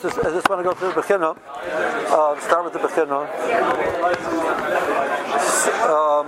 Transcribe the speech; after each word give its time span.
just, 0.00 0.18
I 0.18 0.30
just 0.30 0.48
want 0.48 0.60
to 0.60 0.64
go 0.64 0.72
through 0.72 0.92
the 0.92 1.00
Bechina. 1.02 1.36
Uh, 1.36 2.40
start 2.40 2.64
with 2.64 2.72
the 2.72 2.78
Bechina. 2.78 3.28
Um, 5.82 6.26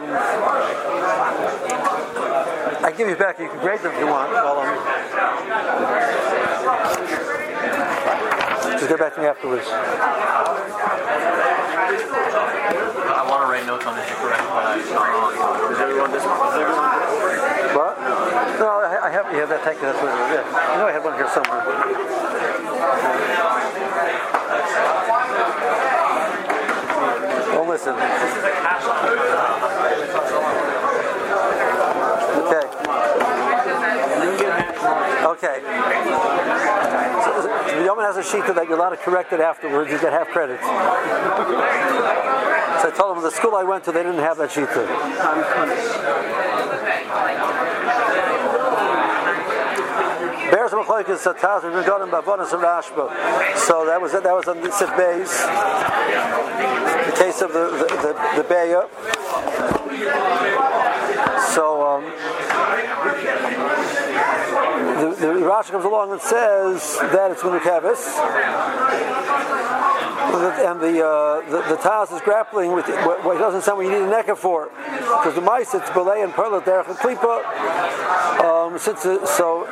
I 2.85 2.93
give 2.97 3.09
you 3.09 3.17
back. 3.17 3.39
You 3.39 3.49
can 3.49 3.61
grade 3.61 3.81
them 3.81 3.93
if 3.95 3.99
you 4.01 4.07
want. 4.07 4.33
While 4.33 4.59
I'm 4.59 4.75
just 8.85 8.89
get 8.89 8.99
back 8.99 9.15
to 9.15 9.21
me 9.21 9.27
afterwards. 9.27 9.65
I 9.65 9.73
want 13.25 13.41
to 13.41 13.49
write 13.49 13.65
notes 13.65 13.87
on 13.87 13.97
to 13.97 14.03
correct 14.21 14.43
I 14.45 14.77
saw. 14.85 15.71
Is 15.73 15.79
everyone 15.81 16.13
this 16.13 16.25
one? 16.25 16.37
Is 16.37 16.61
everyone 16.61 16.93
What? 17.73 17.97
No, 18.61 18.84
I, 19.05 19.11
have. 19.11 19.27
Yeah, 19.37 19.45
that 19.45 19.61
thank 19.65 19.77
you. 19.77 19.85
That's 19.85 20.01
what 20.01 20.09
it 20.09 20.17
is. 20.17 20.33
Yeah. 20.33 20.49
I 20.49 20.81
know 20.81 20.89
I 20.89 20.93
had 20.97 21.05
one 21.05 21.13
here 21.21 21.29
somewhere. 21.29 21.61
Well, 27.53 27.69
listen. 27.69 27.93
Okay. 32.49 32.65
Okay. 35.21 35.57
So, 37.25 37.29
the 37.77 37.85
Yeoman 37.85 38.05
has 38.07 38.17
a 38.17 38.23
sheet 38.23 38.47
that 38.47 38.65
you're 38.67 38.79
allowed 38.79 38.91
to 38.91 38.97
correct 38.97 39.35
it 39.35 39.41
afterwards. 39.41 39.91
You 39.91 40.01
get 40.01 40.15
half 40.15 40.29
credit. 40.29 40.61
So 42.81 42.89
I 42.89 42.93
told 42.97 43.19
him 43.19 43.23
the 43.23 43.31
school 43.31 43.55
I 43.55 43.65
went 43.65 43.85
to, 43.85 43.93
they 43.93 44.03
didn't 44.03 44.25
have 44.25 44.39
that 44.39 44.51
sheet. 44.51 44.69
Bears 50.55 50.73
Rashba. 52.53 53.11
So 53.57 53.87
that 53.87 54.01
was 54.01 54.13
that 54.13 54.23
was 54.25 54.47
on 54.47 54.61
the 54.61 54.71
Sif 54.71 54.89
Bays. 54.97 55.43
The 57.11 57.17
case 57.19 57.43
of 57.43 57.53
the 57.53 57.71
the, 57.75 57.87
the, 58.05 58.13
the 58.37 58.45
Beya. 58.49 58.89
So 61.55 61.83
um, 61.85 62.05
the, 65.01 65.09
the 65.19 65.27
Rashi 65.45 65.73
comes 65.73 65.85
along 65.85 66.13
and 66.13 66.21
says 66.21 66.99
that 67.01 67.33
it's 67.33 67.43
Menukevis. 67.43 68.15
And 70.25 70.81
the, 70.81 71.05
uh, 71.05 71.41
the 71.51 71.61
the 71.75 71.77
is 72.13 72.21
grappling 72.23 72.73
with 72.73 72.89
it, 72.89 72.97
what, 73.07 73.23
doesn't 73.39 73.63
sound 73.63 73.79
what 73.79 73.87
you 73.87 73.93
need 73.93 74.03
a 74.03 74.11
necker 74.11 74.35
for, 74.35 74.71
because 74.77 75.35
the 75.35 75.41
mice 75.41 75.75
it's 75.75 75.91
belay 75.91 76.23
and 76.23 76.33
perla 76.33 76.61
derech 76.61 76.89
and 76.89 76.97
klipa. 76.97 77.35
Um, 78.45 78.79
since 78.79 79.05
it, 79.05 79.27
so 79.27 79.67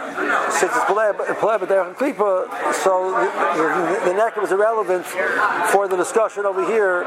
since 0.50 0.72
it's 0.76 0.84
belay 0.86 1.08
and 1.08 1.16
derech 1.66 1.88
and 1.88 1.96
klipa, 1.96 2.46
so 2.74 3.10
the, 3.12 3.28
the, 3.58 4.10
the 4.10 4.14
necker 4.14 4.40
was 4.40 4.52
irrelevant 4.52 5.04
for 5.72 5.88
the 5.88 5.96
discussion 5.96 6.44
over 6.44 6.64
here. 6.66 7.04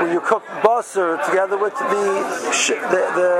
When 0.00 0.10
you 0.12 0.20
cook 0.20 0.44
basar 0.62 1.24
together 1.26 1.56
with 1.58 1.74
the 1.74 1.84
the, 2.90 3.02
the 3.20 3.32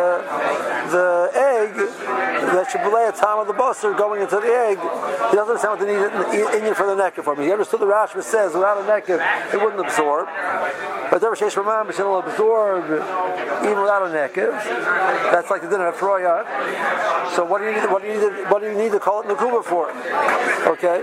the 0.95 1.09
egg 1.35 1.54
that 1.73 2.71
should 2.71 2.83
belay 2.83 3.07
a 3.09 3.13
time 3.13 3.39
of 3.39 3.47
the 3.47 3.55
basar 3.55 3.97
going 3.97 4.23
into 4.23 4.37
the 4.37 4.47
egg, 4.47 4.79
he 5.31 5.37
doesn't 5.37 5.55
understand 5.55 5.79
what 5.79 5.81
they 5.81 5.93
need 5.93 6.61
in, 6.61 6.67
in 6.67 6.75
for 6.75 6.87
the 6.87 6.95
necker 6.95 7.23
for 7.23 7.37
me. 7.37 7.47
He 7.47 7.53
understood 7.53 7.81
the 7.81 7.87
Rashba 7.87 8.23
says 8.23 8.55
without 8.55 8.83
a 8.83 8.87
necker 8.87 9.21
it 9.53 9.61
wouldn't 9.61 9.81
absorb. 9.81 10.29
But 11.11 11.21
there 11.21 11.31
was 11.31 11.41
Ramam, 11.41 11.91
it 11.91 11.99
will 12.03 12.19
absorb 12.19 12.85
even 13.65 13.81
without 13.81 14.07
a 14.09 14.13
necker. 14.13 14.51
That's 15.31 15.51
like 15.51 15.63
the 15.63 15.69
dinner 15.69 15.89
of 15.89 15.97
Troya. 15.97 16.45
So 17.35 17.45
what 17.45 17.59
do 17.59 17.67
you 17.67 17.73
need? 17.73 17.91
What 17.91 18.03
do 18.03 18.09
you 18.09 18.15
need? 18.15 18.21
To, 18.21 18.45
what 18.49 18.63
do 18.63 18.71
you 18.71 18.77
need 18.77 18.93
to 18.93 19.01
call 19.01 19.21
it 19.21 19.27
Nakuba 19.27 19.63
for? 19.65 19.91
Okay. 20.73 21.01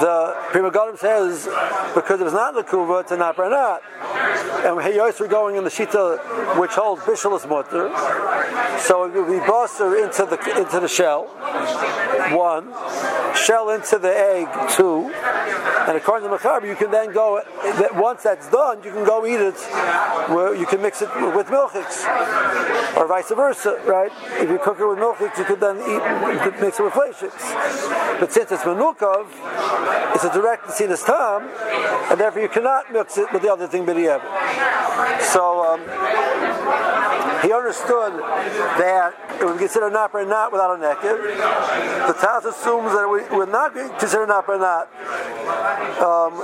The 0.00 0.36
Pri 0.50 0.60
Megadim 0.60 0.98
says 0.98 1.46
because 1.94 2.20
it's 2.20 2.32
not 2.32 2.54
Nakuba, 2.54 3.02
it's 3.02 3.10
not 3.12 3.36
not. 3.38 3.82
And 4.66 4.78
Hayos 4.78 5.20
are 5.20 5.28
going 5.28 5.56
in 5.56 5.64
the 5.64 5.70
Shita 5.70 6.58
which 6.58 6.72
holds 6.72 7.02
Bishalis 7.02 7.48
Mutter. 7.48 7.90
So 8.80 9.04
it 9.04 9.14
would 9.14 9.28
be 9.28 9.36
into 9.36 10.26
the 10.26 10.38
into 10.58 10.80
the 10.80 10.88
shell. 10.88 11.24
One. 12.34 12.72
Shell 13.36 13.70
into 13.70 13.98
the 13.98 14.16
egg, 14.16 14.48
two. 14.70 15.12
And 15.86 15.96
according 15.96 16.28
to 16.28 16.36
Mechaber, 16.36 16.66
you 16.66 16.74
can 16.74 16.90
then 16.90 17.12
go, 17.12 17.40
once 17.94 18.24
that's 18.24 18.50
done, 18.50 18.82
you 18.82 18.90
can 18.90 19.04
go 19.04 19.24
eat 19.24 19.38
it, 19.38 19.54
where 20.34 20.52
you 20.52 20.66
can 20.66 20.82
mix 20.82 21.00
it 21.00 21.08
with 21.14 21.46
milchiks, 21.46 22.04
or 22.96 23.06
vice 23.06 23.28
versa, 23.28 23.80
right? 23.84 24.10
If 24.42 24.50
you 24.50 24.58
cook 24.58 24.80
it 24.80 24.86
with 24.86 24.98
milchiks, 24.98 25.38
you 25.38 25.44
could 25.44 25.60
then 25.60 25.76
eat, 25.76 26.02
you 26.34 26.40
could 26.42 26.60
mix 26.60 26.80
it 26.80 26.82
with 26.82 26.92
fleishiks. 26.92 28.18
But 28.18 28.32
since 28.32 28.50
it's 28.50 28.64
menukov, 28.64 29.28
it's 30.14 30.24
a 30.24 30.32
direct 30.32 30.72
sinus 30.72 31.04
tam, 31.04 31.48
and 32.10 32.18
therefore 32.18 32.42
you 32.42 32.48
cannot 32.48 32.92
mix 32.92 33.16
it 33.16 33.32
with 33.32 33.42
the 33.42 33.52
other 33.52 33.68
thing 33.68 33.86
b'di'ev. 33.86 34.22
So, 35.20 35.64
um, 35.64 35.80
he 37.42 37.52
understood 37.52 38.12
that 38.14 39.14
it 39.40 39.44
would 39.44 39.54
be 39.54 39.58
considered 39.60 39.92
not 39.92 40.12
not 40.14 40.52
without 40.52 40.76
a 40.76 40.80
naked. 40.80 41.20
The 42.08 42.14
Taz 42.18 42.44
assumes 42.44 42.92
that 42.92 43.04
it 43.04 43.36
would 43.36 43.50
not 43.50 43.74
be 43.74 43.82
considered 43.98 44.28
not 44.28 44.48
not. 44.48 44.88
Um, 45.96 46.38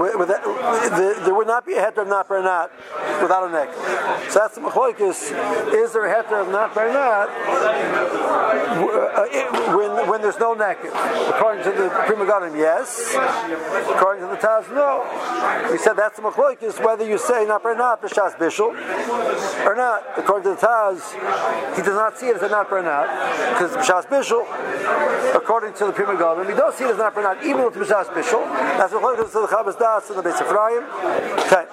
with, 0.00 0.16
with 0.16 0.28
that, 0.28 0.42
the, 0.42 1.20
there 1.24 1.34
would 1.34 1.46
not 1.46 1.66
be 1.66 1.74
a 1.74 1.82
heter 1.82 2.02
of 2.02 2.08
not 2.08 2.30
not 2.30 2.70
without 3.20 3.48
a 3.48 3.52
naked. 3.52 3.74
So 4.30 4.38
that's 4.40 4.54
the 4.54 4.60
machlokes. 4.60 5.74
Is 5.74 5.92
there 5.92 6.06
a 6.06 6.22
heter 6.22 6.40
of 6.40 6.48
not 6.48 6.74
not 6.74 7.28
when 9.76 10.08
when 10.08 10.22
there's 10.22 10.38
no 10.38 10.54
naked? 10.54 10.90
According 10.90 11.64
to 11.64 11.70
the 11.70 11.88
Pri 11.90 12.16
Megadim, 12.16 12.56
yes. 12.56 13.14
According 13.90 14.22
to 14.24 14.30
the 14.30 14.40
Taz, 14.40 14.72
no. 14.72 15.04
We 15.70 15.78
said 15.78 15.94
that's 15.94 16.16
the 16.16 16.22
machlokes 16.22 16.82
whether 16.84 17.08
you 17.10 17.18
say 17.18 17.44
not 17.44 17.64
not 17.64 18.00
b'shas 18.00 18.36
bishul 18.36 18.70
or 19.66 19.74
not. 19.74 20.02
According 20.16 20.44
to 20.44 20.60
the 20.60 20.66
Taz, 20.66 21.02
he 21.76 21.82
does 21.82 21.94
not 21.94 22.16
see 22.16 22.28
it 22.28 22.36
as 22.36 22.42
a 22.42 22.48
not 22.48 22.70
bernat 22.70 23.08
because 23.52 23.76
b'shas 23.76 24.06
bishul. 24.06 24.46
According 25.34 25.74
to 25.74 25.86
the 25.86 25.92
Pri 25.92 26.04
Megadim, 26.06 26.48
he 26.48 26.54
does 26.54 26.76
see 26.76 26.84
it 26.84 26.90
as 26.90 26.98
not 26.98 27.14
bernat 27.14 27.42
even 27.44 27.64
with 27.64 27.74
b'shas 27.74 28.06
bishul. 28.06 28.46
That's 28.78 28.92
what 28.92 29.16
to 29.16 29.24
the 29.24 29.46
Chabas 29.46 29.78
Das 29.78 30.10
and 30.10 30.18
the 30.18 30.22
Beis. 30.22 30.40
Okay. 31.46 31.66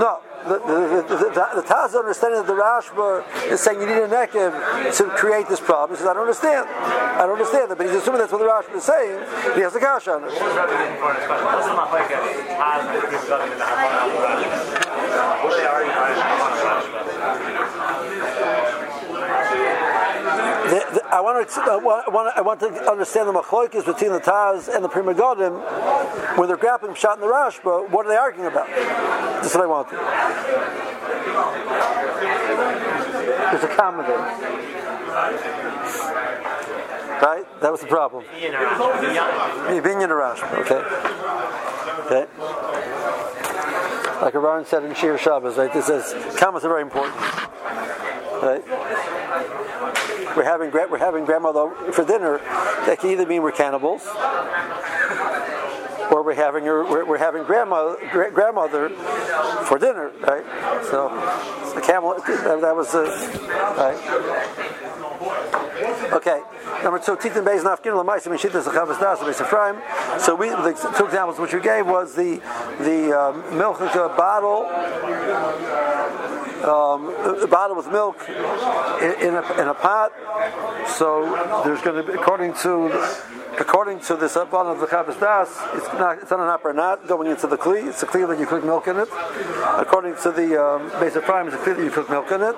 No 0.00 0.31
the, 0.44 0.58
the, 0.58 1.02
the, 1.08 1.16
the, 1.16 1.60
the 1.60 1.66
Taz 1.66 1.94
understanding 1.94 2.40
that 2.40 2.46
the 2.46 2.54
Rashba 2.54 3.24
is 3.50 3.60
saying 3.60 3.80
you 3.80 3.86
need 3.86 4.02
a 4.02 4.08
nekev 4.08 4.96
to 4.96 5.04
create 5.10 5.48
this 5.48 5.60
problem. 5.60 5.96
He 5.96 6.00
says, 6.00 6.08
I 6.08 6.14
don't 6.14 6.22
understand. 6.22 6.68
I 6.68 7.26
don't 7.26 7.32
understand 7.32 7.70
that, 7.70 7.78
but 7.78 7.86
he's 7.86 7.96
assuming 7.96 8.20
that's 8.20 8.32
what 8.32 8.38
the 8.38 8.46
Rashba 8.46 8.76
is 8.76 8.84
saying. 8.84 9.20
He 9.54 9.60
has 9.60 9.74
a 9.74 9.80
kash 9.80 10.08
on 10.08 10.24
it. 10.24 10.32
The, 20.72 20.78
the, 20.78 21.04
I 21.12 21.20
want 21.20 21.46
to 21.46 21.60
uh, 21.60 21.64
I 21.68 21.76
want, 21.76 22.32
I 22.34 22.40
want 22.40 22.60
to 22.60 22.90
understand 22.90 23.28
the 23.28 23.34
machlokes 23.34 23.84
between 23.84 24.10
the 24.10 24.20
Taz 24.20 24.74
and 24.74 24.82
the 24.82 24.88
Pri 24.88 25.02
Megadim 25.02 25.60
when 26.38 26.48
they're 26.48 26.56
grappling 26.56 26.94
shot 26.94 27.18
in 27.18 27.20
the 27.20 27.26
Rashba. 27.26 27.90
What 27.90 28.06
are 28.06 28.08
they 28.08 28.16
arguing 28.16 28.46
about? 28.46 28.68
This 29.42 29.50
is 29.50 29.54
what 29.54 29.64
I 29.64 29.66
want. 29.66 29.90
There's 33.50 33.64
a 33.64 33.68
comma. 33.76 34.02
Right? 37.20 37.44
That 37.60 37.70
was 37.70 37.82
the 37.82 37.86
problem. 37.86 38.24
Binyan 38.32 40.08
Rashba. 40.08 40.54
Okay. 40.60 40.80
Okay. 42.06 42.26
Like 44.22 44.34
Aaron 44.34 44.64
said 44.64 44.84
in 44.84 44.94
Shir 44.94 45.18
Shabbos, 45.18 45.58
right? 45.58 45.70
This 45.70 45.84
says 45.84 46.14
commas 46.38 46.64
are 46.64 46.70
very 46.70 46.80
important. 46.80 47.14
Right? 48.42 49.21
We're 50.36 50.44
having 50.44 50.70
we're 50.70 50.98
having 50.98 51.24
grandmother 51.24 51.92
for 51.92 52.04
dinner. 52.04 52.38
That 52.86 52.98
can 53.00 53.10
either 53.10 53.26
mean 53.26 53.42
we're 53.42 53.52
cannibals, 53.52 54.06
or 56.10 56.22
we're 56.22 56.34
having 56.34 56.64
your 56.64 56.84
we're, 57.06 57.18
having 57.18 57.44
grandma 57.44 57.96
grandmother 58.10 58.88
for 59.64 59.78
dinner, 59.78 60.10
right? 60.22 60.44
So 60.84 61.08
the 61.74 61.80
camel 61.80 62.14
that 62.14 62.76
was 62.76 62.92
the 62.92 63.04
right. 63.76 63.98
Okay, 66.12 66.42
number 66.82 66.98
two, 66.98 67.16
Titan 67.16 67.44
Beis 67.44 67.62
Nafkin 67.62 67.92
Lamais 67.92 68.26
Mishitas 68.26 68.64
Chavas 68.64 68.98
Das 69.00 69.20
Beis 69.20 69.40
Ephraim. 69.40 69.76
So 70.18 70.34
we 70.34 70.48
the 70.48 70.94
two 70.96 71.06
examples 71.06 71.38
which 71.38 71.52
we 71.52 71.60
gave 71.60 71.86
was 71.86 72.14
the 72.14 72.40
the 72.80 73.18
um, 73.18 73.58
milk 73.58 73.78
bottle 74.16 74.68
um, 76.64 77.06
bottle 77.48 77.76
with 77.76 77.88
milk 77.90 78.16
in, 78.28 79.28
in, 79.28 79.34
a, 79.34 79.60
in 79.60 79.68
a 79.68 79.74
pot. 79.74 80.12
So 80.88 81.62
there's 81.64 81.80
going 81.82 82.04
to 82.04 82.12
be, 82.12 82.18
according 82.18 82.54
to 82.62 82.88
according 83.58 84.00
to 84.00 84.16
this 84.16 84.34
Abban 84.34 84.72
of 84.72 84.80
the 84.80 84.86
Chavis 84.86 85.18
Das, 85.18 85.48
it's 85.74 85.86
not 85.94 86.18
it's 86.18 86.30
not 86.30 86.40
an 86.40 86.48
upper 86.48 86.72
not 86.72 87.06
going 87.06 87.30
into 87.30 87.46
the 87.46 87.56
kli. 87.56 87.88
It's 87.88 88.02
a 88.02 88.06
kli 88.06 88.26
that 88.28 88.38
you 88.38 88.46
cook 88.46 88.64
milk 88.64 88.86
in 88.88 88.96
it. 88.98 89.08
According 89.78 90.16
to 90.22 90.30
the 90.30 90.62
um, 90.62 90.90
Beis 90.92 91.16
Ephraim, 91.16 91.48
it's 91.48 91.56
a 91.56 91.58
kli 91.58 91.76
that 91.76 91.84
you 91.84 91.90
cook 91.90 92.10
milk 92.10 92.30
in 92.30 92.42
it. 92.42 92.56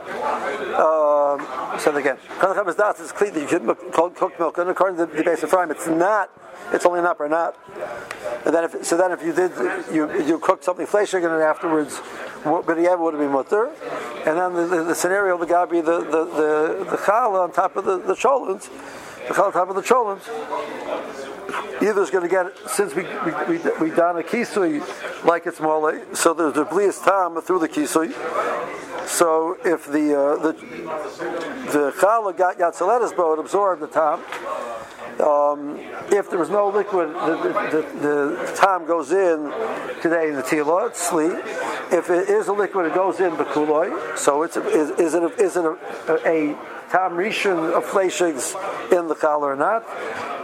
Um, 0.74 1.78
so 1.78 1.94
again, 1.96 2.18
Chavis 2.38 2.76
Das 2.76 3.00
is 3.00 3.12
kli 3.12 3.32
that 3.32 3.50
you 3.50 3.74
cook, 3.92 4.16
cook 4.16 4.38
milk 4.38 4.58
in. 4.58 4.68
According 4.68 4.98
to 4.98 5.06
the 5.06 5.22
Beis 5.22 5.44
Ephraim, 5.44 5.70
it's 5.70 5.86
not. 5.86 6.30
It's 6.72 6.86
only 6.86 7.00
an 7.00 7.06
upper 7.06 7.28
not. 7.28 7.56
And 8.46 8.54
then 8.54 8.64
if, 8.64 8.84
so 8.84 8.96
then 8.96 9.12
if 9.12 9.22
you 9.22 9.32
did 9.32 9.52
you 9.92 10.22
you 10.24 10.38
cooked 10.38 10.64
something 10.64 10.86
fleshig 10.86 11.24
in 11.24 11.30
it 11.30 11.42
afterwards, 11.42 12.00
but 12.44 12.80
yeah, 12.80 12.94
would 12.94 13.14
have 13.14 13.20
been 13.20 13.32
mutter. 13.32 13.70
And 14.26 14.38
then 14.38 14.54
the, 14.54 14.66
the, 14.66 14.84
the 14.84 14.94
scenario 14.94 15.36
the 15.38 15.46
gabi 15.46 15.84
the 15.84 16.00
the 16.00 16.24
the, 16.24 16.84
the 16.90 16.96
challah 16.96 17.44
on 17.44 17.52
top 17.52 17.76
of 17.76 17.84
the 17.84 17.98
the 17.98 18.14
cholents 18.14 18.70
the 19.28 19.34
top 19.34 19.68
of 19.68 19.74
the 19.74 19.82
cholent, 19.82 20.22
either 21.82 22.02
is 22.02 22.10
going 22.10 22.22
to 22.22 22.28
get 22.28 22.46
it 22.46 22.58
since 22.68 22.94
we 22.94 23.02
we, 23.02 23.32
we, 23.48 23.88
we 23.88 23.90
don 23.94 24.18
a 24.18 24.22
kisui 24.22 24.80
like 25.24 25.46
it's 25.46 25.60
mole, 25.60 25.92
so 26.12 26.34
there's 26.34 26.54
the 26.54 26.64
blias 26.64 27.02
tam 27.04 27.40
through 27.42 27.60
the 27.60 27.68
kisui. 27.68 28.12
So 29.06 29.58
if 29.64 29.86
the 29.86 30.18
uh, 30.18 30.36
the 30.42 30.52
the 31.72 31.92
challah 31.98 32.36
got 32.36 32.58
yatzaletas 32.58 33.16
boat 33.16 33.38
absorbed 33.38 33.82
the 33.82 33.88
tam. 33.88 34.22
Um, 35.14 35.78
if 36.10 36.28
there 36.28 36.40
was 36.40 36.50
no 36.50 36.68
liquid, 36.70 37.08
the, 37.10 37.36
the, 37.36 37.52
the, 37.70 37.82
the 38.00 38.52
time 38.56 38.84
goes 38.84 39.12
in 39.12 39.52
today 40.02 40.28
in 40.28 40.34
the 40.34 40.42
tila, 40.42 40.88
it's 40.88 41.00
sleep. 41.08 41.38
If 41.94 42.10
it 42.10 42.28
is 42.28 42.48
a 42.48 42.52
liquid, 42.52 42.86
it 42.86 42.94
goes 42.94 43.20
in 43.20 43.30
bekuloi. 43.32 44.18
So 44.18 44.42
it's 44.42 44.56
is, 44.56 44.90
is 44.98 45.14
it 45.14 45.22
a, 45.22 45.28
is 45.40 45.56
it 45.56 45.64
a, 45.64 45.76
a 46.26 46.54
tam 46.90 47.12
rishon 47.12 47.72
of 47.72 47.84
fleishigs 47.84 48.54
in 48.92 49.08
the 49.08 49.14
challah 49.14 49.42
or 49.42 49.56
not. 49.56 49.84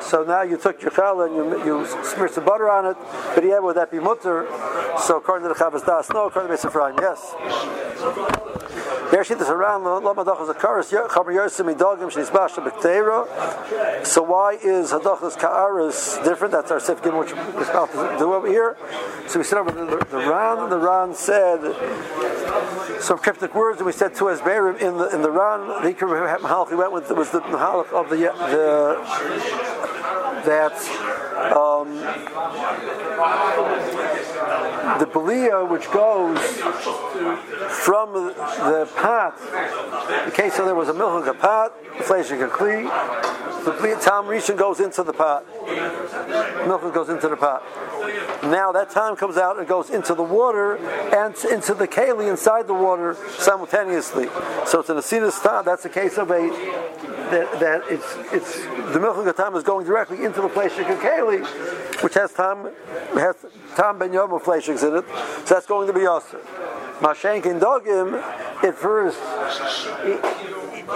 So 0.03 0.25
now 0.25 0.43
you 0.43 0.57
took 0.57 0.81
your 0.81 0.91
challah 0.91 1.27
and 1.27 1.37
you, 1.37 1.65
you 1.65 1.87
smeared 2.05 2.31
some 2.31 2.45
butter 2.45 2.71
on 2.71 2.87
it, 2.87 2.97
but 3.35 3.45
yeah, 3.45 3.59
would 3.59 3.77
that 3.77 3.91
be 3.91 3.99
mutter? 3.99 4.47
So 4.99 5.17
according 5.19 5.49
to 5.49 5.55
the 5.55 5.59
Chavas 5.59 5.85
Das, 5.85 6.09
no, 6.11 6.27
according 6.27 6.57
to 6.57 6.69
Mr. 6.69 7.01
yes. 7.01 8.40
So 9.11 9.17
why 14.23 14.59
is 14.63 14.93
Hadachas 14.93 15.37
Ka'aris 15.37 16.25
different? 16.25 16.53
That's 16.53 16.71
our 16.71 16.79
Sifkin, 16.79 17.19
which 17.19 17.33
we're 17.33 17.71
about 17.71 17.91
to 17.93 18.17
do 18.19 18.35
over 18.35 18.47
here. 18.47 18.77
So 19.27 19.41
we 19.41 19.45
said 19.45 19.59
over 19.59 19.73
the, 19.73 20.07
the 20.11 20.19
Ran. 20.19 20.71
The 20.71 20.79
Ran 20.79 21.13
said 21.15 21.61
some 23.01 23.19
cryptic 23.19 23.53
words, 23.55 23.79
and 23.79 23.87
we 23.87 23.93
said 23.93 24.15
to 24.17 24.25
Esberim 24.25 24.81
in 24.81 24.97
the 24.97 25.09
in 25.15 25.23
the 25.23 25.31
Ran. 25.31 25.69
The 25.83 25.93
Mahalach 25.93 26.71
we 26.71 26.77
went 26.77 26.93
with 26.93 27.11
was 27.11 27.31
the 27.31 27.41
Mahalach 27.41 27.93
of 27.93 28.09
the 28.11 28.17
the 28.17 28.31
that. 30.47 31.20
Um, 31.41 31.97
the 34.99 35.07
belia 35.07 35.69
which 35.69 35.91
goes 35.91 36.39
from 37.83 38.13
the 38.13 38.89
pot, 38.95 39.41
in 40.27 40.33
case 40.33 40.55
so 40.55 40.67
there 40.67 40.75
was 40.75 40.91
a 40.91 40.95
milk 40.95 41.27
a 41.27 41.33
pot, 41.33 41.73
flesh 42.03 42.31
a 42.31 42.37
kli, 42.37 42.85
the 43.65 43.71
belia 43.73 43.99
tam 44.05 44.27
goes 44.57 44.81
into 44.81 45.03
the 45.03 45.15
pot. 45.15 45.47
Milk 46.67 46.93
goes 46.93 47.09
into 47.09 47.29
the 47.29 47.37
pot. 47.37 47.63
Now 48.43 48.71
that 48.73 48.91
time 48.91 49.17
comes 49.17 49.39
out 49.39 49.59
and 49.59 49.67
goes 49.67 49.89
into 49.89 50.15
the 50.15 50.23
water 50.23 50.77
and 50.77 51.35
into 51.51 51.73
the 51.73 51.89
keli 51.89 52.29
inside 52.29 52.67
the 52.67 52.75
water 52.75 53.17
simultaneously. 53.39 54.27
So 54.67 54.81
it's 54.81 54.91
an 54.91 54.97
asinus 54.97 55.43
time. 55.43 55.65
That's 55.65 55.87
a 55.87 55.91
case 55.91 56.19
of 56.19 56.31
a 56.31 56.51
that, 57.31 57.61
that 57.61 57.83
it's 57.89 58.17
it's 58.33 58.65
the 58.93 58.99
milk 59.01 59.37
time 59.37 59.55
is 59.55 59.63
going 59.63 59.87
directly 59.87 60.25
into 60.25 60.41
the 60.41 60.49
place 60.49 60.73
of 60.79 60.87
keli, 60.87 61.30
which 61.39 62.15
has 62.15 62.33
time 62.33 62.69
has 63.15 63.37
tam 63.77 63.99
ben 63.99 64.13
yom 64.13 64.31
fleshigs 64.41 64.87
in 64.87 64.97
it. 64.97 65.05
So 65.47 65.55
that's 65.55 65.67
going 65.67 65.87
to 65.87 65.93
be 65.93 66.07
also. 66.07 66.39
Mashenk 67.01 67.47
and 67.47 67.61
dogim, 67.61 68.21
at 68.63 68.75
first, 68.75 69.19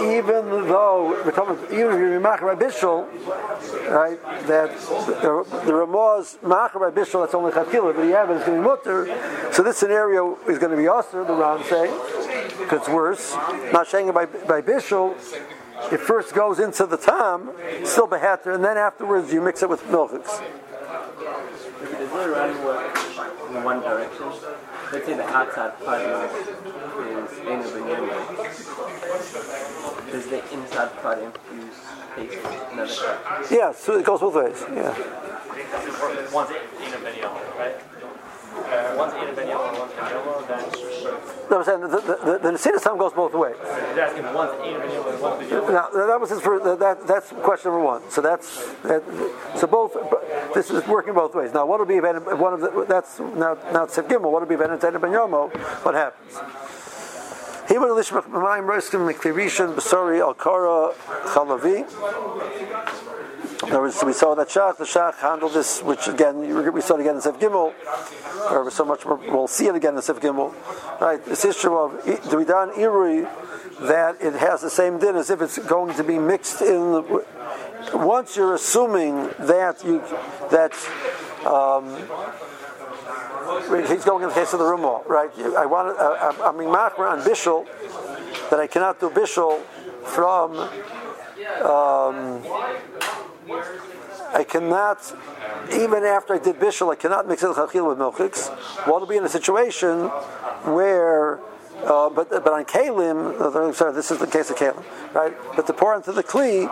even 0.02 0.50
though 0.68 1.22
we're 1.24 1.30
talking, 1.30 1.56
even 1.66 1.94
if 1.94 1.98
you're 1.98 2.20
Machar 2.20 2.54
Bishul, 2.56 3.06
right, 3.90 4.20
that 4.46 4.70
the, 5.22 5.46
the 5.64 5.72
Ramaz 5.72 6.42
Machar 6.42 6.90
Bishul, 6.90 7.22
that's 7.22 7.34
only 7.34 7.52
Chatila, 7.52 7.94
but 7.96 8.06
have 8.08 8.30
is 8.30 8.44
going 8.44 8.56
to 8.56 8.62
be 8.62 8.68
Mutter. 8.68 9.52
So 9.52 9.62
this 9.62 9.78
scenario 9.78 10.36
is 10.46 10.58
going 10.58 10.72
to 10.72 10.76
be 10.76 10.84
Aser, 10.84 11.24
the 11.24 11.32
Ram 11.32 11.62
say, 11.64 11.86
because 12.58 12.80
it's 12.80 12.88
worse. 12.88 13.32
Mashenk 13.72 14.12
by, 14.12 14.26
by 14.26 14.60
Bishul, 14.60 15.14
it 15.92 16.00
first 16.00 16.34
goes 16.34 16.58
into 16.58 16.86
the 16.86 16.96
tam, 16.96 17.50
still 17.84 18.06
behatter, 18.06 18.52
and 18.52 18.64
then 18.64 18.76
afterwards 18.76 19.32
you 19.32 19.40
mix 19.40 19.62
it 19.62 19.68
with 19.68 19.82
milchiks. 19.84 20.42
Is 21.82 21.92
it 21.92 22.10
running 22.12 22.56
in 23.56 23.64
one 23.64 23.80
direction? 23.80 24.32
Let's 24.92 25.06
say 25.06 25.14
the 25.14 25.24
outside 25.24 25.78
part 25.84 26.00
is 26.00 26.08
Ena 27.40 27.64
Benyama. 27.64 28.16
Does 30.12 30.26
the 30.26 30.42
inside 30.52 30.92
part 31.02 31.18
infuse 31.18 31.80
paste 32.14 32.38
another 32.72 32.94
part? 33.24 33.50
Yeah, 33.50 33.72
so 33.72 33.96
it 33.98 34.04
goes 34.04 34.20
both 34.20 34.34
ways. 34.34 34.64
Yeah. 34.72 34.94
One's 36.32 36.50
Ena 36.80 36.98
Benyama, 36.98 37.40
right? 37.58 37.76
Uh, 38.54 38.94
one's 38.96 39.14
Ena 39.14 39.32
Benyama, 39.32 39.78
one's 39.78 39.92
Benyama, 39.92 40.48
then 40.48 40.94
no, 41.50 41.58
I'm 41.58 41.64
saying 41.64 41.80
the, 41.82 41.88
the, 41.88 42.38
the, 42.42 42.50
the 42.52 42.80
time 42.82 42.96
goes 42.98 43.12
both 43.12 43.34
ways. 43.34 43.56
Now, 43.60 44.08
that 45.90 46.18
was 46.20 46.30
his 46.30 46.40
first, 46.40 46.64
that, 46.64 47.06
that's 47.06 47.30
question 47.30 47.70
number 47.70 47.84
one. 47.84 48.02
So 48.10 48.20
that's 48.20 48.72
that, 48.82 49.02
so 49.56 49.66
both. 49.66 49.94
This 50.54 50.70
is 50.70 50.86
working 50.86 51.14
both 51.14 51.34
ways. 51.34 51.52
Now, 51.52 51.66
what 51.66 51.78
will 51.78 51.86
be 51.86 51.96
if 51.96 52.02
one 52.38 52.54
of 52.54 52.60
the 52.60 52.86
that's 52.88 53.18
now 53.20 53.58
now 53.72 53.86
Tziv 53.86 54.08
Gimel? 54.08 54.30
What 54.30 54.40
will 54.40 54.48
be 54.48 54.54
if 54.54 54.60
Ben 55.00 55.10
Yomo? 55.12 55.50
What 55.84 55.94
happens? 55.94 56.38
He 57.68 57.78
would 57.78 57.88
lishmach 57.88 58.28
b'mayim 58.28 58.66
roiskim 58.66 59.10
miklirishan 59.10 59.74
b'sori 59.74 60.20
al 60.20 60.34
kara 60.34 60.92
chalavi. 61.32 61.84
In 63.62 63.72
other 63.72 64.06
we 64.06 64.12
saw 64.12 64.34
that 64.34 64.48
Shach, 64.48 64.76
the 64.76 64.84
Shach 64.84 65.14
handled 65.16 65.54
this, 65.54 65.80
which 65.82 66.06
again, 66.06 66.38
we 66.72 66.80
saw 66.82 66.96
it 66.96 67.00
again 67.00 67.14
in 67.14 67.20
Sef 67.22 67.38
Gimel, 67.38 67.72
or 68.50 68.70
so 68.70 68.84
much 68.84 69.06
more, 69.06 69.16
we'll 69.16 69.46
see 69.48 69.68
it 69.68 69.74
again 69.74 69.96
in 69.96 70.02
Sef 70.02 70.20
Gimel. 70.20 70.52
Right, 71.00 71.24
this 71.24 71.46
issue 71.46 71.74
of 71.74 71.92
Duidan 72.04 72.74
Irui, 72.74 73.26
that 73.88 74.20
it 74.20 74.34
has 74.34 74.60
the 74.60 74.68
same 74.68 74.98
din 74.98 75.16
as 75.16 75.30
if 75.30 75.40
it's 75.40 75.58
going 75.58 75.94
to 75.94 76.04
be 76.04 76.18
mixed 76.18 76.60
in. 76.60 76.92
The, 76.92 77.24
once 77.94 78.36
you're 78.36 78.54
assuming 78.54 79.30
that 79.38 79.82
you, 79.82 80.00
that, 80.50 80.74
um, 81.46 81.86
he's 83.88 84.04
going 84.04 84.22
in 84.22 84.28
the 84.28 84.34
case 84.34 84.52
of 84.52 84.58
the 84.58 84.64
Rumah, 84.64 85.06
right? 85.06 85.30
I 85.56 85.66
want, 85.66 85.98
uh, 85.98 86.32
I'm 86.42 86.60
in 86.60 86.68
Machmer 86.68 87.10
on 87.10 87.20
Bishul, 87.20 87.66
that 88.50 88.60
I 88.60 88.66
cannot 88.66 89.00
do 89.00 89.10
Bishul 89.10 89.60
from, 90.04 90.58
um, 91.62 92.42
I 94.34 94.44
cannot, 94.48 95.14
even 95.72 96.04
after 96.04 96.34
I 96.34 96.38
did 96.38 96.56
bishul, 96.56 96.92
I 96.92 96.96
cannot 96.96 97.28
mix 97.28 97.42
it 97.42 97.46
chachil 97.46 97.88
with 97.88 97.98
milchiks. 97.98 98.48
What 98.86 99.00
will 99.00 99.06
be 99.06 99.16
in 99.16 99.24
a 99.24 99.28
situation 99.28 100.06
where, 100.64 101.38
uh, 101.84 102.10
but 102.10 102.30
but 102.30 102.48
on 102.48 102.64
kalim, 102.64 103.40
uh, 103.40 103.72
sorry, 103.72 103.92
this 103.92 104.10
is 104.10 104.18
the 104.18 104.26
case 104.26 104.50
of 104.50 104.56
kalim, 104.56 104.82
right? 105.14 105.34
But 105.54 105.66
to 105.68 105.72
pour 105.72 105.94
into 105.94 106.12
the 106.12 106.22
kli, 106.22 106.68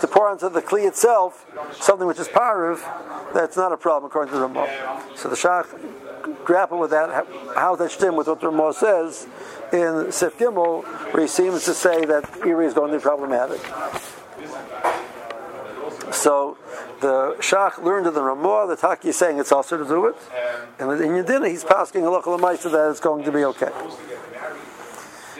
to 0.00 0.06
pour 0.06 0.30
into 0.30 0.48
the 0.48 0.62
kli 0.62 0.86
itself, 0.86 1.46
something 1.80 2.06
which 2.06 2.18
is 2.18 2.28
parav, 2.28 2.82
that's 3.32 3.56
not 3.56 3.72
a 3.72 3.76
problem 3.76 4.10
according 4.10 4.32
to 4.32 4.38
the 4.38 4.46
Ramah. 4.46 5.02
So 5.14 5.28
the 5.28 5.36
Shach 5.36 5.66
grapple 6.44 6.78
with 6.78 6.90
that. 6.90 7.26
How 7.54 7.76
that 7.76 7.90
stem 7.90 8.16
with 8.16 8.28
what 8.28 8.40
the 8.40 8.48
Ramah 8.48 8.74
says 8.74 9.26
in 9.72 10.12
Sif 10.12 10.38
Gimel, 10.38 10.84
where 11.12 11.22
he 11.22 11.28
seems 11.28 11.64
to 11.64 11.74
say 11.74 12.04
that 12.04 12.46
Iri 12.46 12.66
is 12.66 12.74
going 12.74 12.92
to 12.92 12.98
be 12.98 13.02
problematic. 13.02 13.60
So 16.12 16.56
the 17.00 17.36
Shach 17.40 17.82
learned 17.82 18.06
in 18.06 18.14
the 18.14 18.22
Ramah, 18.22 18.66
the 18.68 18.76
Taki 18.76 19.08
is 19.08 19.16
saying 19.16 19.38
it's 19.38 19.52
also 19.52 19.76
to 19.76 19.84
do 19.84 20.06
it. 20.06 20.16
And 20.78 20.90
in 21.00 21.24
Yedina, 21.24 21.48
he's 21.48 21.64
passing 21.64 22.04
a 22.04 22.10
local 22.10 22.36
Lamaisa 22.36 22.70
that 22.72 22.90
it's 22.90 23.00
going 23.00 23.24
to 23.24 23.32
be 23.32 23.44
okay. 23.44 23.72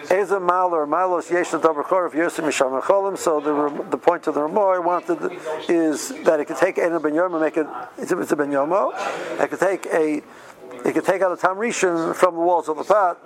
So 0.08 0.14
the 0.38 0.40
the 3.90 3.98
point 3.98 4.26
of 4.28 4.34
the 4.34 4.42
Ramah 4.42 4.60
I 4.60 4.78
wanted 4.78 5.18
is 5.68 6.10
that 6.22 6.38
it 6.38 6.44
could 6.44 6.58
take 6.58 6.78
Ena 6.78 7.00
ben 7.00 7.14
make 7.40 7.56
it 7.56 7.66
it's 7.98 8.12
a 8.12 8.36
ben 8.36 8.52
Yomo. 8.52 8.92
It 9.40 9.50
could 9.50 9.58
take 9.58 9.86
a 9.86 10.22
could 10.92 11.04
take 11.04 11.22
out 11.22 11.32
a 11.32 11.36
tam 11.36 11.56
rishon 11.56 12.14
from 12.14 12.34
the 12.34 12.40
walls 12.40 12.68
of 12.68 12.76
the 12.76 12.84
pot. 12.84 13.18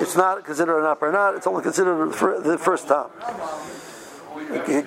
It's 0.00 0.16
not 0.16 0.44
considered 0.44 0.80
an 0.80 0.86
upper 0.86 1.10
not. 1.12 1.34
It's 1.34 1.46
only 1.46 1.62
considered 1.62 2.12
the 2.44 2.58
first 2.58 2.88
time. 2.88 3.10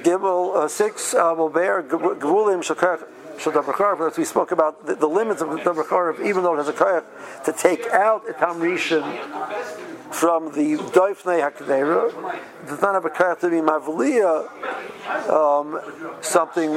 Gimel 0.03 0.55
uh, 0.55 0.67
six 0.67 1.13
uh, 1.13 1.33
will 1.35 1.49
bear 1.49 1.83
Gvulim 1.83 2.63
Shadabachar. 2.63 4.11
As 4.11 4.17
we 4.17 4.25
spoke 4.25 4.51
about 4.51 4.85
the, 4.85 4.95
the 4.95 5.07
limits 5.07 5.41
of 5.41 5.49
the 5.49 6.21
even 6.23 6.43
though 6.43 6.53
it 6.53 6.57
has 6.57 6.67
a 6.67 6.73
kayak 6.73 7.03
to 7.45 7.53
take 7.53 7.85
out 7.87 8.29
a 8.29 8.33
tam 8.33 8.59
rishon 8.59 9.94
from 10.15 10.45
the 10.53 10.77
doifnei 10.77 11.41
hakadera. 11.43 12.07
It 12.63 12.67
does 12.67 12.81
not 12.81 12.93
have 12.93 13.03
a 13.03 13.09
character 13.09 13.49
to 13.49 13.55
be 13.55 13.61
mavliya, 13.61 14.47
um, 15.29 15.81
something 16.21 16.71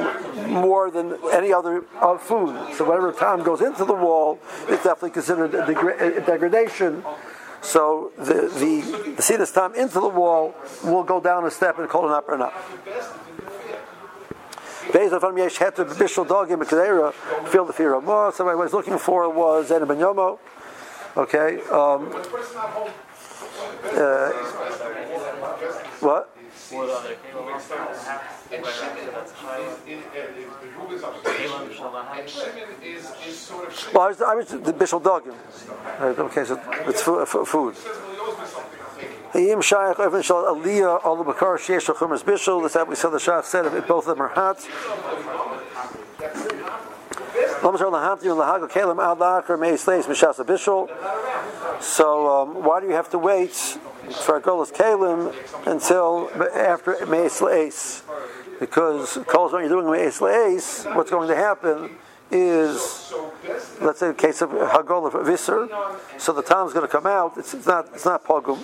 more 0.52 0.90
than 0.90 1.16
any 1.32 1.52
other 1.52 1.84
uh, 2.00 2.18
food. 2.18 2.74
So 2.74 2.84
whatever 2.84 3.12
time 3.12 3.44
goes 3.44 3.60
into 3.60 3.84
the 3.84 3.94
wall, 3.94 4.40
it's 4.68 4.82
definitely 4.82 5.10
considered 5.10 5.54
a, 5.54 5.62
degra- 5.62 6.18
a 6.18 6.20
degradation. 6.20 7.04
So 7.60 8.10
the 8.18 8.50
the, 8.62 9.16
the 9.16 9.50
time 9.54 9.74
into 9.76 10.00
the 10.00 10.08
wall 10.08 10.54
will 10.82 11.04
go 11.04 11.20
down 11.20 11.44
a 11.44 11.50
step 11.50 11.78
and 11.78 11.88
call 11.88 12.06
an 12.06 12.12
upper 12.12 12.34
and 12.34 12.42
up. 12.42 12.54
Based 14.92 15.12
on 15.12 15.36
Yesh 15.36 15.58
Heter 15.58 15.84
Bishul 15.84 16.26
Dogim 16.26 16.62
Kedera, 16.64 17.12
feel 17.48 17.66
the 17.66 17.72
fear 17.72 17.94
of 17.94 18.04
more. 18.04 18.32
So 18.32 18.44
what 18.44 18.52
I 18.52 18.54
was 18.56 18.72
looking 18.72 18.98
for 18.98 19.30
was 19.30 19.68
Zena 19.68 19.86
Ben 19.86 19.98
Yomo. 19.98 20.38
Okay. 21.16 21.60
Um, 21.70 22.10
uh, 23.58 24.30
what? 26.00 26.34
Well, 26.70 26.90
I 34.04 34.08
was, 34.08 34.22
I 34.22 34.34
was 34.34 34.48
the 34.48 34.72
Bishul 34.72 35.02
Dogim. 35.02 35.34
Okay, 36.00 36.44
so 36.44 36.60
it's 36.86 37.02
food. 37.02 37.74
Hayim 39.32 39.58
Shayach 39.58 40.00
Evan 40.00 40.22
Shal 40.22 40.44
Aliyah 40.44 41.04
Al 41.04 41.22
Bakar 41.24 41.58
Chumas 41.58 42.22
Bishul. 42.22 42.62
That's 42.62 42.74
what 42.74 42.88
we 42.88 42.94
said. 42.94 43.10
The 43.10 43.18
Shach 43.18 43.44
said 43.44 43.86
both 43.86 44.06
of 44.06 44.16
them 44.16 44.22
are 44.22 44.28
hot. 44.28 44.58
So 51.80 52.42
um, 52.42 52.64
why 52.64 52.80
do 52.80 52.86
you 52.86 52.92
have 52.92 53.10
to 53.10 53.18
wait 53.18 53.52
for 53.52 54.40
Agolas 54.40 54.72
Kalim 54.72 55.34
until 55.66 56.30
after 56.54 57.04
May 57.06 57.28
Slays? 57.28 58.02
Because 58.60 59.18
calls 59.26 59.52
when 59.52 59.62
you're 59.62 59.70
doing 59.70 59.90
May 59.90 60.10
Slays, 60.10 60.84
what's 60.94 61.10
going 61.10 61.28
to 61.28 61.36
happen 61.36 61.90
is 62.30 63.12
let's 63.80 64.00
say 64.00 64.08
the 64.08 64.14
case 64.14 64.42
of 64.42 64.50
Hagol 64.50 65.12
of 65.12 65.26
Visser, 65.26 65.68
so 66.18 66.32
the 66.32 66.42
time 66.42 66.66
is 66.66 66.72
going 66.72 66.86
to 66.86 66.92
come 66.92 67.06
out. 67.06 67.38
It's, 67.38 67.54
it's 67.54 67.66
not 67.66 67.88
it's 67.94 68.04
not 68.04 68.24
pogum, 68.24 68.58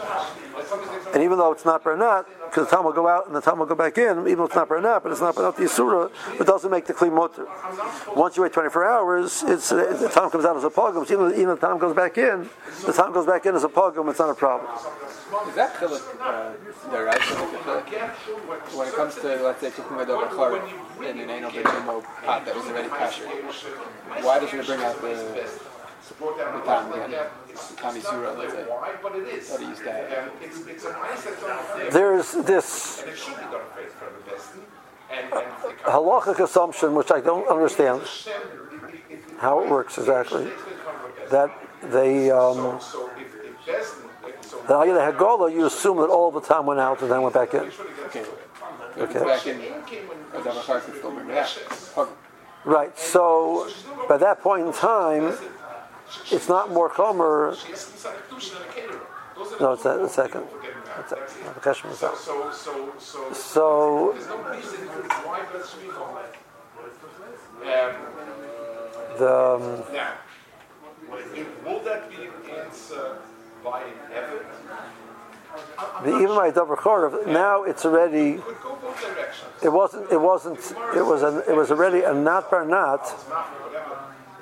and 1.12 1.22
even 1.22 1.38
though 1.38 1.52
it's 1.52 1.64
not 1.64 1.82
bernat, 1.82 2.26
because 2.44 2.68
the 2.68 2.76
time 2.76 2.84
will 2.84 2.92
go 2.92 3.08
out 3.08 3.26
and 3.26 3.34
the 3.34 3.40
time 3.40 3.58
will 3.58 3.66
go 3.66 3.74
back 3.74 3.98
in, 3.98 4.18
even 4.20 4.38
though 4.38 4.44
it's 4.44 4.54
not 4.54 4.68
bernat, 4.68 5.02
but 5.02 5.12
it's 5.12 5.20
not 5.20 5.34
bernat 5.34 5.56
the 5.56 5.64
Yisura, 5.64 6.10
it 6.40 6.46
doesn't 6.46 6.70
make 6.70 6.86
the 6.86 6.94
kli. 6.94 7.10
Once 8.16 8.36
you 8.36 8.42
wait 8.42 8.52
24 8.52 8.84
hours, 8.84 9.42
it's 9.46 9.70
the 9.70 10.10
time 10.12 10.30
comes 10.30 10.44
out 10.44 10.56
as 10.56 10.64
a 10.64 10.70
pogum. 10.70 11.04
Even, 11.10 11.32
even 11.32 11.48
the 11.48 11.56
time 11.56 11.78
goes 11.78 11.94
back 11.94 12.18
in, 12.18 12.48
the 12.86 12.92
time 12.92 13.12
goes 13.12 13.26
back 13.26 13.46
in 13.46 13.54
as 13.54 13.64
a 13.64 13.68
pogum. 13.68 14.08
It's 14.10 14.18
not 14.18 14.30
a 14.30 14.34
problem. 14.34 14.70
Is 15.48 15.54
that 15.56 15.74
uh? 15.82 16.52
When 18.74 18.88
it 18.88 18.94
comes 18.94 19.14
to, 19.16 19.42
let's 19.42 19.60
say, 19.60 19.70
cooking 19.70 19.98
a 19.98 20.06
double 20.06 20.28
chard 20.28 20.62
in 21.02 21.18
an 21.18 21.30
anal 21.30 21.50
pot 22.24 22.44
that 22.44 22.54
was 22.54 22.66
already 22.66 22.88
kasher, 22.88 23.26
why 24.22 24.38
doesn't 24.38 24.60
it 24.60 24.66
bring 24.66 24.80
out 24.80 25.00
the, 25.00 25.50
the 26.08 26.14
tam 26.64 26.92
again? 26.92 27.10
The 27.10 27.76
tam 27.76 27.94
yisura, 27.94 28.36
let's 28.38 28.52
say, 28.52 28.64
that 28.64 29.60
he 29.60 29.66
used 29.66 29.82
to 29.82 29.92
have? 29.92 31.92
There's 31.92 32.32
this 32.32 33.04
halachic 35.84 36.40
assumption, 36.40 36.94
which 36.94 37.10
I 37.10 37.20
don't 37.20 37.46
understand 37.48 38.02
how 39.38 39.62
it 39.62 39.70
works 39.70 39.98
exactly, 39.98 40.50
that 41.30 41.50
they 41.82 42.30
um, 42.30 42.80
that 44.68 44.76
either 44.76 45.00
Hagola, 45.00 45.52
you 45.52 45.66
assume 45.66 45.98
that 45.98 46.08
all 46.08 46.30
the 46.30 46.40
time 46.40 46.66
went 46.66 46.80
out 46.80 47.02
and 47.02 47.10
then 47.10 47.22
went 47.22 47.34
back 47.34 47.52
in. 47.54 47.60
Okay. 48.06 48.24
Okay. 48.96 49.18
it's 49.18 49.24
back 49.24 49.46
in, 49.46 49.60
a 49.60 50.42
double 50.44 50.62
chard 50.62 50.84
can 50.84 50.94
still 50.94 51.10
bring 51.10 51.28
it 51.28 51.36
out. 51.36 51.58
Pug- 51.94 52.08
Right. 52.64 52.98
So 52.98 53.68
by 54.08 54.16
that 54.16 54.40
point 54.40 54.66
in 54.66 54.72
time, 54.72 55.36
it's 56.30 56.48
not 56.48 56.70
more 56.70 56.90
chomer. 56.90 57.56
No, 59.60 59.72
it's 59.72 59.84
a, 59.84 60.04
a 60.04 60.08
second. 60.08 60.46
The 61.08 61.60
question 61.60 61.90
was. 61.90 61.98
So, 61.98 62.14
so, 62.52 62.92
so, 62.98 63.32
So 63.32 64.14
the 69.18 69.84
will 71.64 71.80
that 71.84 72.10
be 72.10 72.28
answered 72.52 73.18
by 73.62 73.82
an 73.82 74.44
the, 76.02 76.18
even 76.18 76.34
by 76.34 76.50
Dover 76.50 76.76
Chorav, 76.76 77.26
now 77.26 77.62
it's 77.62 77.84
already. 77.84 78.40
It 79.62 79.72
wasn't. 79.72 80.10
It 80.10 80.20
wasn't. 80.20 80.58
It 80.96 81.04
was. 81.04 81.22
An, 81.22 81.42
it 81.48 81.54
was 81.54 81.70
already 81.70 82.02
a 82.02 82.12
not 82.12 82.50
bar 82.50 82.64
not. 82.64 83.02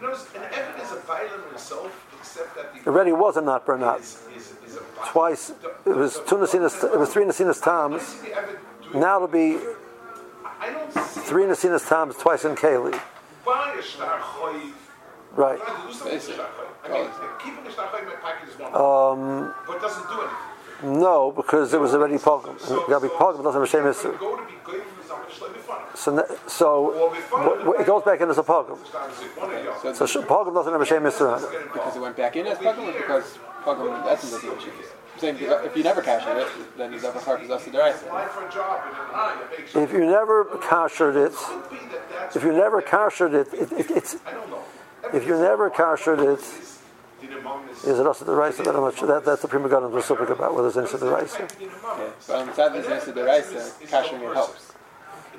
Whatever. 0.03 0.19
Notice, 0.19 0.35
an 0.35 0.43
evidence 0.43 0.91
is 0.91 0.99
a 0.99 1.01
violent 1.01 1.49
himself, 1.49 2.17
except 2.19 2.57
that 2.57 2.75
the 2.75 2.91
Already 2.91 3.13
was 3.13 3.37
a 3.37 3.41
not 3.41 3.65
bar 3.67 3.79
not. 3.79 4.01
is, 4.01 4.23
is, 4.37 4.55
is 4.67 4.79
Twice. 5.07 5.53
It 5.87 5.97
was 5.97 6.21
two 6.27 6.37
Nasinas. 6.37 6.83
It 6.93 6.99
was 6.99 7.13
three 7.13 7.25
Nasinas 7.25 7.63
Toms. 7.63 8.21
The 8.21 8.37
evidence 8.37 8.61
do 8.93 8.99
Now 8.99 9.17
it'll 9.17 9.29
be 9.29 9.59
I 10.61 10.71
don't 10.71 10.93
see 10.93 11.21
three 11.21 11.45
Nasinas 11.45 11.89
Toms 11.89 12.17
twice 12.17 12.45
in 12.45 12.55
Kaylee. 12.57 12.99
why 13.45 13.77
a 13.79 13.83
shtar 13.83 14.19
choiv. 14.21 14.73
Right. 15.35 15.59
Trying 15.59 15.81
to 15.81 15.87
do 15.87 15.93
something 15.95 16.15
with 16.15 16.25
shtar 16.25 16.47
choiv. 16.47 16.85
I 16.85 16.89
mean, 16.93 17.11
keeping 17.43 17.67
a 17.67 17.71
shtar 17.73 17.87
choiv 17.89 18.03
in 18.03 18.09
my 18.09 18.15
pocket 18.17 18.49
is 18.49 18.59
one 18.59 18.75
Um, 18.75 19.55
but 19.67 19.77
it 19.77 19.83
doesn't 19.83 20.09
do 20.09 20.21
anything. 20.21 20.52
No, 20.83 21.31
because 21.35 21.73
it 21.75 21.81
was 21.81 21.95
already 21.95 22.19
pogrom. 22.19 22.57
It 22.57 22.89
got 22.89 22.99
to 23.01 23.09
be 23.09 23.15
pogrom. 23.15 23.43
Doesn't 23.45 23.61
have 23.61 23.63
a 23.63 23.67
shame 23.67 23.87
issue. 23.87 24.17
Go 24.19 24.37
to 24.37 24.45
be 24.47 24.53
good 24.65 24.83
for 24.83 25.07
something, 25.09 25.29
just 25.31 25.43
let 25.43 25.53
me 25.53 25.59
find 25.61 25.83
it. 25.93 25.99
So, 25.99 26.25
so 26.49 27.11
wh- 27.31 27.81
it 27.81 27.87
goes 27.87 28.03
back 28.03 28.21
in 28.21 28.29
as 28.31 28.39
a 28.39 28.43
pogrom. 28.43 28.79
One 28.79 29.51
or 29.51 29.63
the 29.63 29.71
other. 29.73 29.95
So 29.95 30.07
sh- 30.07 30.17
pogrom 30.27 30.55
doesn't 30.55 30.73
have 30.73 30.81
a 30.81 30.87
shame. 30.87 31.03
Because 31.05 31.97
it 31.97 32.01
went 32.01 32.17
back 32.17 32.37
in 32.37 32.47
as 32.47 32.59
pugum 32.59 32.89
or 32.89 32.93
because 32.93 33.39
in 33.67 34.09
essence 34.09 34.33
doesn't 34.33 34.59
achieve 34.59 34.73
it? 34.81 34.93
I'm 35.15 35.21
saying 35.21 35.37
if 35.41 35.77
you 35.77 35.83
never 35.85 36.03
cash 36.03 36.25
it, 36.27 36.77
then 36.77 36.93
you 36.93 37.01
never 37.01 37.21
chard 37.21 37.43
is 37.43 37.51
also 37.51 37.71
deraisa. 37.71 38.07
Apply 38.07 38.27
for 38.29 38.47
a 38.47 38.51
job 38.51 38.83
in 38.91 38.93
an 38.99 39.15
eye, 39.15 39.43
a 39.45 39.57
big 39.57 39.69
shop. 39.69 39.83
If 39.83 39.93
you 39.93 40.05
never 40.07 40.45
koshered 40.45 41.17
it, 41.17 41.33
Could 41.35 41.71
be 41.71 41.77
that 41.77 42.11
that's, 42.11 42.37
if 42.37 42.43
you 42.43 42.53
never 42.53 42.83
koshered 42.83 43.35
it, 43.35 43.53
it, 43.55 43.73
it 43.73 43.91
it's 43.93 44.17
I 44.27 44.33
don't 44.33 44.51
know. 44.51 44.63
if 45.13 45.25
you 45.27 45.37
never 45.39 45.71
koshered 45.71 46.19
it, 46.21 46.41
The. 46.41 46.82
Is 47.85 47.99
it 47.99 48.07
also 48.07 48.25
the 48.25 48.35
rice? 48.35 48.57
That 48.59 48.69
I'm 48.69 48.83
not 48.83 48.97
sure. 48.97 49.09
That, 49.09 49.25
that's 49.25 49.43
the 49.43 49.49
prima 49.49 49.69
gun 49.69 49.85
of 49.85 49.93
the 49.93 50.03
super 50.03 50.25
about 50.25 50.55
whether 50.55 50.69
it's 50.69 50.77
into 50.77 50.97
the 50.97 51.11
rice. 51.11 51.37
Yeah. 51.39 51.49
But 52.27 52.37
on 52.37 52.47
the 52.47 52.55
side 52.55 52.77
of 52.77 52.85
this 52.85 53.05
deraisa, 53.05 53.89
cashing 53.89 54.21
it 54.21 54.35
helps. 54.35 54.73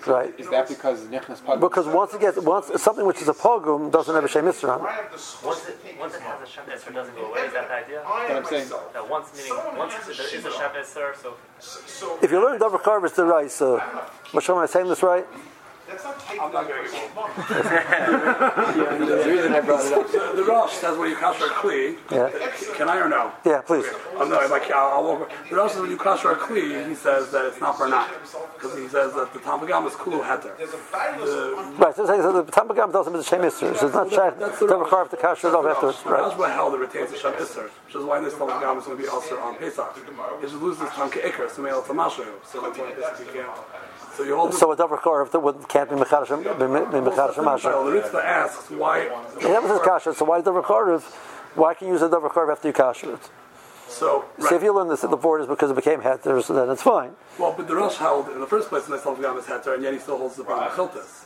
Right. 0.05 0.38
Is 0.38 0.50
that 0.50 0.67
because 0.67 1.05
nichnas 1.05 1.41
pugum? 1.41 1.62
Because 1.62 1.88
once 1.88 2.13
it 2.13 2.19
gets 2.19 2.38
once 2.39 2.81
something 2.81 3.05
which 3.05 3.22
is 3.22 3.29
a 3.29 3.33
pogrom 3.33 3.89
doesn't 3.89 4.13
have 4.13 4.24
a 4.24 4.27
shame 4.27 4.48
issue 4.48 4.67
on 4.67 4.81
it. 4.81 4.83
I 4.83 4.91
have 4.93 5.12
the 5.12 5.17
source 5.17 5.65
Once 5.65 5.69
it, 5.69 6.00
once 6.00 6.15
it 6.15 6.22
has 6.22 6.41
a 6.41 6.51
Shem 6.51 6.65
Esser, 6.69 6.89
it 6.89 6.93
doesn't 6.93 7.15
go 7.15 7.25
away. 7.31 7.41
Is 7.41 7.53
that 7.53 7.69
the 7.69 7.75
idea? 7.75 8.03
I'm 8.05 8.38
I'm 8.38 8.45
saying- 8.45 8.69
That 8.93 9.10
once 9.10 9.31
meaning 9.33 9.77
once 9.77 9.93
there 10.05 10.39
is 10.39 10.45
a 10.45 10.51
Shem 10.51 10.72
Esser, 10.77 11.15
so 11.22 11.36
So 11.60 12.19
If 12.22 12.31
you 12.31 12.41
learn 12.41 12.60
double 12.60 12.79
carve, 12.79 13.05
it's 13.05 13.15
the 13.15 13.25
rice. 13.25 13.62
Uh, 13.62 13.79
what 14.31 14.50
am 14.50 14.57
I 14.57 14.65
saying 14.65 14.89
this 14.89 15.03
right? 15.03 15.25
That's 15.93 16.03
not 16.03 16.19
taking 16.19 16.51
the 16.51 16.63
The 19.23 19.29
reason 19.29 19.53
I 19.53 19.62
brought 19.62 19.85
it 19.85 19.93
up. 19.93 20.35
The 20.35 20.43
Rosh 20.43 20.73
says 20.73 20.97
when 20.97 21.09
you 21.09 21.15
kasher 21.15 21.45
a 21.45 21.50
kli, 21.50 21.97
Yeah. 22.12 22.29
can 22.75 22.89
I 22.89 22.97
or 22.97 23.09
no? 23.09 23.31
Yeah, 23.45 23.62
please. 23.62 23.85
I'm 24.17 24.29
no, 24.29 24.35
like 24.50 24.71
I'll, 24.71 24.93
I'll 24.97 25.03
walk. 25.03 25.31
The 25.50 25.55
Rosh 25.55 25.71
says 25.71 25.81
when 25.81 25.91
you 25.91 25.97
kasher 25.97 26.31
a 26.31 26.35
kli, 26.35 26.88
he 26.89 26.95
says 26.95 27.31
that 27.31 27.45
it's 27.45 27.59
not 27.59 27.77
for 27.77 27.88
not 27.88 28.09
because 28.55 28.77
he 28.77 28.88
says 28.88 29.13
that 29.13 29.31
the 29.33 29.39
Tamagam 29.39 29.88
is 29.88 29.95
kulu 29.95 30.21
heter. 30.21 30.57
Right. 31.79 31.95
So, 31.95 32.05
so 32.05 32.41
the 32.41 32.51
Tambagam 32.51 32.91
doesn't 32.91 33.13
have 33.13 33.23
the 33.23 33.29
shame 33.29 33.43
issue. 33.43 33.75
So 33.75 33.88
it's 33.88 33.95
not 33.95 34.09
checked. 34.09 34.39
Double 34.59 34.85
carve 34.85 35.09
to 35.12 35.17
kasher 35.17 35.50
it 35.50 35.55
off 35.55 35.65
afterwards. 35.65 35.97
That's 36.03 36.05
Right. 36.05 36.38
what 36.38 36.51
held 36.51 36.73
it 36.73 36.77
retains 36.77 37.12
the 37.12 37.17
Shem 37.17 37.33
Isser, 37.33 37.69
which 37.85 37.95
is 37.95 38.03
why 38.03 38.19
this 38.19 38.33
Tamagam 38.33 38.79
is 38.79 38.85
going 38.85 38.97
to 38.97 39.03
be 39.03 39.09
also 39.09 39.38
on 39.39 39.55
Pesach. 39.55 39.97
It 39.97 40.41
just 40.41 40.55
loses 40.55 40.88
Tamke 40.89 41.21
Iker, 41.23 41.50
so 41.50 41.62
male 41.62 41.81
Tamashu. 41.83 42.25
So 42.45 42.62
that's 42.62 42.77
why 42.77 42.93
basically 42.93 43.33
can't. 43.33 43.51
So 44.15 44.24
you 44.24 44.36
hold. 44.36 44.53
So 44.53 44.72
a 44.72 44.98
carve 44.98 45.32
can't 45.67 45.89
be 45.89 45.96
mechadashim 45.96 46.43
mechadashim 46.43 47.36
So 47.36 47.41
masha. 47.41 47.70
the 47.70 47.74
Ritva 47.74 48.24
asks 48.24 48.70
why. 48.70 49.05
That 49.41 49.63
was 49.63 49.72
his 49.72 49.79
kasher. 49.79 50.15
So 50.15 50.25
why 50.25 50.41
double 50.41 50.62
carve? 50.62 51.03
Why 51.55 51.74
can 51.74 51.88
you 51.88 51.93
use 51.93 52.01
a 52.01 52.10
double 52.10 52.29
carve 52.29 52.50
after 52.50 52.67
you 52.67 52.74
kasher 52.74 53.15
it? 53.15 53.29
So 53.88 54.25
So 54.39 54.55
if 54.55 54.63
you 54.63 54.74
learn 54.74 54.88
this 54.88 55.03
at 55.03 55.10
the 55.10 55.17
board 55.17 55.41
is 55.41 55.48
because 55.48 55.72
it 55.72 55.75
became 55.75 56.01
heter, 56.01 56.41
so 56.43 56.53
then 56.53 56.70
it's 56.70 56.82
fine. 56.82 57.12
Well, 57.38 57.53
but 57.55 57.67
the 57.67 57.75
Rosh 57.75 57.98
held 57.98 58.29
in 58.29 58.39
the 58.39 58.48
first 58.48 58.70
place 58.70 58.86
in 58.86 58.91
the 58.91 58.98
Tamagam 58.98 59.38
is 59.38 59.46
heter, 59.46 59.74
and 59.75 59.84
yet 59.84 59.93
he 59.93 60.00
still 60.00 60.17
holds 60.17 60.36
the 60.36 60.43
Bama 60.43 60.70
Chiltis. 60.70 61.25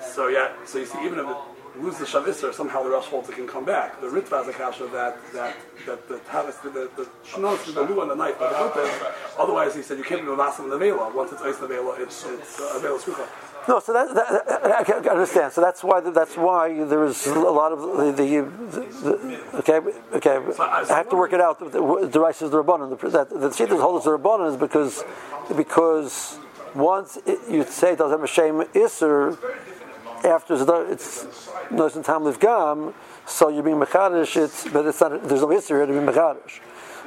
So 0.00 0.28
yeah, 0.28 0.52
so 0.64 0.78
you 0.78 0.86
see, 0.86 1.04
even 1.04 1.18
if 1.18 1.26
it 1.26 1.36
loses 1.80 2.00
the 2.00 2.06
Shav 2.06 2.24
Isser, 2.24 2.52
somehow 2.52 2.82
the 2.82 2.90
Rosh 2.90 3.06
holds 3.06 3.28
it 3.28 3.36
can 3.36 3.46
come 3.46 3.64
back. 3.64 4.00
The 4.00 4.08
Ritva 4.08 4.38
has 4.38 4.48
a 4.48 4.52
kasha 4.52 4.86
that 4.88 5.18
that 5.32 5.56
that 5.86 6.08
the 6.08 6.16
Tavis, 6.30 6.60
the 6.62 6.70
the 6.70 6.90
the 6.96 7.08
Shnos, 7.26 7.72
the 7.72 7.82
Lu 7.82 8.00
and 8.00 8.10
the 8.10 8.14
knife, 8.14 8.36
but 8.38 8.50
the. 8.74 9.14
Otherwise, 9.38 9.74
he 9.74 9.82
said 9.82 9.98
you 9.98 10.04
can't 10.04 10.22
be 10.22 10.28
Mavasim 10.28 10.64
in 10.64 10.70
the 10.70 10.78
Vela. 10.78 11.14
Once 11.14 11.32
it's 11.32 11.42
ice 11.42 11.56
in 11.56 11.62
the 11.62 11.68
Vela, 11.68 11.94
it's 12.00 12.24
it's 12.26 12.60
uh, 12.60 12.74
a 12.76 12.80
Vela 12.80 12.98
Sucha. 12.98 13.26
No, 13.68 13.80
so 13.80 13.92
that, 13.92 14.14
that 14.14 14.80
I 14.80 14.82
can 14.82 15.06
understand. 15.06 15.52
So 15.52 15.60
that's 15.60 15.84
why 15.84 16.00
that's 16.00 16.36
why 16.36 16.84
there 16.84 17.04
is 17.04 17.26
a 17.26 17.38
lot 17.38 17.70
of 17.72 17.80
the, 17.80 18.12
the, 18.12 18.40
the 19.02 19.58
okay 19.58 19.80
okay. 20.14 20.38
I 20.58 20.84
have 20.88 21.10
to 21.10 21.16
work 21.16 21.34
it 21.34 21.40
out. 21.40 21.58
The, 21.58 22.08
the 22.10 22.20
rice 22.20 22.40
is 22.40 22.50
the 22.50 22.62
rabbanon. 22.62 22.98
The, 22.98 23.08
that 23.10 23.28
the 23.28 23.52
sheet 23.52 23.68
that 23.68 23.78
holds 23.78 24.06
the 24.06 24.16
rabbanon 24.16 24.50
is 24.52 24.56
because 24.56 25.04
because 25.54 26.38
once 26.74 27.18
it, 27.26 27.38
you 27.50 27.64
say 27.64 27.92
it 27.92 27.98
doesn't 27.98 28.18
have 28.18 28.22
a 28.22 28.26
shame 28.26 28.62
iser 28.74 29.36
after 30.24 30.54
it's 30.90 31.26
nois 31.70 31.96
and 31.96 32.04
tam 32.04 32.30
gam, 32.34 32.94
so 33.26 33.48
you're 33.48 33.62
being 33.62 33.76
mechadish. 33.76 34.36
It's 34.36 34.68
but 34.68 34.86
it's 34.86 35.00
not. 35.00 35.28
There's 35.28 35.42
no 35.42 35.52
iser 35.52 35.76
here 35.76 35.86
to 35.86 35.92
be 35.92 35.98
mechadish. 35.98 36.60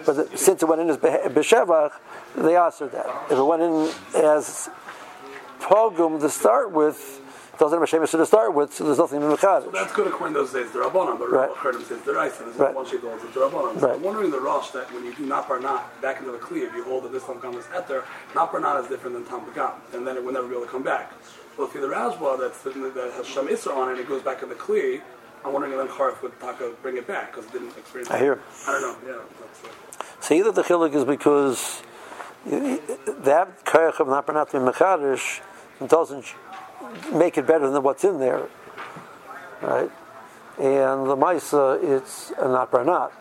But 0.05 0.13
the, 0.13 0.37
since 0.37 0.63
it 0.63 0.65
went 0.65 0.81
in 0.81 0.89
as 0.89 0.97
beshevach, 0.97 1.91
they 2.35 2.55
answered 2.55 2.91
that. 2.93 3.07
If 3.29 3.37
it 3.37 3.43
went 3.43 3.61
in 3.61 3.91
as 4.15 4.69
pogum 5.59 6.19
to 6.21 6.29
start 6.29 6.71
with, 6.71 7.20
doesn't 7.61 7.79
have 7.79 7.93
a 7.93 7.95
shemesh 7.95 8.09
to 8.09 8.25
start 8.25 8.55
with, 8.55 8.73
so 8.73 8.83
there's 8.85 8.97
nothing 8.97 9.21
in 9.21 9.29
the 9.29 9.37
Chadish. 9.37 9.71
That's 9.71 9.93
good 9.93 10.07
according 10.07 10.33
to 10.33 10.41
those 10.41 10.51
days, 10.51 10.71
the 10.71 10.79
Rabbanon, 10.79 11.19
but 11.19 11.29
Right. 11.29 11.47
Rabbanon 11.47 11.57
heard 11.57 11.75
him 11.75 11.83
say 11.83 11.95
the 12.03 12.13
Raisa. 12.13 12.41
There's 12.43 12.55
Right. 12.55 12.73
one 12.73 12.85
that 12.85 12.99
holds 12.99 13.21
the 13.21 13.39
Rabbanon. 13.39 13.79
So 13.79 13.87
Right. 13.87 13.95
I'm 13.97 14.01
wondering 14.01 14.31
the 14.31 14.39
Rosh 14.41 14.71
that 14.71 14.91
when 14.91 15.05
you 15.05 15.13
do 15.13 15.27
not 15.27 15.47
back 16.01 16.17
into 16.19 16.31
the 16.31 16.39
if 16.63 16.73
you 16.73 16.83
hold 16.83 17.03
that 17.03 17.11
this 17.11 17.23
Tam 17.23 17.39
Gam 17.39 17.53
is 17.53 17.65
Eter, 17.65 18.03
not 18.33 18.51
is 18.81 18.87
different 18.87 19.13
than 19.13 19.25
Tam 19.25 19.45
Gam, 19.53 19.73
and 19.93 20.07
then 20.07 20.17
it 20.17 20.25
will 20.25 20.33
never 20.33 20.47
be 20.47 20.55
able 20.55 20.65
to 20.65 20.71
come 20.71 20.81
back. 20.81 21.11
Well, 21.55 21.67
if 21.67 21.75
you're 21.75 21.87
the 21.87 21.93
Rajwa 21.93 22.39
that's 22.39 22.63
that 22.63 23.13
has 23.13 23.27
Shem 23.27 23.47
Isra 23.47 23.77
on 23.77 23.89
it 23.89 23.91
and 23.91 23.99
it 23.99 24.07
goes 24.09 24.23
back 24.23 24.41
in 24.41 24.49
the 24.49 24.55
Kli, 24.55 25.01
I'm 25.45 25.53
wondering 25.53 25.73
if 25.73 25.77
then 25.77 25.87
Charif 25.95 26.19
would 26.23 26.39
Taka 26.39 26.71
bring 26.81 26.97
it 26.97 27.05
back 27.05 27.31
because 27.31 27.45
it 27.45 27.53
didn't 27.53 27.77
experience 27.77 28.09
I 28.09 28.17
hear. 28.17 28.41
I 28.67 28.71
don't 28.71 28.81
know, 28.81 28.95
yeah. 29.07 29.21
So 30.19 30.33
either 30.33 30.51
the 30.51 30.63
chilik 30.63 30.95
is 30.95 31.05
because 31.05 31.83
that 32.47 33.65
koyach 33.65 33.99
of 33.99 34.07
being 34.51 34.65
mechadish 34.65 35.41
doesn't 35.87 36.33
make 37.13 37.37
it 37.37 37.47
better 37.47 37.69
than 37.69 37.83
what's 37.83 38.03
in 38.03 38.19
there, 38.19 38.47
right? 39.61 39.91
And 40.57 41.09
the 41.09 41.15
Maisa, 41.15 41.75
uh, 41.75 41.95
it's 41.95 42.31
a 42.37 42.47
not 42.47 42.71
not. 42.85 43.13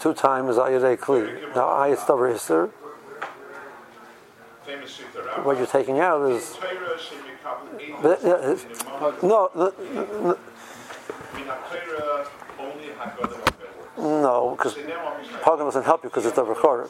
Two 0.00 0.14
times 0.14 0.56
ayadei 0.56 0.96
kli. 0.98 1.54
Now 1.54 1.68
ayat 1.68 1.98
stavar 1.98 2.32
hister. 2.32 2.70
What 5.42 5.56
you're 5.56 5.66
taking 5.66 5.98
out 6.00 6.30
is 6.30 6.58
but, 8.02 8.24
uh, 8.24 8.52
it's- 8.52 9.22
no, 9.22 9.50
the, 9.54 9.72
Be'or. 9.72 10.38
no, 13.96 14.54
because 14.56 14.74
Pagam 14.74 15.58
doesn't 15.58 15.84
help 15.84 16.04
you 16.04 16.10
because 16.10 16.26
it's 16.26 16.38
a 16.38 16.44
recorder. 16.44 16.88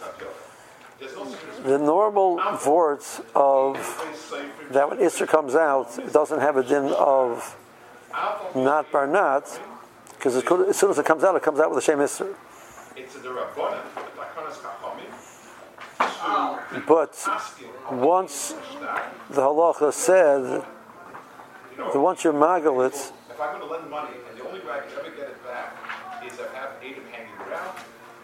The 0.98 1.78
normal 1.78 2.38
vorts 2.38 3.20
of 3.34 3.76
that 4.70 4.90
when 4.90 4.98
Isser 4.98 5.28
comes 5.28 5.54
out, 5.54 5.96
it 5.98 6.12
doesn't 6.12 6.40
have 6.40 6.56
a 6.56 6.64
din 6.64 6.92
of 6.92 7.56
not 8.56 8.90
bar 8.90 9.06
not, 9.06 9.60
because 10.16 10.34
as 10.34 10.44
soon 10.76 10.90
as 10.90 10.98
it 10.98 11.06
comes 11.06 11.22
out, 11.22 11.36
it 11.36 11.42
comes 11.42 11.60
out 11.60 11.72
with 11.72 11.84
Isser. 11.84 12.34
The 12.96 13.02
Takanas 13.02 14.58
Chachamim, 14.58 15.12
But 16.86 17.14
once 17.92 18.54
the 19.30 19.40
halacha 19.42 19.92
said 19.92 20.64
that 21.76 22.00
once 22.00 22.24
you're 22.24 22.32
magalit, 22.32 23.12
if 23.30 23.40
I'm 23.40 23.58
going 23.58 23.68
to 23.68 23.72
lend 23.72 23.88
money 23.88 24.16
and 24.28 24.36
the 24.36 24.44
only 24.48 24.60
way 24.60 24.72
I 24.72 24.80
can 24.80 24.98
ever 24.98 25.10
get 25.14 25.28
it 25.28 25.44
back 25.44 25.76
is 26.26 26.40
I 26.40 26.42
have 26.56 26.70
Adam 26.82 27.04
hanging 27.12 27.38
around, 27.46 27.78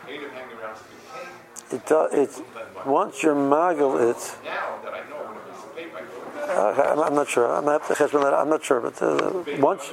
Adam 0.09 0.31
hanging 0.31 0.59
around 0.59 0.75
is 0.75 0.81
a 0.81 0.85
big 0.90 0.99
pain. 1.14 1.28
It, 1.75 1.90
it 2.12 2.87
once 2.87 3.23
you're 3.23 3.35
magalit, 3.35 4.43
Now 4.45 4.78
that 4.85 4.95
I 4.95 5.09
know 5.09 5.16
what 5.16 5.37
a 5.37 5.52
piece 5.52 5.64
of 5.64 5.76
paper 5.76 5.99
I 5.99 6.75
go 6.75 6.95
uh, 6.97 7.04
I'm, 7.07 7.14
not 7.14 7.28
sure. 7.28 7.47
I'm 7.50 7.64
not, 7.64 7.90
I'm 7.90 8.49
not 8.49 8.64
sure, 8.64 8.81
but 8.81 9.02
uh, 9.02 9.45
once 9.59 9.93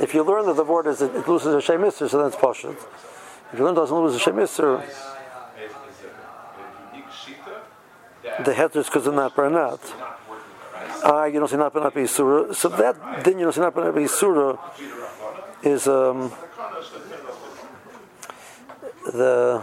if 0.00 0.14
you 0.14 0.22
learn 0.22 0.46
that 0.46 0.56
the 0.56 0.64
word 0.64 0.86
is 0.86 1.02
it, 1.02 1.14
it 1.14 1.28
loses 1.28 1.54
a 1.54 1.60
shame 1.60 1.88
so 1.90 2.08
then 2.08 2.26
it's 2.26 2.36
pashut. 2.36 2.76
If 3.52 3.58
you 3.58 3.64
learn 3.64 3.74
it 3.74 3.76
doesn't 3.76 3.96
lose 3.96 4.26
a 4.26 4.30
unique 4.30 4.48
the 8.42 8.52
heter 8.52 8.76
is 8.76 8.86
because 8.86 9.06
of 9.06 9.14
not 9.14 9.36
bar 9.36 9.50
not. 9.50 9.80
Ah, 11.04 11.24
you 11.26 11.38
don't 11.38 11.48
see 11.48 11.56
not 11.56 11.74
not 11.74 12.08
surah. 12.08 12.52
So 12.52 12.68
that 12.70 13.24
then 13.24 13.38
you 13.38 13.44
don't 13.44 13.52
see 13.52 13.60
not 13.60 13.76
not 13.76 14.10
surah 14.10 14.58
is 15.62 15.86
um, 15.86 16.32
the 19.12 19.62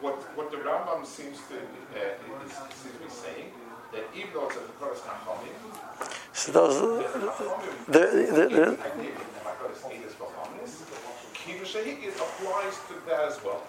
What, 0.00 0.16
what 0.36 0.50
the 0.50 0.56
Rambam 0.58 1.04
seems 1.04 1.38
to, 1.48 1.56
uh, 1.56 2.46
is, 2.46 2.52
seems 2.52 2.94
to 2.96 3.02
be 3.04 3.10
saying, 3.10 3.52
that 3.92 4.04
even 4.14 4.30
though 4.32 4.46
it's 4.46 4.56
a 4.56 4.60
Koros 4.78 5.00
Nachomim, 5.02 5.56
so 6.32 6.52
those 6.52 6.74
the, 7.86 8.00
the, 8.32 8.48
the, 8.48 8.78
It 12.02 12.14
applies 12.14 12.74
to 12.88 12.94
that 13.08 13.20
as 13.28 13.38
well. 13.44 13.62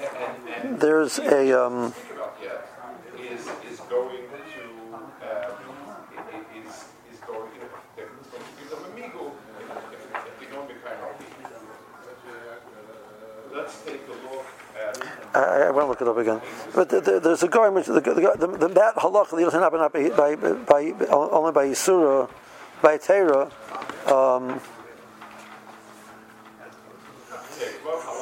And, 0.00 0.48
and 0.48 0.80
there's 0.80 1.18
a 1.18 1.52
um, 1.66 1.90
think 1.92 2.12
about 2.16 2.36
yeah, 2.42 2.62
is 3.34 3.40
is 3.70 3.80
going 3.90 4.22
to 4.54 4.94
um, 4.94 5.02
i- 5.22 6.36
i- 6.36 6.58
is 6.58 6.84
is 7.12 7.18
going 7.26 7.50
you 7.54 7.60
know, 7.62 7.70
it's 7.96 8.28
going 8.30 8.44
to 8.44 8.52
give 8.60 8.70
them 8.70 8.84
a 8.84 8.90
migu 8.94 9.32
if, 9.60 9.66
if, 9.92 10.02
if 10.28 10.34
they 10.40 10.46
don't 10.54 10.68
be 10.68 10.74
kind 10.84 10.98
of 11.02 11.10
Let's 13.54 13.82
take 13.82 14.02
a 14.06 14.10
look 14.12 14.46
at 14.78 14.92
I, 15.34 15.66
I 15.66 15.70
want 15.70 15.87
to 15.87 15.87
it 16.00 16.08
up 16.08 16.16
again. 16.16 16.40
But 16.74 16.88
the, 16.88 17.00
the, 17.00 17.20
there's 17.20 17.42
a 17.42 17.48
which 17.74 17.86
the, 17.86 18.00
the, 18.00 18.56
the, 18.58 18.68
that 18.68 18.96
halacha 18.96 19.30
that 19.30 19.44
doesn't 19.44 19.60
by, 20.16 20.34
by, 20.34 20.92
by, 20.92 21.06
only 21.06 21.52
by 21.52 21.66
Yisura, 21.66 22.30
by 22.82 22.98
Torah. 22.98 23.50
Um, 24.06 24.60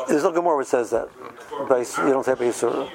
there's 0.09 0.23
no 0.23 0.33
Gemara 0.33 0.57
which 0.59 0.69
says 0.69 0.91
that. 0.91 1.09
By, 1.69 1.79
you 1.79 2.13
don't 2.13 2.25
say 2.25 2.35
by 2.35 2.45
Yisura. 2.45 2.91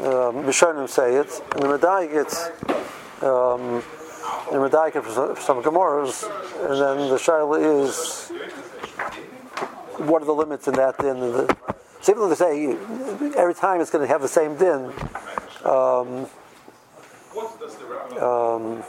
Um, 0.00 0.44
say 0.88 1.14
it, 1.14 1.42
and 1.52 1.62
the 1.62 1.78
Medayik 1.78 2.14
it's 2.14 2.46
um, 3.22 3.82
the 4.50 4.58
Medayik 4.58 5.02
for 5.02 5.10
some, 5.12 5.36
some 5.36 5.62
and 5.62 6.72
then 6.72 7.08
the 7.08 7.16
Shaila 7.16 7.84
is 7.84 8.32
what 9.98 10.22
are 10.22 10.24
the 10.24 10.34
limits 10.34 10.66
in 10.66 10.74
that 10.74 10.98
and 11.04 11.22
The, 11.22 11.56
so 12.02 12.12
even 12.12 12.22
though 12.22 12.28
they 12.28 12.34
say 12.34 12.72
every 13.38 13.54
time 13.54 13.80
it's 13.80 13.90
going 13.90 14.02
to 14.02 14.08
have 14.12 14.22
the 14.22 14.28
same 14.28 14.56
din, 14.56 14.86
um, 15.64 16.26
What 17.32 17.60
does 17.60 17.76
the 17.76 17.84
Rambam 17.84 18.20
um, 18.20 18.84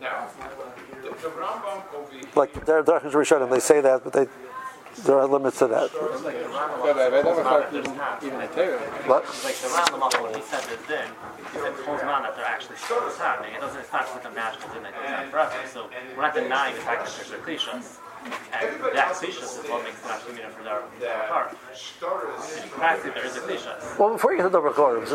now? 0.00 0.28
The, 1.02 1.08
the 1.08 1.28
Rambam 1.28 1.94
over 1.94 2.12
here. 2.12 2.22
like 2.36 2.66
they're 2.66 2.82
Darkins 2.82 3.14
Rishonim, 3.14 3.50
they 3.50 3.60
say 3.60 3.80
that, 3.80 4.04
but 4.04 4.12
they 4.12 4.26
there 5.06 5.18
are 5.18 5.26
limits 5.26 5.58
to 5.60 5.68
that. 5.68 5.90
But 5.92 6.98
I 6.98 7.06
I 7.06 7.22
never 7.22 7.42
thought 7.42 7.72
even, 7.72 7.92
even 8.22 8.40
in 8.42 8.48
Torah. 8.48 8.78
What? 9.08 9.24
Like 9.42 9.56
the 9.56 9.68
Rambam 9.68 10.22
when 10.22 10.34
he 10.34 10.42
said 10.42 10.62
this 10.64 10.84
then, 10.86 11.08
he 11.52 11.58
said 11.58 11.72
it 11.72 11.84
holds 11.86 12.02
on 12.02 12.22
that 12.22 12.36
they're 12.36 12.44
actually 12.44 12.76
still 12.76 13.00
happening. 13.16 13.54
It 13.54 13.60
doesn't, 13.60 13.80
it's 13.80 13.92
not 13.92 14.06
just 14.06 14.26
a 14.26 14.30
magical 14.32 14.68
thing 14.68 14.82
that 14.82 14.92
goes 14.92 15.08
on 15.08 15.30
forever. 15.30 15.56
So 15.72 15.88
we're 16.14 16.22
not 16.22 16.34
denying 16.34 16.74
the 16.74 16.82
fact 16.82 17.06
that 17.06 17.16
there's 17.16 17.32
a 17.32 17.42
cliches. 17.42 17.98
And 18.22 18.80
that 18.94 19.14
cliches 19.14 19.56
is 19.56 19.70
what 19.70 19.82
makes 19.84 20.00
the 20.00 20.08
natural 20.08 20.34
meaning 20.34 20.50
for 20.50 20.62
their, 20.62 20.80
for 20.80 21.00
their 21.00 21.28
part. 21.28 21.56
There 22.00 23.24
is 23.24 23.36
a 23.36 23.40
cliches. 23.40 23.98
Well, 23.98 24.12
before 24.12 24.32
you 24.32 24.38
get 24.38 24.44
to 24.44 24.48
the 24.50 24.60
Rechorim, 24.60 25.06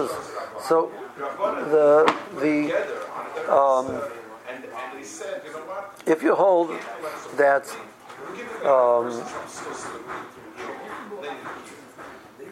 so 0.67 0.91
the 1.17 2.05
the 2.39 2.73
um, 3.51 3.87
And, 4.49 4.63
and 4.63 4.97
they 4.97 5.03
said, 5.03 5.41
you 5.45 5.51
know 5.53 5.59
what? 5.59 6.01
if 6.05 6.23
you 6.23 6.33
hold 6.35 6.69
that 7.37 7.65
um, 8.65 9.09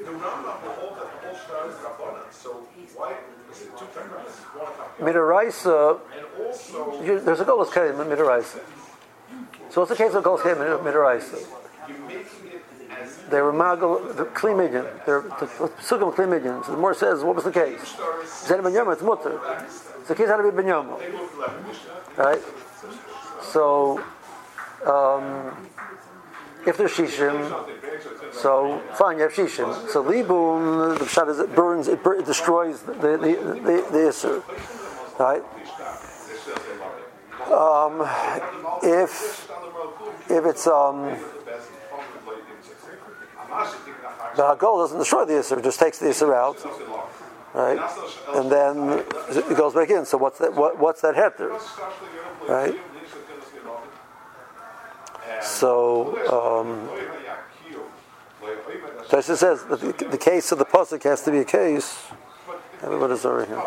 The 0.04 0.10
Rambam 0.10 0.58
will 0.64 0.72
hold 0.74 0.98
that 0.98 1.08
the 1.22 1.28
whole 1.28 1.38
Shtar 1.38 1.70
is 1.70 1.76
Rabbanan. 1.76 2.32
So 2.32 2.50
why 2.96 3.16
is 3.52 3.62
it 3.62 3.78
two 3.78 3.86
times? 3.86 4.36
One 4.54 4.74
time. 4.74 5.14
Midaraisa, 5.14 6.00
And 6.16 6.26
also, 6.46 7.02
you, 7.04 7.20
there's 7.20 7.40
a 7.40 7.46
Golos 7.46 7.68
Kelim 7.70 8.00
in 8.02 8.08
Midaraisa. 8.08 8.60
So 9.70 9.82
what's 9.82 9.90
the 9.90 9.98
case 9.98 10.14
of 10.14 10.24
in 10.24 10.24
Midaraisa? 10.24 11.60
they 13.30 13.42
were 13.42 13.52
magal 13.52 14.16
the 14.16 14.26
kli. 14.26 14.56
They're 15.06 15.22
the 15.22 15.48
sugam. 15.82 16.66
So 16.66 16.72
the 16.72 16.78
more 16.78 16.94
says, 16.94 17.24
what 17.24 17.36
was 17.36 17.46
the 17.46 17.52
case? 17.52 17.82
He 17.82 18.28
said 18.28 18.62
ben 18.64 18.74
Yoma, 18.74 18.94
it's 18.94 19.02
mutter. 19.02 19.40
So 20.06 20.14
the 20.14 20.16
case 20.16 20.28
had 20.28 20.38
to 20.38 20.44
be 20.44 20.56
ben 20.56 20.66
Yoma. 20.66 21.00
Right? 22.16 22.42
So, 23.52 24.04
um, 24.86 25.68
if 26.66 26.78
there's 26.78 26.92
shishim, 26.92 27.36
so 28.34 28.82
fine, 28.94 29.18
you 29.18 29.24
have 29.24 29.34
shishim. 29.34 29.90
So 29.90 30.02
libum, 30.02 30.98
the 30.98 31.06
pshat 31.06 31.30
is 31.30 31.40
it 31.40 31.56
burns, 31.56 31.88
it, 31.88 32.04
bur- 32.04 32.20
it 32.20 32.26
destroys 32.26 32.82
the 32.84 32.94
the 32.94 33.18
the, 33.18 33.84
the 33.92 34.44
right? 35.20 35.44
Um, 37.52 38.08
if 38.84 39.52
if 40.30 40.46
it's 40.46 40.68
um, 40.68 41.18
the 44.36 44.42
hagol 44.42 44.82
doesn't 44.84 45.00
destroy 45.00 45.26
the 45.26 45.34
isser, 45.34 45.58
it 45.58 45.64
just 45.64 45.80
takes 45.80 46.00
the 46.00 46.08
isser 46.08 46.34
out, 46.34 46.58
right? 47.54 47.80
And 48.36 48.52
then 48.52 49.04
it 49.30 49.58
goes 49.58 49.74
back 49.74 49.90
in. 49.90 50.06
So 50.06 50.18
what's 50.18 50.40
that? 50.40 50.54
What, 50.54 50.80
what's 50.80 51.02
that 51.02 51.16
heter, 51.16 51.52
right? 52.48 52.76
So. 55.42 56.18
Um, 56.30 56.90
Taisa 59.08 59.36
says 59.38 59.64
that 59.66 59.80
the, 59.80 59.94
the 60.10 60.18
case 60.18 60.52
of 60.52 60.58
the 60.58 60.66
pasuk 60.66 61.04
has 61.04 61.22
to 61.24 61.32
be 61.32 61.40
a 61.40 61.46
case. 61.46 62.04
Everybody's 62.82 63.26
over 63.26 63.46
here. 63.46 63.62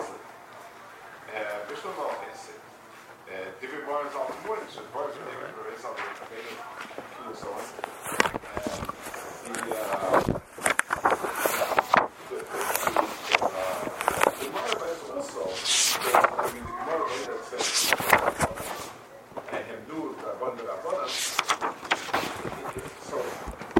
So 23.08 23.16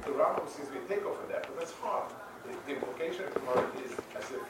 the 0.05 0.11
Rambam 0.13 0.49
seems 0.49 0.69
to 0.69 0.75
be 0.75 0.79
a 0.79 0.81
takeoff 0.89 1.21
of 1.23 1.29
that, 1.29 1.43
but 1.49 1.59
that's 1.59 1.73
hard. 1.83 2.05
The, 2.45 2.51
the 2.67 2.75
implication 2.79 3.25
of 3.25 3.35
Gemara 3.35 3.67
is 3.85 3.93
as 4.17 4.31
if 4.31 4.43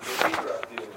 the 0.00 0.10
Ikra 0.30 0.62
of 0.62 0.68
din 0.70 0.88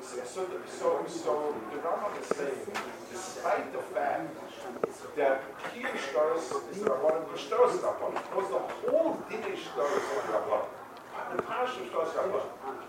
So, 0.00 0.22
so, 0.24 1.04
so, 1.08 1.54
the 1.72 1.78
Rambam 1.78 2.20
is 2.20 2.26
saying, 2.36 2.54
despite 3.10 3.72
the 3.72 3.78
fact 3.78 4.30
that 5.16 5.42
Kiyum 5.58 5.90
Shtaris 5.90 6.70
is 6.70 6.78
the 6.82 6.90
Rabbanim, 6.90 7.24
because 7.26 7.40
Shtaris 7.40 7.74
is 7.74 7.80
Rabbanim, 7.80 8.14
because 8.14 8.48
the 8.50 8.90
whole 8.90 9.14
Dinei 9.28 9.56
Shtaris 9.56 9.96
is 9.96 10.24
Rabbanim. 10.30 10.66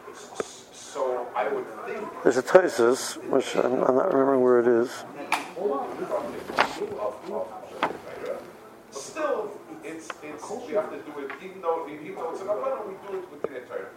The. 0.08 0.44
So 0.72 1.28
I 1.36 1.48
would 1.48 1.66
think 1.86 2.24
There's 2.24 2.38
a 2.38 2.44
Taisus, 2.44 3.18
which 3.30 3.56
I'm, 3.56 3.84
I'm 3.84 3.96
not 3.96 4.14
remembering 4.14 4.42
where 4.42 4.60
it 4.60 4.68
is. 4.68 4.92
Still, 8.92 9.52
it's, 9.84 10.08
it's, 10.24 10.50
we 10.68 10.74
have 10.74 10.90
to 10.92 10.98
do 10.98 11.20
it, 11.20 11.32
even 11.44 11.62
though, 11.62 11.88
even 11.90 12.16
though 12.16 12.32
it's 12.32 12.42
an 12.42 12.48
Rabbanim, 12.48 12.88
we 12.88 12.94
do 13.08 13.18
it 13.18 13.32
within 13.32 13.58
a 13.58 13.62
Torah. 13.62 13.90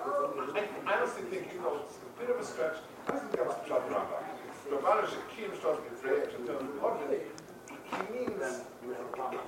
I 0.00 0.98
honestly 0.98 1.22
think, 1.24 1.48
it's 1.52 1.96
a 1.96 2.07
bit 2.18 2.30
of 2.30 2.40
a 2.40 2.44
stretch, 2.44 2.76
I 3.06 3.12
think 3.12 3.32
that 3.32 3.46
was 3.46 3.56
the 3.56 3.74
Pshat 3.74 3.88
Rambam. 3.88 4.22
Rabbanim 4.70 5.08
should 5.08 5.28
keep 5.34 5.54
Shtaris 5.54 5.78
B'Trei, 6.02 6.30
him, 6.30 7.20
he 7.90 8.18
means, 8.18 8.62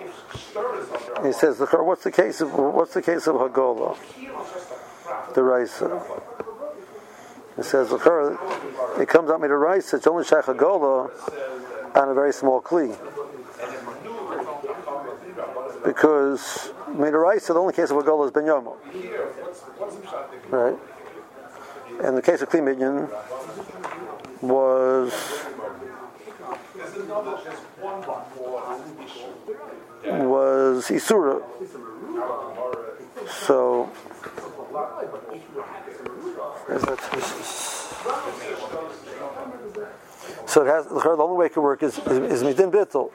if 0.00 0.40
Shtar 0.40 0.78
is 0.80 0.88
under 0.90 1.26
He 1.26 1.32
says, 1.32 1.60
"Look, 1.60 1.72
what's 1.72 2.04
the 2.04 2.10
case 2.10 2.40
of 2.40 2.54
what's 2.54 2.94
the 2.94 3.02
case 3.02 3.26
of 3.26 3.36
Hagola, 3.36 3.96
Kiyum 3.96 4.44
is 4.44 4.52
just 4.52 4.70
a 4.70 4.74
crap. 5.04 5.34
the 5.34 5.42
Raisa?" 5.42 6.02
He 7.56 7.62
says, 7.62 7.90
"Look, 7.90 8.06
it 8.98 9.08
comes 9.08 9.30
out 9.30 9.40
me 9.40 9.48
to 9.48 9.56
Raisa. 9.56 9.96
It's 9.96 10.06
only 10.06 10.24
Shach 10.24 10.44
Hagola 10.44 11.10
on 11.96 12.08
a 12.08 12.14
very 12.14 12.32
small 12.32 12.62
kli." 12.62 12.96
Because 15.84 16.72
Midaraisa, 16.88 17.10
the 17.10 17.18
rice, 17.18 17.46
the 17.46 17.54
only 17.54 17.72
case 17.74 17.90
of 17.90 17.96
Hagola 17.96 18.26
is 18.26 18.32
Ben 18.32 18.44
Yomo. 18.44 18.76
Here, 18.90 19.26
what's, 19.40 19.60
what's 19.60 19.96
the 19.96 20.02
Pshat 20.02 20.30
thing? 20.30 20.50
Right? 20.50 20.78
And 22.02 22.16
the 22.16 22.22
case 22.22 22.40
of 22.40 22.48
Kli 22.48 22.60
Midyan 22.60 23.10
was 24.40 25.12
There's 26.74 26.92
there's 26.94 26.94
was 30.26 30.88
Isura. 30.88 31.42
So? 33.28 33.90
So 40.46 40.62
it 40.62 40.68
has 40.68 40.86
the 40.86 41.16
only 41.18 41.36
way 41.36 41.46
it 41.46 41.52
could 41.52 41.62
work 41.62 41.82
is 41.82 41.98
is, 41.98 42.42
is 42.42 42.42
midin 42.42 42.70
bittel. 42.70 43.10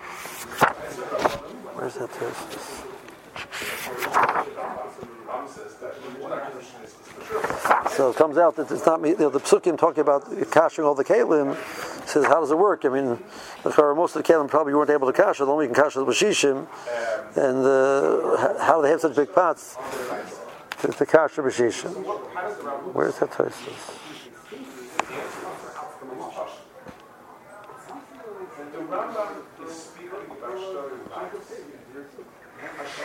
Where's 1.74 1.96
that 1.96 2.10
thesis? 2.12 2.76
So 7.90 8.10
it 8.10 8.16
comes 8.16 8.38
out 8.38 8.56
that 8.56 8.72
it's 8.72 8.86
not 8.86 9.02
me. 9.02 9.10
You 9.12 9.18
know, 9.18 9.30
the 9.30 9.40
psukim 9.40 9.78
talking 9.78 10.02
about 10.02 10.26
cashing 10.52 10.84
all 10.84 10.96
the 10.96 11.04
kalim 11.04 11.56
says 12.08 12.26
how 12.26 12.40
does 12.40 12.52
it 12.52 12.58
work? 12.58 12.86
I 12.86 12.90
mean, 12.90 13.20
most 13.64 14.16
of 14.16 14.24
the 14.24 14.34
kalim 14.34 14.48
probably 14.48 14.74
weren't 14.74 14.90
able 14.90 15.08
to 15.08 15.14
cash. 15.14 15.38
The 15.38 15.46
only 15.46 15.68
we 15.68 15.74
can 15.74 15.84
cash 15.84 15.94
the 15.96 16.06
bashishim, 16.06 16.68
and 17.36 17.66
uh, 17.66 18.64
how 18.64 18.78
do 18.78 18.84
they 18.84 18.90
have 18.90 19.02
such 19.02 19.16
big 19.16 19.34
pots 19.34 19.78
to, 20.82 20.88
to 20.88 21.06
the 21.36 21.44
bashishim? 21.44 21.94
That 23.20 23.32
Rambam 28.88 29.44
is 29.66 29.92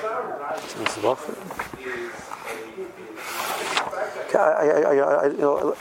Shtar 0.01 0.39
Rais 0.39 0.75
This 0.75 0.97
I, 4.35 4.69
I, 4.69 4.95
I, 4.95 5.27
you 5.27 5.39
know. 5.39 5.77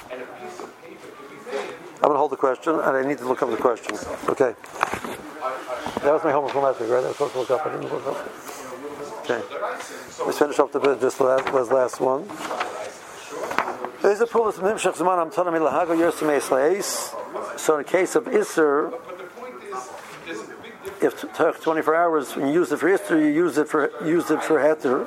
I'm 2.02 2.08
going 2.08 2.14
to 2.14 2.18
hold 2.18 2.32
the 2.32 2.38
question, 2.38 2.76
and 2.76 2.98
I 2.98 3.06
need 3.06 3.18
to 3.18 3.28
look 3.28 3.42
up 3.42 3.50
the 3.50 3.58
question. 3.58 3.98
Okay. 4.30 4.56
That 6.04 6.14
was 6.14 6.24
my 6.24 6.32
homework 6.32 6.54
from 6.54 6.64
last 6.64 6.80
week, 6.80 6.90
right? 6.90 7.04
I 7.04 7.08
was 7.08 7.18
supposed 7.18 7.34
to 7.34 7.40
look 7.40 7.52
up. 7.52 7.66
I 7.66 7.72
didn't 7.72 7.92
look 7.92 8.08
up. 8.08 8.18
Okay. 9.30 9.42
Let's 10.26 10.40
finish 10.40 10.60
up 10.60 10.72
the 10.72 10.80
bit, 10.80 11.02
just 11.02 11.20
last, 11.20 11.46
the 11.46 11.76
last 11.76 12.00
one. 12.00 12.26
I'm 15.20 15.30
telling. 15.30 15.56
So 17.58 17.74
in 17.74 17.84
the 17.84 17.84
case 17.86 18.16
of 18.16 18.26
Isser, 18.26 18.94
if 21.02 21.24
it 21.24 21.34
took 21.36 21.62
24 21.62 21.96
hours, 21.96 22.36
when 22.36 22.48
you 22.48 22.54
use 22.54 22.72
it 22.72 22.80
for 22.80 22.90
Isser, 22.90 23.20
you 23.20 23.28
use 23.28 23.58
it 23.58 23.68
for 23.68 23.92
use 24.06 24.32
it 24.32 24.42
for 24.42 24.58
Heter. 24.60 25.06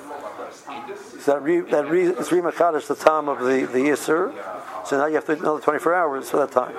So 1.22 1.34
that 1.34 1.42
re, 1.42 1.60
that 1.60 1.88
re, 1.88 2.08
it's 2.08 2.30
remachadish 2.30 2.88
the 2.88 2.96
time 2.96 3.28
of 3.28 3.38
the 3.38 3.64
the 3.66 3.90
Isser. 3.90 4.34
So 4.84 4.98
now 4.98 5.06
you 5.06 5.14
have 5.14 5.24
to 5.26 5.32
another 5.32 5.60
24 5.60 5.94
hours 5.94 6.28
for 6.28 6.38
that 6.38 6.50
time. 6.50 6.74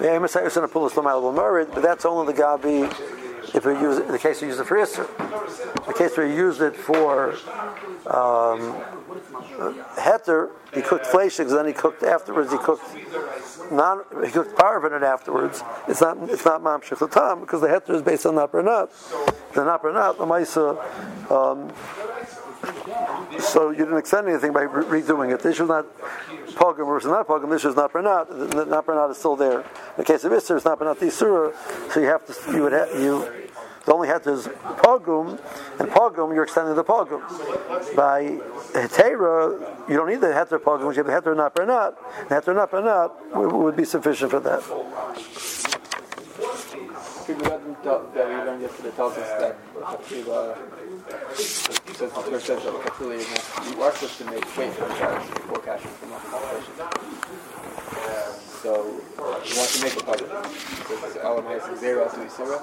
Yeah, 0.00 0.16
I'm 0.16 0.24
in 0.24 0.64
a 0.64 0.68
pull 0.68 0.90
but 0.90 1.80
that's 1.80 2.04
only 2.04 2.32
the 2.32 2.42
Gabi 2.42 2.90
if 3.54 3.64
we 3.64 3.74
use 3.74 3.98
in 3.98 4.08
the 4.08 4.18
case 4.18 4.42
we 4.42 4.48
use 4.48 4.58
it 4.58 4.66
for 4.66 4.76
Isser. 4.78 5.08
In 5.82 5.86
the 5.86 5.94
case 5.96 6.16
you 6.16 6.24
used 6.24 6.60
it 6.60 6.74
for 6.74 7.34
um, 8.10 8.82
Heter, 9.96 10.50
he 10.74 10.82
cooked 10.82 11.06
fleishigs, 11.06 11.50
then 11.50 11.68
he 11.68 11.72
cooked 11.72 12.02
afterwards. 12.02 12.50
He 12.50 12.58
cooked 12.58 12.82
non, 13.70 14.02
he 14.24 14.32
cooked 14.32 14.56
parvin 14.56 14.92
afterwards. 15.04 15.62
It's 15.86 16.00
not 16.00 16.18
it's 16.28 16.44
not 16.44 16.62
mamshich 16.62 16.98
latam 16.98 17.42
because 17.42 17.60
the 17.60 17.68
Heter 17.68 17.94
is 17.94 18.02
based 18.02 18.26
on 18.26 18.34
napranat. 18.34 18.90
The 19.52 19.60
napranat, 19.60 20.18
the 20.18 20.24
ma'isa. 20.24 21.30
Um, 21.30 21.72
so 23.38 23.70
you 23.70 23.78
didn't 23.78 23.98
extend 23.98 24.28
anything 24.28 24.52
by 24.52 24.62
re- 24.62 25.00
redoing 25.00 25.32
it. 25.32 25.40
This 25.40 25.60
is 25.60 25.68
not 25.68 25.86
pogum 26.52 26.86
versus 26.86 27.10
not 27.10 27.26
pogum. 27.26 27.50
This 27.50 27.64
is 27.64 27.76
not 27.76 27.92
pranat. 27.92 28.28
The 28.28 28.64
not 28.66 28.86
pranat 28.86 29.10
is 29.10 29.18
still 29.18 29.36
there. 29.36 29.60
In 29.60 29.66
the 29.98 30.04
case 30.04 30.24
of 30.24 30.32
Isser, 30.32 30.56
it's 30.56 30.64
not 30.64 30.78
pranat 30.78 30.96
isura. 30.98 31.54
So 31.92 32.00
you 32.00 32.06
have 32.06 32.24
to 32.26 32.52
you 32.52 32.62
would 32.62 32.72
have, 32.72 32.90
you. 33.00 33.30
The 33.84 33.92
only 33.92 34.08
het 34.08 34.26
is 34.26 34.46
pogum, 34.46 35.38
and 35.78 35.88
pogum 35.90 36.34
you're 36.34 36.44
extending 36.44 36.74
the 36.74 36.84
pogum. 36.84 37.20
By 37.94 38.38
hetera, 38.72 39.88
you 39.90 39.96
don't 39.96 40.08
need 40.08 40.22
the 40.22 40.28
heter 40.28 40.58
pogum. 40.58 40.96
You 40.96 41.04
have 41.04 41.24
the 41.24 41.30
heter 41.30 41.36
not 41.36 41.54
pranat. 41.54 41.94
The 42.28 42.34
heter 42.34 42.54
not 42.54 43.36
would, 43.36 43.52
would 43.52 43.76
be 43.76 43.84
sufficient 43.84 44.30
for 44.30 44.40
that. 44.40 45.73
That 47.24 47.32
we 47.32 48.34
learned 48.34 48.60
yesterday 48.60 48.90
tells 48.90 49.16
us 49.16 49.40
that 49.40 49.56
Chatila, 49.74 50.58
says 51.34 51.80
the 51.86 52.06
Torah 52.08 52.38
says 52.38 52.62
that 52.62 52.74
is 53.12 53.28
not, 53.30 53.66
you 53.66 53.82
are 53.82 53.92
supposed 53.92 54.18
to 54.18 54.24
make 54.26 54.44
wait 54.58 54.72
for 54.74 54.94
Shabbos 54.94 55.28
before 55.30 55.58
cashing 55.60 55.90
from 55.92 56.10
the 56.10 56.16
competition. 56.16 56.74
So 58.60 58.84
you 58.84 59.56
want 59.56 59.70
to 59.70 59.82
make 59.84 59.96
a 59.96 60.04
public. 60.04 60.28
So 60.28 60.92
it's 61.06 61.16
Elam 61.16 61.46
has 61.46 61.80
zero 61.80 62.04
to 62.10 62.16
Isira. 62.16 62.60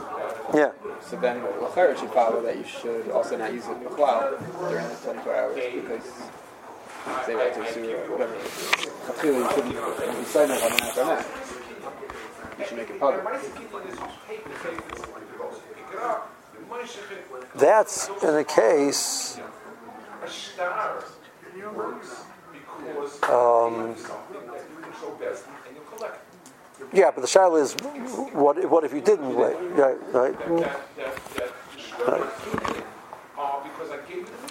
Yeah. 0.54 0.72
So 1.02 1.16
then 1.18 1.42
the 1.42 1.48
Lachar 1.48 1.98
should 2.00 2.12
follow 2.12 2.42
that 2.44 2.56
you 2.56 2.64
should 2.64 3.10
also 3.10 3.38
not 3.38 3.52
use 3.52 3.66
it 3.66 3.80
Bichlal 3.84 4.38
during 4.70 4.88
the 4.88 4.96
24 4.96 5.36
hours 5.36 5.56
because 5.74 6.06
zero 7.26 7.50
to 7.50 7.60
Isira, 7.62 8.08
whatever. 8.12 8.36
Chatila 9.10 9.38
you 9.42 9.50
shouldn't 9.50 10.18
be 10.20 10.26
signing 10.26 10.62
on 10.62 10.70
that 10.70 10.98
or 11.00 11.06
not. 11.06 11.18
You 11.18 11.26
should 11.50 11.58
make 11.66 11.78
it 11.78 11.82
public. 11.82 12.12
That's 17.56 18.10
in 18.24 18.36
a 18.36 18.44
case. 18.44 19.40
Um, 23.24 23.96
yeah, 26.94 27.12
but 27.12 27.22
the 27.22 27.28
shaila 27.28 27.62
is, 27.62 27.74
what, 28.34 28.70
what 28.70 28.84
if 28.84 28.94
you 28.94 29.02
didn't 29.02 29.36
wait? 29.36 29.56
Right, 29.72 29.98
right. 30.14 30.48
right. 30.48 30.72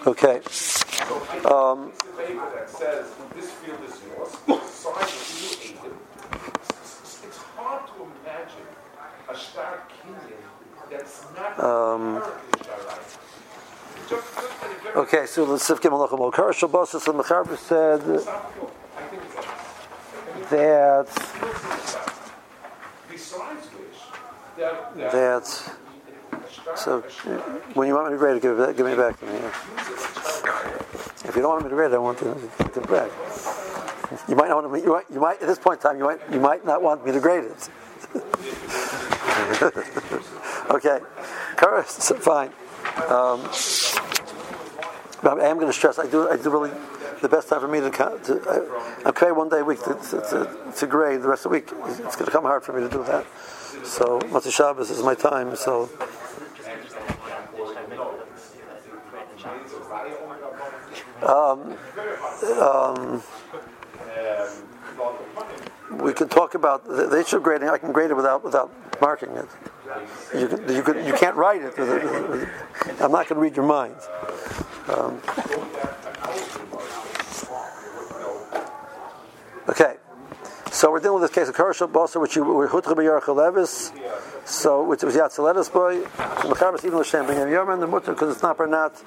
Okay. 0.07 0.41
Um, 1.45 1.93
that 2.55 2.69
says 2.69 3.13
this 3.35 3.51
field 3.51 3.81
is 3.87 4.01
yours, 4.07 4.33
sign 4.71 4.95
that 4.95 5.41
you 5.41 5.49
ate 5.61 5.77
it. 5.85 5.93
It's 7.27 7.39
hard 7.57 7.87
to 7.89 7.93
imagine 8.03 8.69
a 8.69 8.73
star 8.97 9.11
kingdom 9.11 9.19
that's 9.19 9.19
not 9.19 9.20
Um, 11.59 12.23
okay, 14.97 15.27
so 15.27 15.45
let's 15.45 15.65
see 15.65 15.73
if 15.73 15.81
Gimelach 15.81 16.11
Mokar 16.11 16.53
Shabbosis 16.53 17.07
and 17.07 17.21
Mechaber 17.21 17.57
said 17.57 18.01
that 20.51 21.07
that. 25.13 25.77
So 26.77 27.01
when 27.75 27.89
you 27.89 27.95
want 27.95 28.07
me 28.07 28.13
to 28.15 28.19
grade 28.19 28.37
it, 28.37 28.43
give 28.43 28.77
give 28.77 28.87
me 28.87 28.97
back 28.97 29.19
to 29.21 29.27
me. 29.27 29.39
If 31.29 31.37
you 31.37 31.43
don't 31.43 31.53
want 31.53 31.65
me 31.65 31.71
to 31.71 31.77
grade 31.77 31.93
it, 31.93 31.95
I 31.95 31.99
want 31.99 32.19
to 32.19 32.25
give 32.59 32.83
it 32.83 32.89
back. 32.89 33.11
You 34.29 34.35
might 34.35 34.49
not 34.49 34.63
want 34.65 34.73
to. 34.75 34.81
You 34.81 34.93
might, 34.93 35.05
you 35.13 35.21
might 35.21 35.41
at 35.41 35.47
this 35.47 35.59
point 35.59 35.79
in 35.79 35.83
time. 35.83 35.99
You 35.99 36.05
might. 36.05 36.21
You 36.33 36.41
might 36.41 36.65
not 36.65 36.83
want 36.83 37.05
me 37.07 37.13
to 37.13 37.21
grade 37.21 37.45
it. 37.45 37.69
okay, 40.71 41.01
Curse, 41.57 42.13
fine. 42.21 42.51
Um, 43.09 43.49
I 45.23 45.47
am 45.47 45.57
going 45.57 45.67
to 45.67 45.73
stress. 45.73 45.99
I 45.99 46.07
do. 46.07 46.29
I 46.29 46.37
do 46.37 46.51
really. 46.51 46.71
The 47.21 47.29
best 47.29 47.49
time 47.49 47.61
for 47.61 47.69
me 47.69 47.81
to. 47.81 47.91
to 47.91 48.41
I, 48.49 49.01
I'm 49.01 49.07
okay 49.09 49.31
one 49.31 49.49
day 49.49 49.61
a 49.61 49.65
week 49.65 49.83
to, 49.85 49.95
to, 49.95 50.21
to, 50.21 50.73
to 50.75 50.87
grade. 50.87 51.23
The 51.23 51.29
rest 51.29 51.45
of 51.45 51.53
the 51.53 51.59
week, 51.59 51.69
it's 51.71 52.17
going 52.17 52.25
to 52.27 52.31
come 52.31 52.45
hard 52.45 52.63
for 52.63 52.73
me 52.73 52.81
to 52.81 52.89
do 52.89 53.05
that. 53.05 53.27
So 53.85 54.19
Matzah 54.21 54.53
Shabbos 54.53 54.91
is 54.91 55.03
my 55.03 55.15
time. 55.15 55.55
So. 55.57 55.91
Um, 61.23 61.77
um, 62.59 63.23
we 65.91 66.15
can 66.15 66.29
talk 66.29 66.55
about 66.55 66.87
the, 66.87 67.07
the 67.07 67.21
issue 67.21 67.37
of 67.37 67.43
grading. 67.43 67.69
I 67.69 67.77
can 67.77 67.93
grade 67.93 68.11
it 68.11 68.15
without 68.15 68.43
without 68.43 68.73
marking 69.01 69.31
it. 69.31 69.49
You 70.35 70.49
can, 70.49 70.75
you 70.75 70.83
can, 70.83 71.07
you 71.07 71.13
can't 71.13 71.37
write 71.37 71.63
it. 71.63 71.75
I'm 73.01 73.13
not 73.13 73.29
going 73.29 73.37
to 73.37 73.41
read 73.41 73.57
your 73.57 73.67
minds. 73.67 74.07
Um, 74.89 75.21
okay, 79.69 79.97
so 80.71 80.91
we're 80.91 81.01
dealing 81.01 81.21
with 81.21 81.31
this 81.31 81.35
case 81.35 81.49
of 81.49 81.57
Karashal 81.57 81.91
Bosa, 81.91 82.21
which 82.21 82.37
you 82.37 82.45
were 82.45 82.69
Hutra 82.69 82.95
B'Yarach 82.95 83.35
Levis, 83.35 83.93
so 84.45 84.83
which 84.85 85.03
was 85.03 85.15
Yatzaletis 85.15 85.73
boy, 85.73 86.03
Mechabas 86.03 86.85
even 86.85 86.99
L'Shem 86.99 87.27
B'Yam 87.27 87.51
Yomen, 87.51 87.81
the 87.81 87.87
Mutter, 87.87 88.13
because 88.13 88.35
it's 88.35 88.43
not 88.43 88.57
per 88.57 88.67
not, 88.67 89.03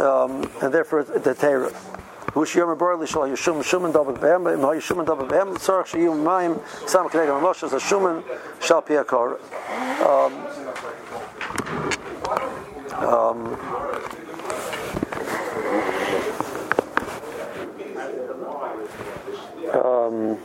um, 0.00 0.50
and 0.62 0.72
therefore 0.72 1.04
the 1.04 1.34
Torah. 1.34 1.72
Shuman 7.74 7.78
Shuman 7.78 8.24
Shal 8.60 8.82
Piakor. 8.82 9.38
Um, 10.00 10.32
um, 13.02 13.58
um, 19.74 20.38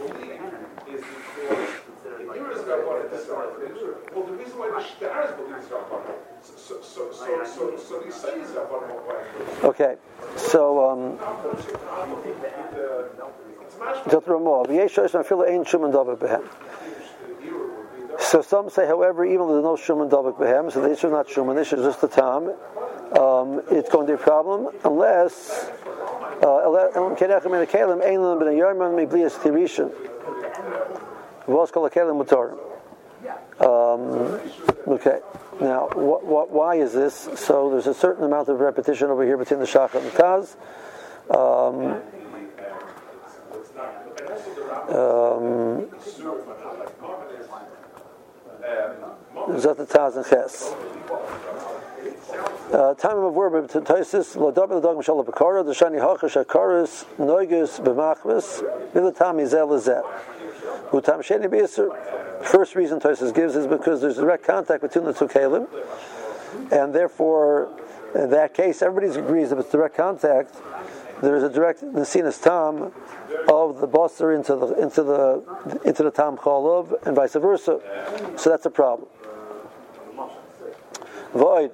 Well, 4.13 4.25
the 4.25 4.33
reason 4.33 4.57
why 4.57 4.69
the 4.71 4.81
stars 4.83 5.31
believe 5.37 5.55
it's 5.57 5.67
Rabbanon, 5.67 6.26
so, 6.67 6.81
so, 6.81 7.11
so, 7.11 7.77
so, 7.77 8.01
okay, 9.63 9.95
so 10.35 10.89
um. 10.89 11.17
So 18.19 18.41
some 18.41 18.69
say, 18.69 18.85
however, 18.85 19.23
even 19.25 19.47
though 19.47 19.53
there's 19.53 19.63
no 19.63 19.75
Shuman 19.75 20.09
Dabak 20.09 20.37
Behem, 20.37 20.69
so 20.71 20.81
the 20.81 20.91
issue 20.91 21.07
is 21.07 21.13
not 21.13 21.27
Shuman, 21.27 21.55
the 21.55 21.61
issue 21.61 21.77
is 21.77 21.85
just 21.85 22.01
the 22.01 22.07
Tam, 22.07 22.53
um, 23.17 23.61
it's 23.71 23.89
going 23.89 24.05
to 24.07 24.13
be 24.13 24.15
a 24.15 24.17
problem 24.17 24.69
unless 24.83 25.71
Elam 26.41 27.15
Um, 33.59 34.39
okay. 34.87 35.19
Now, 35.59 35.89
what, 35.93 36.23
what, 36.25 36.51
why 36.51 36.75
is 36.75 36.93
this? 36.93 37.29
So 37.35 37.71
there's 37.71 37.87
a 37.87 37.93
certain 37.93 38.23
amount 38.23 38.49
of 38.49 38.59
repetition 38.59 39.09
over 39.09 39.23
here 39.23 39.37
between 39.37 39.59
the 39.59 39.65
Shachat 39.65 40.03
and 40.03 40.11
Taz. 40.11 40.55
Um, 41.29 42.01
um, 44.89 45.87
Zot 49.57 49.77
the 49.77 49.85
Taz 49.85 50.15
and 50.15 50.25
Ches. 50.25 50.73
Uh, 52.29 52.93
time 52.95 53.17
of 53.19 53.33
word 53.33 53.69
to 53.69 53.79
Taisis, 53.79 54.35
lo 54.35 54.51
dabe 54.51 54.81
dog 54.81 54.97
mishal 54.97 55.25
bekara, 55.25 55.65
the 55.65 55.71
shani 55.71 56.01
hachash 56.01 56.43
hakaris, 56.43 57.05
noigus 57.17 57.79
b'machvis, 57.79 58.61
milatam 58.91 59.39
izel 59.39 59.69
lezeh. 59.69 60.03
Utam 60.89 61.19
sheni 61.19 61.47
b'yisr. 61.47 62.43
First 62.43 62.75
reason 62.75 62.99
Taisis 62.99 63.33
gives 63.33 63.55
is 63.55 63.65
because 63.65 64.01
there's 64.01 64.17
direct 64.17 64.43
contact 64.43 64.81
between 64.81 65.05
the 65.05 65.13
two 65.13 65.29
kalim, 65.29 65.67
and 66.69 66.93
therefore, 66.93 67.69
in 68.13 68.29
that 68.31 68.53
case, 68.53 68.81
everybody 68.81 69.17
agrees 69.17 69.49
that 69.51 69.59
it's 69.59 69.71
direct 69.71 69.95
contact. 69.95 70.53
There 71.21 71.37
is 71.37 71.43
a 71.43 71.49
direct 71.49 71.81
nesinas 71.81 72.43
tam 72.43 72.91
of 73.47 73.79
the 73.79 73.87
basar 73.87 74.35
into 74.35 74.55
the 74.57 74.73
into 74.81 75.03
the 75.03 75.79
into 75.85 76.03
the 76.03 76.11
tam 76.11 76.35
chalav, 76.35 77.07
and 77.07 77.15
vice 77.15 77.33
versa. 77.33 77.79
So 78.35 78.49
that's 78.49 78.65
a 78.65 78.69
problem. 78.69 79.07
Void. 81.33 81.71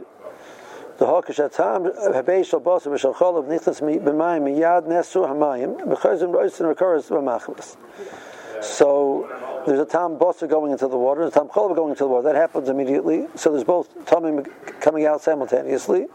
So 8.62 9.63
there's 9.66 9.80
a 9.80 9.86
tam 9.86 10.18
bosa 10.18 10.48
going 10.48 10.72
into 10.72 10.88
the 10.88 10.98
water, 10.98 11.24
and 11.24 11.32
a 11.32 11.34
tam 11.34 11.50
cholva 11.50 11.76
going 11.76 11.89
into 11.89 12.06
the 12.06 12.10
water. 12.10 12.24
That 12.24 12.36
happens 12.36 12.70
immediately. 12.70 13.28
So 13.36 13.52
there's 13.52 13.66
both 13.66 13.94
tamim 14.06 14.50
coming 14.80 15.06
out 15.06 15.22
simultaneously. 15.22 16.08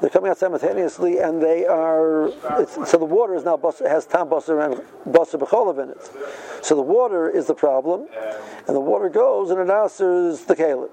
They're 0.00 0.10
coming 0.10 0.30
out 0.30 0.38
simultaneously, 0.38 1.18
and 1.18 1.42
they 1.42 1.66
are. 1.66 2.30
so 2.86 2.98
the 2.98 3.04
water 3.04 3.34
is 3.34 3.44
now 3.44 3.56
has 3.88 4.06
tam 4.06 4.28
bosa 4.28 4.64
and 4.64 4.82
bosa 5.12 5.40
b'cholav 5.40 5.82
in 5.82 5.90
it. 5.90 6.10
So 6.62 6.76
the 6.76 6.82
water 6.82 7.28
is 7.28 7.46
the 7.46 7.54
problem, 7.54 8.06
and 8.66 8.76
the 8.76 8.80
water 8.80 9.08
goes 9.08 9.50
and 9.50 9.58
it 9.58 9.70
answers 9.70 10.42
the 10.42 10.54
caleb. 10.54 10.90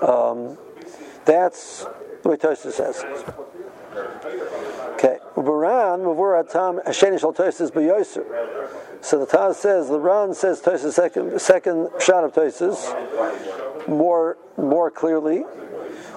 Um, 0.00 0.56
that's 1.24 1.86
the 2.22 2.28
way 2.28 2.36
Tosis 2.36 2.72
says. 2.72 3.04
Okay, 4.94 5.18
Baran 5.36 6.00
Mavur 6.00 6.48
Tam 6.50 6.80
Hasheni 6.86 7.18
Shal 7.18 7.32
Tosis 7.32 7.70
B'Yoser. 7.70 8.24
So 9.00 9.18
the 9.18 9.26
Taz 9.26 9.56
says 9.56 9.88
the 9.88 9.98
Ran 9.98 10.34
says 10.34 10.60
Tosis 10.60 10.92
second 10.92 11.40
second 11.40 11.90
shot 12.00 12.24
of 12.24 12.32
Tosis 12.32 13.88
more 13.88 14.36
more 14.56 14.90
clearly. 14.90 15.44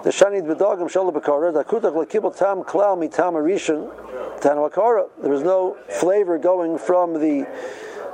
The 0.03 0.09
Shanid 0.09 0.43
B'Dogim 0.43 0.91
Shala 0.91 1.13
B'Kara 1.13 1.53
Dakutak 1.53 1.93
Lekibel 1.93 2.35
Tam 2.35 2.63
Klal 2.63 2.97
Mitam 2.97 3.33
Arishan 3.33 3.91
Tanawakara. 4.39 5.09
There 5.21 5.33
is 5.33 5.43
no 5.43 5.77
flavor 5.89 6.37
going 6.37 6.77
from 6.77 7.13
the 7.13 7.47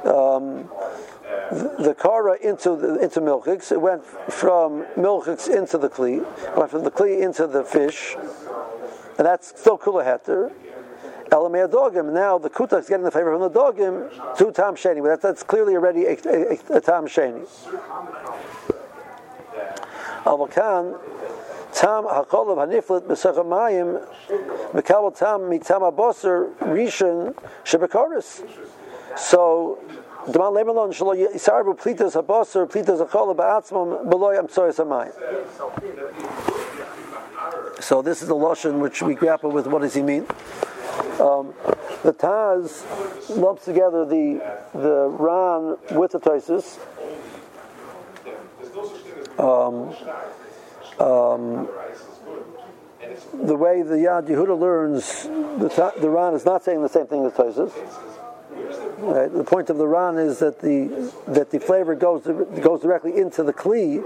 um, 0.06 0.70
the 1.52 1.96
kara 2.00 2.38
into 2.42 2.76
the, 2.76 3.00
into 3.00 3.22
milchiks. 3.22 3.72
It 3.72 3.82
went 3.82 4.06
from 4.06 4.84
milchiks 4.96 5.48
into 5.48 5.78
the 5.78 5.90
kli. 5.90 6.26
Went 6.58 6.72
from 6.72 6.84
the 6.84 6.92
kli 6.92 7.22
into 7.22 7.48
the 7.48 7.64
fish, 7.64 8.16
and 9.18 9.26
that's 9.26 9.60
still 9.60 9.78
kula 9.78 10.04
heter. 10.06 10.52
Elamei 11.30 11.70
dogim. 11.70 12.14
Now 12.14 12.38
the 12.38 12.50
kutak 12.50 12.80
is 12.80 12.90
getting 12.90 13.04
the 13.04 13.12
favor 13.12 13.38
from 13.38 13.42
the 13.42 13.50
dogim 13.50 14.10
to 14.38 14.52
tam 14.52 14.76
sheni. 14.76 15.02
But 15.02 15.22
that's 15.22 15.44
clearly 15.44 15.76
already 15.76 16.06
a, 16.06 16.12
a, 16.12 16.78
a 16.78 16.82
tam 16.82 17.08
sheni. 17.08 17.48
Avakan 20.24 21.00
tam 21.74 22.06
hakolav 22.06 22.58
haniflit 22.58 23.02
b'sechamayim 23.02 24.06
mekabel 24.74 25.18
tam 25.18 25.42
mitam 25.42 25.82
aboser 25.92 26.54
rishon 26.60 27.34
shebekaris. 27.64 28.48
So 29.18 29.80
Dman 30.28 30.54
plitas 31.78 32.14
habasar 32.22 32.68
plitas 32.70 33.00
achola 33.00 33.34
ba'atzmam. 33.34 34.04
So 37.82 38.02
this 38.02 38.22
is 38.22 38.28
the 38.28 38.36
lashon 38.36 38.80
which 38.80 39.02
we 39.02 39.16
grapple 39.16 39.52
with. 39.52 39.68
What 39.68 39.84
does 39.84 39.94
he 39.94 40.02
mean? 40.02 40.26
Um, 41.20 41.54
the 42.04 42.14
Taz 42.14 42.84
lumps 43.38 43.66
together 43.66 44.06
the 44.06 44.42
the 44.74 45.08
Ran 45.08 45.78
with 45.98 46.12
the 46.12 46.20
Tosis. 46.20 46.78
Um, 49.40 49.96
um, 51.00 51.70
the 53.34 53.56
way 53.56 53.82
the 53.82 53.96
Yad 53.96 54.28
Yehuda 54.28 54.60
learns, 54.60 55.24
the, 55.24 55.94
the 56.00 56.10
Ran 56.10 56.34
is 56.34 56.44
not 56.44 56.64
saying 56.64 56.82
the 56.82 56.90
same 56.90 57.08
thing 57.08 57.26
as 57.26 57.32
Tosis. 57.34 57.72
Right? 59.00 59.32
The 59.32 59.44
point 59.44 59.70
of 59.70 59.78
the 59.78 59.88
Ran 59.88 60.18
is 60.18 60.40
that 60.40 60.60
the 60.60 61.14
that 61.28 61.52
the 61.52 61.60
flavor 61.60 61.94
goes 61.94 62.24
goes 62.24 62.82
directly 62.82 63.18
into 63.18 63.44
the 63.44 63.54
kli 63.54 64.04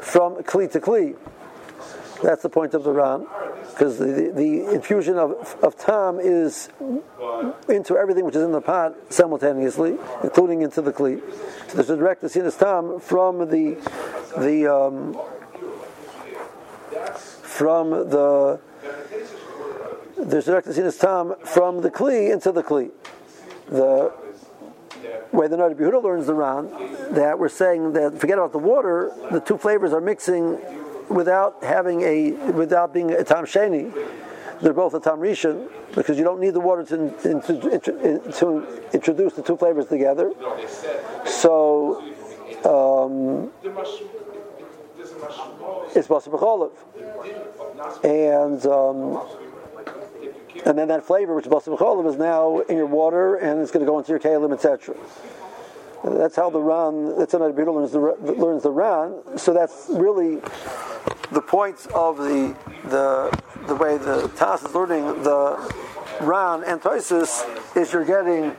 from 0.00 0.36
kli 0.36 0.70
to 0.70 0.80
kli. 0.80 1.16
That's 2.22 2.42
the 2.42 2.48
point 2.48 2.74
of 2.74 2.84
the 2.84 2.92
Ran, 2.92 3.26
because 3.70 3.98
the, 3.98 4.06
the, 4.06 4.30
the, 4.30 4.72
infusion 4.72 5.18
of, 5.18 5.58
of 5.62 5.76
tam 5.76 6.18
is 6.20 6.70
into 7.68 7.98
everything 7.98 8.24
which 8.24 8.36
is 8.36 8.42
in 8.42 8.52
the 8.52 8.60
pot 8.60 8.94
simultaneously, 9.12 9.98
including 10.22 10.62
into 10.62 10.80
the 10.80 10.92
kli. 10.92 11.20
So 11.68 11.74
there's 11.74 11.90
a 11.90 11.96
direct 11.96 12.22
asinus 12.22 12.58
tam 12.58 13.00
from 13.00 13.50
the 13.50 13.76
the 14.38 14.72
um, 14.72 15.18
from 17.42 17.90
the 17.90 18.60
there's 20.16 20.44
direct 20.44 20.68
asinus 20.68 20.98
tam 21.00 21.34
from 21.44 21.82
the 21.82 21.90
kli 21.90 22.32
into 22.32 22.52
the 22.52 22.62
kli 22.62 22.90
the 23.74 24.12
way 25.32 25.48
the 25.48 25.56
Yad 25.56 25.74
Yehuda 25.74 26.02
learns 26.02 26.26
the 26.26 26.34
Ran, 26.34 26.70
that 27.14 27.38
we're 27.38 27.48
saying 27.48 27.92
that 27.94 28.18
forget 28.20 28.38
about 28.38 28.52
the 28.52 28.58
water, 28.58 29.12
the 29.30 29.40
two 29.40 29.58
flavors 29.58 29.92
are 29.92 30.00
mixing 30.00 30.58
without 31.08 31.62
having 31.62 32.02
a 32.02 32.30
without 32.52 32.94
being 32.94 33.10
a 33.10 33.24
tam 33.24 33.44
sheni. 33.44 33.92
They're 34.62 34.72
both 34.72 34.94
a 34.94 35.00
tam 35.00 35.18
rishon 35.18 35.68
because 35.94 36.16
you 36.16 36.24
don't 36.24 36.40
need 36.40 36.54
the 36.54 36.60
water 36.60 36.84
to, 36.84 37.10
to, 37.22 38.32
to 38.32 38.88
introduce 38.92 39.34
the 39.34 39.42
two 39.42 39.56
flavors 39.56 39.86
together. 39.86 40.32
So 41.26 42.00
um, 42.64 43.50
it's 45.94 46.08
basar 46.08 46.70
and. 48.04 48.66
Um, 48.66 49.43
and 50.64 50.78
then 50.78 50.88
that 50.88 51.04
flavor, 51.04 51.34
which 51.34 51.46
is 51.46 51.52
basim 51.52 52.08
is 52.08 52.16
now 52.16 52.60
in 52.60 52.76
your 52.76 52.86
water, 52.86 53.36
and 53.36 53.60
it's 53.60 53.70
going 53.70 53.84
to 53.84 53.90
go 53.90 53.98
into 53.98 54.10
your 54.10 54.20
kalim, 54.20 54.52
etc. 54.52 54.94
That's 56.04 56.36
how 56.36 56.50
the 56.50 56.60
Ran, 56.60 57.18
that's 57.18 57.32
how 57.32 57.38
the 57.38 57.46
learns 57.46 57.92
the, 57.92 57.98
learns 57.98 58.62
the 58.62 58.70
Ran. 58.70 59.38
So 59.38 59.54
that's 59.54 59.86
really 59.88 60.36
the 61.32 61.40
point 61.40 61.86
of 61.94 62.18
the 62.18 62.54
the 62.84 63.40
the 63.66 63.74
way 63.74 63.96
the 63.96 64.28
Taz 64.36 64.66
is 64.66 64.74
learning 64.74 65.22
the 65.22 65.56
Ran 66.20 66.62
and 66.64 66.80
Toisis 66.80 67.44
is 67.76 67.92
you're 67.92 68.04
getting 68.04 68.54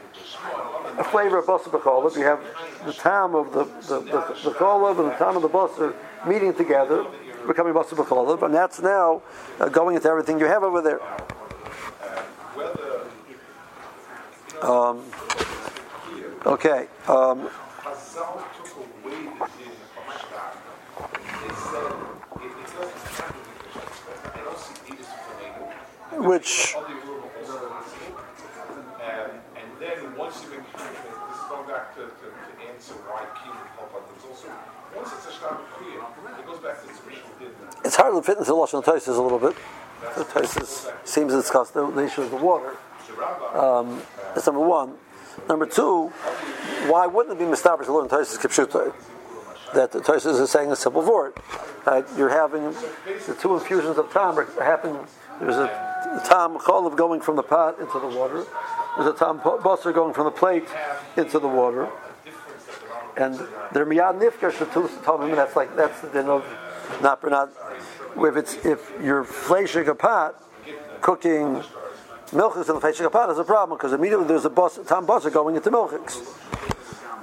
a 0.97 1.03
flavor 1.03 1.37
of 1.37 1.45
basar. 1.45 2.15
You 2.15 2.23
have 2.23 2.41
the 2.85 2.93
tam 2.93 3.35
of 3.35 3.53
the 3.53 3.65
the, 3.87 3.99
the, 3.99 4.49
the 4.49 4.99
and 4.99 5.11
the 5.11 5.15
tam 5.17 5.35
of 5.35 5.43
the 5.43 5.49
basar 5.49 5.93
meeting 6.27 6.53
together, 6.53 7.05
becoming 7.45 7.73
basar 7.73 8.43
and 8.43 8.53
that's 8.55 8.81
now 8.81 9.21
uh, 9.59 9.69
going 9.69 9.95
into 9.95 10.09
everything 10.09 10.39
you 10.39 10.45
have 10.45 10.63
over 10.63 10.81
there. 10.81 10.99
Um, 14.61 15.03
okay. 16.45 16.87
Um, 17.07 17.49
which 26.25 26.75
and 29.55 29.69
then 29.79 30.17
once 30.17 30.37
is 30.37 30.43
going 31.49 31.67
back 31.67 31.93
to, 31.95 32.09
answer 32.67 32.93
why 33.05 33.25
it's 35.01 35.25
a 35.25 35.31
shtab 35.31 35.59
it 36.39 36.45
goes 36.45 36.59
back 36.59 36.81
to 36.81 36.89
its 36.89 37.01
original 37.05 37.29
it's 37.83 37.95
hard 37.95 38.15
to 38.15 38.21
fit 38.21 38.37
into 38.37 38.49
the 38.49 38.55
Lashon 38.55 38.83
Tosis 38.83 39.17
a 39.17 39.21
little 39.21 39.39
bit 39.39 39.55
the 40.15 40.23
Tosis 40.23 40.91
seems 41.05 41.33
to 41.33 41.37
discuss 41.37 41.71
the, 41.71 41.85
issue 41.99 42.21
of 42.21 42.31
the 42.31 42.37
water 42.37 42.77
um, 43.53 44.01
that's 44.33 44.45
number 44.45 44.61
one. 44.61 44.95
Number 45.49 45.65
two, 45.65 46.07
why 46.89 47.07
wouldn't 47.07 47.39
it 47.39 47.43
be 47.43 47.49
mistaber 47.49 47.85
to 47.85 47.93
learn 47.93 48.07
Tosis 48.07 48.37
Kipshutai? 48.37 48.93
That 49.73 49.91
the 49.91 49.99
Tosis 49.99 50.39
is 50.39 50.49
saying 50.49 50.71
a 50.71 50.75
simple 50.75 51.01
word. 51.01 51.33
Right? 51.85 52.05
You're 52.17 52.29
having 52.29 52.73
the 53.27 53.37
two 53.39 53.55
infusions 53.55 53.97
of 53.97 54.11
tam 54.11 54.39
are 54.39 54.45
happening. 54.63 54.97
There's 55.39 55.57
a 55.57 55.67
tam 56.25 56.57
cholav 56.57 56.95
going 56.95 57.21
from 57.21 57.35
the 57.35 57.43
pot 57.43 57.79
into 57.79 57.99
the 57.99 58.07
water. 58.07 58.45
There's 58.95 59.07
a 59.07 59.13
tam 59.13 59.39
basar 59.39 59.93
going 59.93 60.13
from 60.13 60.25
the 60.25 60.31
plate 60.31 60.67
into 61.17 61.39
the 61.39 61.47
water. 61.47 61.89
And 63.17 63.35
they're 63.71 63.85
miyad 63.85 64.19
nifker 64.19 64.51
shatus 64.51 64.89
tamim, 65.03 65.29
and 65.29 65.37
that's 65.37 65.55
like 65.55 65.75
that's 65.75 66.01
the 66.01 66.09
din 66.09 66.27
of 66.27 66.45
not 67.01 67.23
not 67.29 67.51
if 68.17 68.35
it's 68.35 68.65
if 68.65 68.91
you're 69.01 69.23
flashing 69.23 69.87
a 69.87 69.95
pot 69.95 70.41
cooking 71.01 71.61
milchiks 72.31 72.65
the 72.65 72.79
Feshik 72.79 73.11
pot 73.11 73.29
is 73.29 73.37
a 73.37 73.43
problem 73.43 73.77
because 73.77 73.93
immediately 73.93 74.27
there's 74.27 74.45
a 74.45 74.49
bus, 74.49 74.79
tam 74.87 75.05
buzzer 75.05 75.29
going 75.29 75.55
into 75.55 75.71
milchiks. 75.71 76.21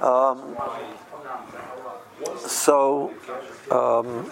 Um, 0.01 0.57
so, 2.37 3.13
um. 3.71 4.31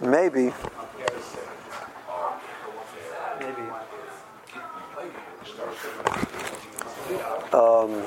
Maybe. 0.00 0.52
Um, 7.52 8.02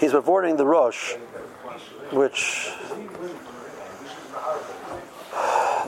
he's 0.00 0.14
avoiding 0.14 0.56
the 0.56 0.66
Rosh, 0.66 1.14
which 2.10 2.70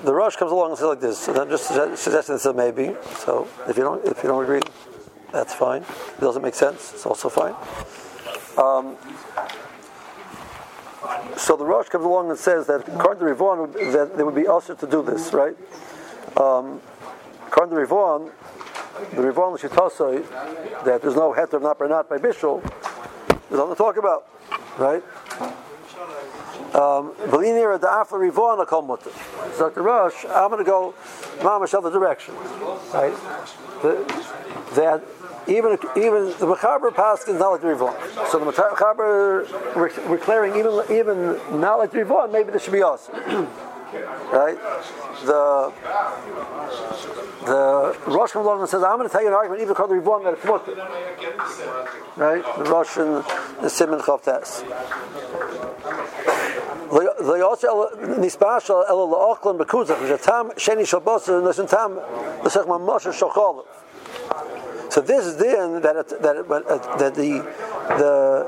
the 0.05 0.15
Rosh 0.15 0.37
comes 0.37 0.53
along 0.53 0.71
and 0.71 0.79
says 0.79 0.87
like 0.87 1.01
this. 1.01 1.19
So 1.19 1.41
I'm 1.41 1.49
just 1.49 1.67
suggesting 1.67 2.37
this 2.37 2.47
maybe. 2.55 2.95
So 3.17 3.49
if 3.67 3.77
you 3.77 3.83
don't 3.83 4.05
if 4.05 4.23
you 4.23 4.29
don't 4.29 4.45
agree, 4.45 4.61
that's 5.33 5.55
fine. 5.55 5.83
It 5.83 6.21
doesn't 6.21 6.43
make 6.43 6.55
sense. 6.55 6.93
It's 6.93 7.07
also 7.07 7.29
fine. 7.29 7.55
Um, 8.57 8.97
so 11.37 11.57
the 11.57 11.65
Rosh 11.65 11.89
comes 11.89 12.05
along 12.05 12.31
and 12.31 12.39
says 12.39 12.67
that 12.67 12.87
according 12.89 13.27
to 13.27 13.35
Rivon, 13.35 13.73
that 13.93 14.17
they 14.17 14.23
would 14.23 14.35
be 14.35 14.47
also 14.47 14.75
to 14.75 14.87
do 14.87 15.03
this, 15.03 15.33
right? 15.33 15.57
Um, 16.37 16.81
according 17.47 17.75
to 17.75 17.83
Rivon, 17.83 18.31
the 19.11 19.23
Rivon 19.23 19.55
L'Shitosoi, 19.55 20.85
that 20.85 21.03
there's 21.03 21.17
no 21.17 21.33
heter 21.33 21.61
not 21.61 21.79
by 21.79 21.87
not 21.87 22.09
by 22.09 22.19
Bishul, 22.19 22.63
there's 23.53 23.61
nothing 23.61 23.75
to 23.75 23.79
talk 23.79 23.99
about, 23.99 24.27
right? 24.79 25.03
Um, 26.75 27.13
the 29.75 29.83
Rosh, 29.83 30.25
I'm 30.25 30.51
going 30.51 30.65
to 30.65 30.71
go 30.71 30.95
mamash 31.41 31.75
other 31.75 31.91
direction, 31.91 32.35
right? 32.95 33.13
The, 33.83 34.07
that 34.75 35.05
even 35.47 35.73
even 35.97 36.29
the 36.39 36.47
Mechaber 36.47 36.91
Paskin 36.93 37.35
is 37.35 37.41
not 37.41 37.51
like 37.51 37.61
Rivon. 37.61 37.95
So 38.31 38.39
the 38.39 38.51
Mechaber 38.51 39.77
we're, 39.77 40.09
we're 40.09 40.19
even 40.57 40.97
even 40.97 41.61
not 41.61 41.79
like 41.79 41.93
Rivon. 41.93 42.33
Maybe 42.33 42.53
this 42.53 42.63
should 42.63 42.73
be 42.73 42.83
us, 42.83 43.11
Right? 43.93 44.59
The 45.25 45.73
the 47.45 47.97
Russian 48.07 48.45
lawman 48.45 48.67
says, 48.67 48.83
I'm 48.83 48.97
going 48.97 49.09
to 49.09 49.13
tell 49.13 49.23
you 49.23 49.29
an 49.29 49.35
argument, 49.35 49.61
even 49.63 49.75
called 49.75 49.91
the 49.91 49.97
Reborn, 49.97 50.25
that 50.25 50.35
it's. 50.35 50.69
Right? 52.17 52.45
The 52.57 52.65
Russian, 52.65 53.25
the 53.61 53.69
Simon 53.69 54.01
also 57.43 57.91
Nispashal 57.97 58.85
el 58.89 59.09
la'ochlan 59.09 59.59
bekuzach, 59.59 59.97
v'shatam 59.97 60.55
sheni 60.55 60.87
tam 61.67 61.95
the 61.97 62.49
l'sech 62.49 62.67
mamosh 62.67 63.13
shokolav. 63.13 63.67
So 64.93 65.01
this 65.01 65.25
is 65.25 65.39
then 65.39 65.81
that 65.81 65.97
it, 65.97 66.23
that 66.23 66.37
it, 66.37 66.51
uh, 66.51 66.97
that 66.99 67.15
the 67.15 67.39
the 67.97 68.47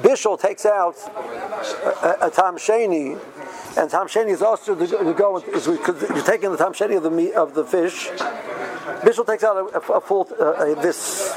bishul 0.00 0.40
takes 0.40 0.64
out 0.64 0.96
a, 0.96 2.28
a 2.28 2.30
tam 2.30 2.56
sheni, 2.56 3.20
and 3.76 3.90
tam 3.90 4.08
sheni 4.08 4.30
is 4.30 4.40
also 4.40 4.74
go, 4.74 4.86
to 4.86 5.12
go 5.12 5.36
is 5.36 5.66
because 5.66 6.00
you're 6.08 6.24
taking 6.24 6.52
the 6.52 6.56
tam 6.56 6.72
sheni 6.72 6.96
of 6.96 7.02
the 7.02 7.10
meat 7.10 7.34
of 7.34 7.52
the 7.52 7.64
fish. 7.64 8.08
Bishul 9.04 9.26
takes 9.26 9.44
out 9.44 9.58
a, 9.58 9.92
a 9.92 10.00
full 10.00 10.26
uh, 10.40 10.72
a, 10.72 10.74
this. 10.76 11.34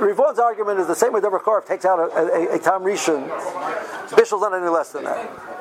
Rivon's 0.00 0.40
argument 0.40 0.80
is 0.80 0.88
the 0.88 0.96
same 0.96 1.12
way 1.12 1.20
Deborah 1.20 1.38
Korf 1.38 1.66
takes 1.66 1.84
out 1.84 2.00
a, 2.00 2.02
a, 2.02 2.56
a 2.56 2.58
rishon. 2.58 3.30
Bishul's 4.08 4.42
not 4.42 4.54
any 4.54 4.68
less 4.68 4.90
than 4.90 5.04
that. 5.04 5.59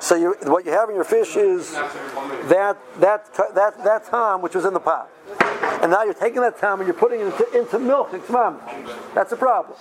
So 0.00 0.14
you, 0.16 0.34
what 0.44 0.64
you 0.64 0.72
have 0.72 0.88
in 0.88 0.94
your 0.94 1.04
fish 1.04 1.36
is 1.36 1.72
that 1.72 2.78
that 2.98 3.32
that 3.54 3.84
that 3.84 4.04
tom 4.06 4.40
which 4.40 4.54
was 4.54 4.64
in 4.64 4.72
the 4.72 4.80
pot, 4.80 5.10
and 5.82 5.92
now 5.92 6.02
you're 6.04 6.14
taking 6.14 6.40
that 6.40 6.58
tom 6.58 6.80
and 6.80 6.88
you're 6.88 6.96
putting 6.96 7.20
it 7.20 7.26
into, 7.26 7.58
into 7.58 7.78
milk. 7.78 8.08
It's 8.12 8.28
mamish. 8.28 9.14
That's 9.14 9.32
a 9.32 9.36
problem. 9.36 9.76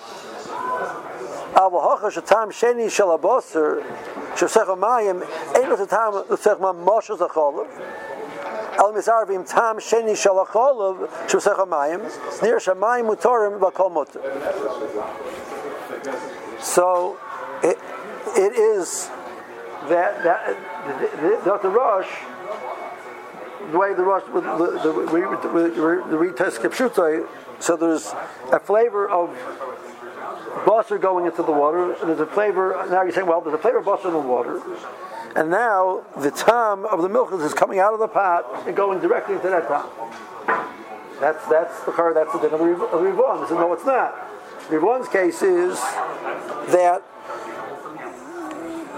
So 16.59 17.17
it, 17.63 17.77
it 18.37 18.53
is 18.53 19.09
that 19.87 20.23
that 20.23 21.61
the 21.61 21.69
Rosh, 21.69 22.09
the 23.71 23.77
way 23.77 23.93
the 23.93 24.03
Rosh 24.03 24.23
the 24.25 24.41
the 24.41 24.67
the, 24.83 25.69
the, 26.09 26.09
the 26.09 27.27
so 27.59 27.75
there's 27.75 28.13
a 28.51 28.59
flavor 28.59 29.07
of 29.09 29.29
basar 30.65 30.99
going 30.99 31.25
into 31.25 31.43
the 31.43 31.51
water, 31.51 31.93
and 31.93 32.09
there's 32.09 32.19
a 32.19 32.25
flavor. 32.25 32.85
Now 32.89 33.03
you're 33.03 33.11
saying, 33.11 33.27
well, 33.27 33.41
there's 33.41 33.55
a 33.55 33.57
flavor 33.57 33.79
of 33.79 33.85
basar 33.85 34.05
in 34.05 34.13
the 34.13 34.19
water, 34.19 34.61
and 35.35 35.49
now 35.49 36.03
the 36.17 36.31
tam 36.31 36.85
of 36.85 37.01
the 37.01 37.09
milk 37.09 37.31
is 37.33 37.53
coming 37.53 37.79
out 37.79 37.93
of 37.93 37.99
the 37.99 38.07
pot 38.07 38.45
and 38.65 38.75
going 38.75 38.99
directly 38.99 39.35
into 39.35 39.49
that 39.49 39.67
pot. 39.67 39.91
That's 41.19 41.45
that's 41.47 41.83
the 41.83 41.91
car. 41.91 42.13
That's 42.13 42.31
the 42.31 42.39
din 42.39 42.53
of 42.53 42.59
the 42.59 42.65
Rivon. 42.65 43.41
They 43.41 43.47
said, 43.49 43.59
no, 43.59 43.73
it's 43.73 43.85
not. 43.85 44.15
Rivon's 44.69 45.09
case 45.09 45.41
is 45.41 45.79
that 46.71 47.03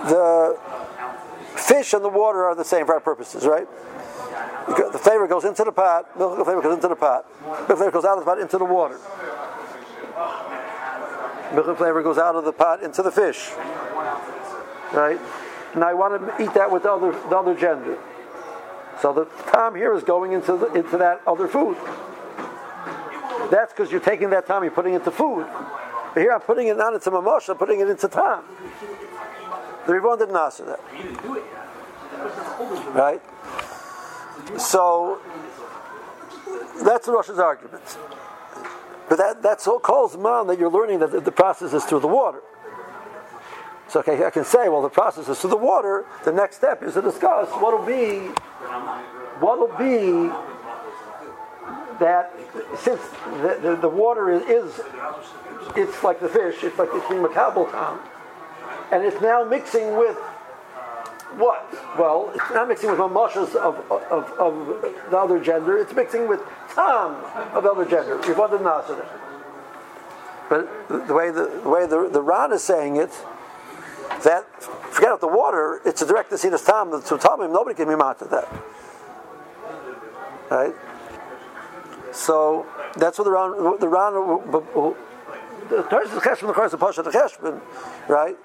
the 0.07 0.57
fish 1.55 1.93
and 1.93 2.03
the 2.03 2.09
water 2.09 2.45
are 2.45 2.55
the 2.55 2.63
same 2.63 2.85
for 2.85 2.93
our 2.93 2.99
purposes, 2.99 3.45
right? 3.45 3.67
The 4.67 4.99
flavor 4.99 5.27
goes 5.27 5.45
into 5.45 5.63
the 5.63 5.71
pot, 5.71 6.17
milk 6.17 6.43
flavor 6.45 6.61
goes 6.61 6.75
into 6.75 6.87
the 6.87 6.95
pot, 6.95 7.25
milk 7.67 7.77
flavor 7.77 7.91
goes 7.91 8.05
out 8.05 8.17
of 8.17 8.25
the 8.25 8.29
pot 8.29 8.39
into 8.39 8.57
the 8.57 8.65
water. 8.65 8.97
Milk 11.53 11.77
flavor 11.77 12.01
goes 12.01 12.17
out 12.17 12.35
of 12.35 12.45
the 12.45 12.53
pot 12.53 12.81
into 12.81 13.01
the 13.01 13.11
fish, 13.11 13.51
right? 14.93 15.19
And 15.73 15.83
I 15.83 15.93
want 15.93 16.37
to 16.37 16.43
eat 16.43 16.53
that 16.53 16.71
with 16.71 16.83
the 16.83 16.91
other, 16.91 17.11
the 17.11 17.37
other 17.37 17.55
gender. 17.55 17.97
So 19.01 19.13
the 19.13 19.25
time 19.51 19.75
here 19.75 19.95
is 19.95 20.03
going 20.03 20.33
into 20.33 20.57
the, 20.57 20.67
into 20.73 20.97
that 20.97 21.21
other 21.25 21.47
food. 21.47 21.75
That's 23.49 23.73
because 23.73 23.91
you're 23.91 23.99
taking 23.99 24.29
that 24.29 24.45
time, 24.45 24.63
you're 24.63 24.71
putting 24.71 24.93
it 24.93 24.97
into 24.97 25.11
food. 25.11 25.47
But 26.13 26.21
here 26.21 26.31
I'm 26.33 26.41
putting 26.41 26.67
it 26.67 26.77
not 26.77 26.93
into 26.93 27.09
mamosh, 27.09 27.49
I'm 27.49 27.57
putting 27.57 27.79
it 27.79 27.89
into 27.89 28.07
time. 28.07 28.43
The 29.91 29.97
Rivon 29.97 30.19
didn't 30.19 30.37
answer 30.37 30.63
that. 30.63 30.79
Right? 32.95 33.21
So 34.57 35.19
that's 36.81 37.07
the 37.07 37.11
Russian's 37.11 37.39
argument. 37.39 37.83
But 39.09 39.17
that, 39.17 39.41
that's 39.43 39.67
all 39.67 39.79
calls 39.79 40.15
man 40.15 40.47
that 40.47 40.57
you're 40.57 40.71
learning 40.71 40.99
that 40.99 41.25
the 41.25 41.31
process 41.33 41.73
is 41.73 41.83
through 41.83 41.99
the 41.99 42.07
water. 42.07 42.39
So 43.89 43.99
okay, 43.99 44.23
I 44.23 44.29
can 44.29 44.45
say, 44.45 44.69
well, 44.69 44.81
the 44.81 44.87
process 44.87 45.27
is 45.27 45.41
through 45.41 45.49
the 45.49 45.57
water. 45.57 46.05
The 46.23 46.31
next 46.31 46.55
step 46.55 46.81
is 46.83 46.93
to 46.93 47.01
discuss 47.01 47.49
what'll 47.49 47.85
be, 47.85 48.27
what'll 49.41 49.77
be 49.77 50.31
that 51.99 52.33
since 52.77 53.01
the, 53.41 53.59
the, 53.61 53.75
the 53.75 53.89
water 53.89 54.31
is, 54.31 54.43
is, 54.43 54.79
it's 55.75 56.01
like 56.01 56.21
the 56.21 56.29
fish, 56.29 56.63
it's 56.63 56.79
like 56.79 56.89
the 56.93 56.99
makabel 56.99 57.69
time 57.69 57.99
and 58.91 59.03
it's 59.03 59.21
now 59.21 59.43
mixing 59.43 59.97
with 59.97 60.17
what? 61.37 61.65
Well, 61.97 62.31
it's 62.35 62.49
not 62.51 62.67
mixing 62.67 62.89
with 62.89 62.99
mamashas 62.99 63.55
of, 63.55 63.79
of, 63.89 64.29
of 64.31 64.81
the 65.09 65.17
other 65.17 65.39
gender, 65.39 65.77
it's 65.77 65.93
mixing 65.93 66.27
with 66.27 66.41
tam 66.75 67.15
of 67.55 67.63
the 67.63 67.71
other 67.71 67.85
gender. 67.85 68.17
But 70.49 71.07
the 71.07 71.13
way 71.13 71.31
the, 71.31 71.61
the 71.63 71.69
way 71.69 71.87
the, 71.87 72.09
the 72.11 72.21
Ran 72.21 72.51
is 72.51 72.61
saying 72.61 72.97
it, 72.97 73.11
that 74.23 74.45
forget 74.61 75.09
about 75.09 75.21
the 75.21 75.27
water, 75.27 75.79
it's 75.85 76.01
a 76.01 76.05
direct 76.05 76.31
decidas 76.31 76.65
tam, 76.65 76.91
the 76.91 76.97
tamim, 76.97 77.53
nobody 77.53 77.75
can 77.75 77.87
be 77.87 77.95
mad 77.95 78.17
at 78.19 78.29
that. 78.29 78.49
Right? 80.49 80.75
So 82.11 82.65
that's 82.97 83.17
what 83.17 83.23
the 83.23 83.31
Ran 83.31 83.51
the 83.79 83.87
Ran 83.87 84.13
the 85.69 85.83
Tosis 85.83 86.19
Cheshbon, 86.19 86.47
the 86.47 86.53
Tosis 86.53 86.77
Pasha 86.77 87.01
the 87.01 87.11
Cheshbon, 87.11 87.61
right? 88.09 88.37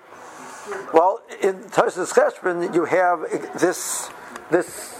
Well, 0.92 1.20
in 1.42 1.60
Tosis 1.64 2.12
Cheshbon, 2.12 2.74
you 2.74 2.84
have 2.86 3.20
this 3.58 4.10
this 4.50 4.98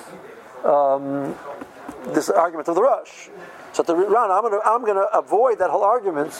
um, 0.64 1.34
this 2.14 2.30
argument 2.30 2.68
of 2.68 2.74
the 2.74 2.82
Rosh. 2.82 3.28
So 3.72 3.82
the 3.82 3.96
Ran, 3.96 4.30
I'm 4.30 4.42
going 4.42 4.52
to 4.52 4.66
I'm 4.66 4.84
to 4.86 5.08
avoid 5.16 5.58
that 5.58 5.70
whole 5.70 5.82
argument 5.82 6.32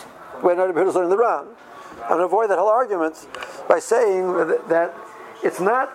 when 0.43 0.61
I'm 0.61 0.75
learning 0.75 1.11
the 1.11 1.19
Ran. 1.19 1.47
I'm 2.03 2.09
going 2.09 2.21
to 2.21 2.25
avoid 2.25 2.51
that 2.51 2.59
whole 2.59 2.69
argument 2.69 3.27
by 3.69 3.79
saying 3.79 4.33
that, 4.69 4.95
it's 5.43 5.61
not 5.61 5.93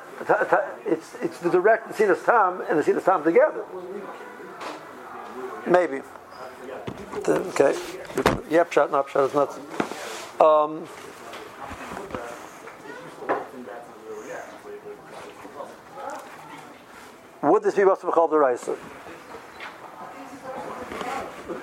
it's 0.86 1.16
it's 1.22 1.40
the 1.40 1.50
direct 1.50 1.90
Sinas 1.94 2.24
Tam 2.26 2.62
and 2.70 2.78
the 2.78 2.84
Sinas 2.84 3.04
Tam 3.04 3.24
together. 3.24 3.66
Maybe. 5.66 6.02
Okay. 7.28 7.76
Yep, 8.50 8.72
shot, 8.72 8.92
not 8.92 9.10
shot 9.10 9.30
is 9.30 9.34
not. 9.34 9.60
Um, 10.40 10.88
Would 17.44 17.64
this 17.64 17.76
be 17.76 17.84
possible 17.84 18.12
to 18.12 18.16
call 18.16 18.28
the? 18.28 18.38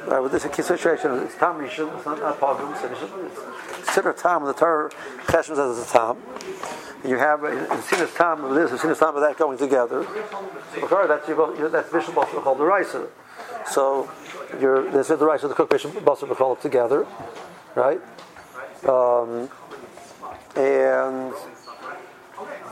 Right, 0.09 0.21
with 0.21 0.33
this 0.33 0.43
situation, 0.67 1.13
it's 1.19 1.37
Tam 1.37 1.59
Rishon, 1.59 1.95
it's 1.97 2.07
not, 2.07 2.19
not 2.19 2.41
Pogrom, 2.41 2.73
it's 2.73 3.85
consider 3.85 4.13
Tam, 4.13 4.45
the 4.45 4.55
Torah 4.55 4.91
Cheshem 5.27 5.79
it's 5.79 5.91
a 5.91 5.93
Tam. 5.93 6.17
And 7.03 7.11
you 7.11 7.19
have 7.19 7.45
a 7.45 7.83
Sinus 7.83 8.15
Tam 8.15 8.43
of 8.45 8.55
this, 8.55 8.73
a 8.73 8.79
Sinus 8.79 8.99
Tam 8.99 9.15
of 9.15 9.21
that 9.21 9.37
going 9.37 9.59
together. 9.59 10.05
So, 10.89 11.07
that's, 11.07 11.29
your, 11.29 11.69
that's 11.69 11.93
Bishop 11.93 12.15
Basar 12.15 12.43
called 12.43 12.59
the 12.59 12.65
Raisa. 12.65 13.07
So, 13.67 14.11
you're, 14.61 14.91
they 14.91 15.03
said 15.03 15.19
the 15.19 15.27
Raisa, 15.27 15.47
the 15.47 15.55
Cook 15.55 15.71
Bishop 15.71 15.93
Basar 15.93 16.57
it 16.57 16.63
together, 16.63 17.07
right? 17.75 18.01
Um, 18.85 19.51
and 20.57 21.33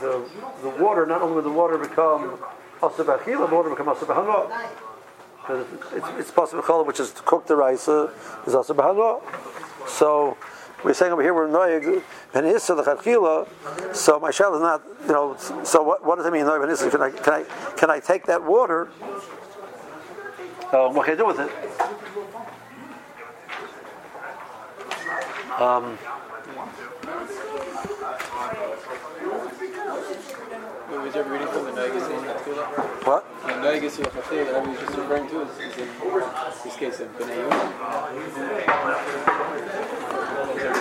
the, 0.01 0.27
the 0.61 0.69
water, 0.79 1.05
not 1.05 1.21
only 1.21 1.35
would 1.35 1.45
the 1.45 1.51
water 1.51 1.77
become 1.77 2.39
Asabachila, 2.81 3.51
water 3.51 3.69
become 3.69 3.87
Asabahana. 3.87 4.69
It's, 5.49 5.93
it's, 5.93 6.07
it's 6.19 6.31
possible 6.31 6.83
which 6.83 6.99
is 6.99 7.11
to 7.11 7.21
cook 7.21 7.47
the 7.47 7.55
rice, 7.55 7.87
is 7.87 8.09
Asabahana. 8.47 9.21
So 9.87 10.37
we're 10.83 10.93
saying 10.93 11.11
over 11.11 11.21
here 11.21 11.33
we're 11.33 11.47
noyeg 11.47 12.03
and 12.33 12.45
issa 12.45 12.75
the 12.75 12.83
chachila. 12.83 13.47
So 13.95 14.19
my 14.19 14.31
shell 14.31 14.53
is 14.55 14.61
not, 14.61 14.83
you 15.01 15.13
know. 15.13 15.35
So 15.63 15.81
what, 15.81 16.05
what 16.05 16.17
does 16.17 16.25
it 16.25 16.33
mean 16.33 16.45
noyeg 16.45 16.61
and 16.63 16.71
issa? 16.71 16.89
Can 16.89 17.01
I 17.01 17.09
can 17.11 17.33
I 17.33 17.43
can 17.75 17.89
I 17.89 17.99
take 17.99 18.25
that 18.25 18.43
water? 18.43 18.89
Uh, 20.71 20.89
what 20.89 21.05
can 21.05 21.13
I 21.13 21.17
do 21.17 21.25
with 21.25 21.39
it? 21.39 21.51
Um, 25.61 25.97
Was 31.03 31.15
ever 31.15 31.31
reading 31.31 31.47
from 31.47 31.65
the 31.65 31.71
Hatfila? 31.71 33.05
what? 33.05 33.23
The 33.43 33.53
Hatfila 33.53 34.53
I 34.53 34.59
was 34.67 34.79
just 34.79 34.97
referring 34.97 35.29
to 35.29 35.41
is, 35.41 35.49
is 35.59 35.77
in 35.77 35.87
this 36.63 36.75
case 36.75 36.99
of 36.99 37.07
Bnei 37.17 37.37
Yehuda. 37.37 37.67
What 38.77 40.53
was 40.53 40.63
I 40.63 40.75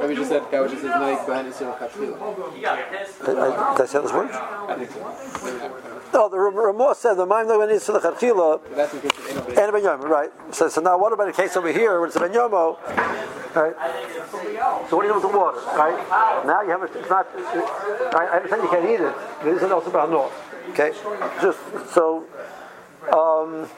to? 0.00 0.06
Was 0.06 0.18
just 0.18 0.30
said 0.30 0.42
that 0.50 0.60
was 0.60 0.72
just 0.72 0.82
his 0.82 0.92
Noig 0.92 1.26
behind 1.26 1.46
his 1.46 1.56
did 1.58 3.38
I 3.38 3.86
say 3.86 3.98
those 3.98 4.12
words? 4.12 4.32
I 4.34 4.74
think 4.76 4.90
so. 4.90 5.00
No, 6.12 6.28
the 6.28 6.38
Ramah 6.38 6.94
said 6.94 7.14
the 7.14 7.26
mind 7.26 7.48
noyeg 7.48 7.64
and 7.64 7.72
issa 7.72 7.92
the 7.92 8.00
chachila. 8.00 8.60
But 8.62 8.76
that's 8.76 8.94
in 8.94 9.00
case 9.00 9.18
of 9.18 9.28
Eno 9.30 9.46
And 9.48 9.58
a 9.58 9.72
ben 9.72 9.82
yomo, 9.82 10.04
right? 10.04 10.30
So, 10.54 10.68
so 10.68 10.80
now, 10.80 10.98
what 10.98 11.12
about 11.12 11.26
the 11.26 11.32
case 11.32 11.56
over 11.56 11.72
here 11.72 11.98
where 11.98 12.06
it's 12.06 12.16
a 12.16 12.20
ben 12.20 12.32
yomo, 12.32 12.78
right? 13.54 13.74
So 14.88 14.96
what 14.96 15.02
do 15.02 15.08
you 15.08 15.14
do 15.14 15.20
with 15.20 15.22
the 15.22 15.36
water, 15.36 15.60
right? 15.76 16.46
Now 16.46 16.62
you 16.62 16.70
have 16.70 16.82
a, 16.82 16.98
it's 16.98 17.10
not. 17.10 17.26
I 18.14 18.26
I 18.26 18.36
understand 18.36 18.62
you 18.62 18.68
can't 18.68 18.84
eat 18.84 19.00
it. 19.00 19.14
This 19.44 19.62
is 19.62 19.70
also 19.70 19.90
about 19.90 20.10
no. 20.10 20.30
Okay, 20.70 20.92
just 21.40 21.58
so 21.92 22.26
um, 23.12 23.68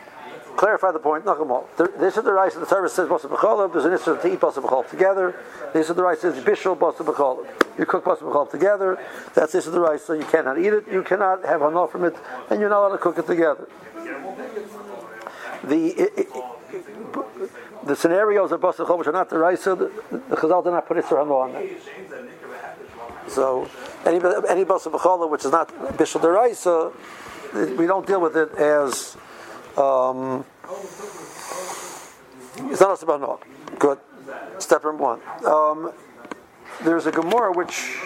clarify 0.56 0.92
the 0.92 0.98
point. 0.98 1.24
Nachamal. 1.24 1.66
This 1.98 2.16
is 2.16 2.24
the 2.24 2.32
rice. 2.32 2.54
The 2.54 2.66
service 2.66 2.94
says 2.94 3.08
basa 3.08 3.28
b'cholav. 3.28 3.72
There's 3.72 3.84
an 3.84 3.92
issue 3.92 4.16
to 4.20 4.32
eat 4.32 4.40
basa 4.40 4.62
b'cholav 4.62 4.88
together. 4.88 5.34
This 5.72 5.90
is 5.90 5.96
the 5.96 6.02
rice. 6.02 6.20
Says 6.20 6.42
bishul 6.42 6.76
basa 6.78 7.04
b'cholav. 7.04 7.46
You 7.78 7.86
cook 7.86 8.04
basa 8.04 8.50
together. 8.50 8.98
That's 9.34 9.52
this 9.52 9.66
is 9.66 9.72
the 9.72 9.80
rice. 9.80 10.04
So 10.04 10.12
you 10.12 10.24
cannot 10.24 10.58
eat 10.58 10.72
it. 10.72 10.86
You 10.90 11.02
cannot 11.02 11.44
have 11.44 11.62
enough 11.62 11.92
from 11.92 12.04
it, 12.04 12.16
and 12.50 12.60
you're 12.60 12.70
not 12.70 12.80
allowed 12.80 12.96
to 12.96 12.98
cook 12.98 13.18
it 13.18 13.26
together. 13.26 13.68
The 15.64 15.88
it, 15.88 16.12
it, 16.16 16.28
the 17.84 17.96
scenarios 17.96 18.52
of 18.52 18.60
basa 18.60 18.84
b'cholav 18.84 18.98
which 18.98 19.08
are 19.08 19.12
not 19.12 19.30
the 19.30 19.38
rice. 19.38 19.64
The, 19.64 19.74
the 19.74 20.36
Chazal 20.36 20.64
did 20.64 20.70
not 20.70 20.86
put 20.86 20.96
Isser 20.96 21.16
Hano 21.16 21.42
on 21.42 21.52
them. 21.52 21.68
So 23.28 23.68
any 24.04 24.16
any 24.48 24.64
basa 24.64 24.90
b'cholav 24.90 25.30
which 25.30 25.44
is 25.44 25.52
not 25.52 25.68
bishul 25.96 26.20
deraisa, 26.20 26.92
we 27.76 27.86
don't 27.86 28.06
deal 28.06 28.20
with 28.20 28.36
it 28.36 28.52
as. 28.54 29.16
Um, 29.76 30.44
it's 32.70 32.80
not 32.80 33.02
about 33.02 33.20
no. 33.20 33.40
Good. 33.78 33.98
Step 34.58 34.84
number 34.84 35.02
one. 35.02 35.20
Um, 35.44 35.92
there's 36.82 37.06
a 37.06 37.12
Gemara 37.12 37.52
which 37.52 37.98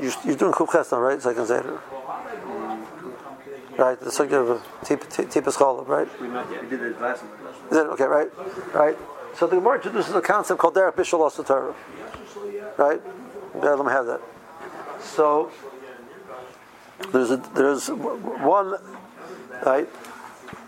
you, 0.00 0.12
you're 0.24 0.36
doing 0.36 0.52
Kuf 0.52 0.68
Chesna, 0.68 1.00
right? 1.00 1.20
Second 1.20 1.46
Seder. 1.46 1.80
Right, 3.76 3.98
the 3.98 4.10
subject 4.10 4.34
of 4.34 4.62
Tipas 4.84 5.56
Cholim, 5.56 5.88
right? 5.88 6.08
We 6.20 6.28
did 6.68 6.80
it 6.80 7.00
last. 7.00 7.24
Is 7.70 7.76
it 7.76 7.86
okay? 7.86 8.04
Right, 8.04 8.28
right. 8.74 8.96
So 9.34 9.46
the 9.46 9.56
Gemara 9.56 9.76
introduces 9.76 10.14
a 10.14 10.20
concept 10.20 10.60
called 10.60 10.74
Derek 10.74 10.96
Bishul 10.96 11.46
Torah. 11.46 11.74
Right? 12.76 13.00
Yeah, 13.56 13.70
let 13.70 13.84
me 13.84 13.92
have 13.92 14.06
that. 14.06 14.20
So 15.00 15.50
there's 17.12 17.30
a, 17.30 17.36
there's 17.54 17.88
one 17.88 18.74
right. 19.64 19.88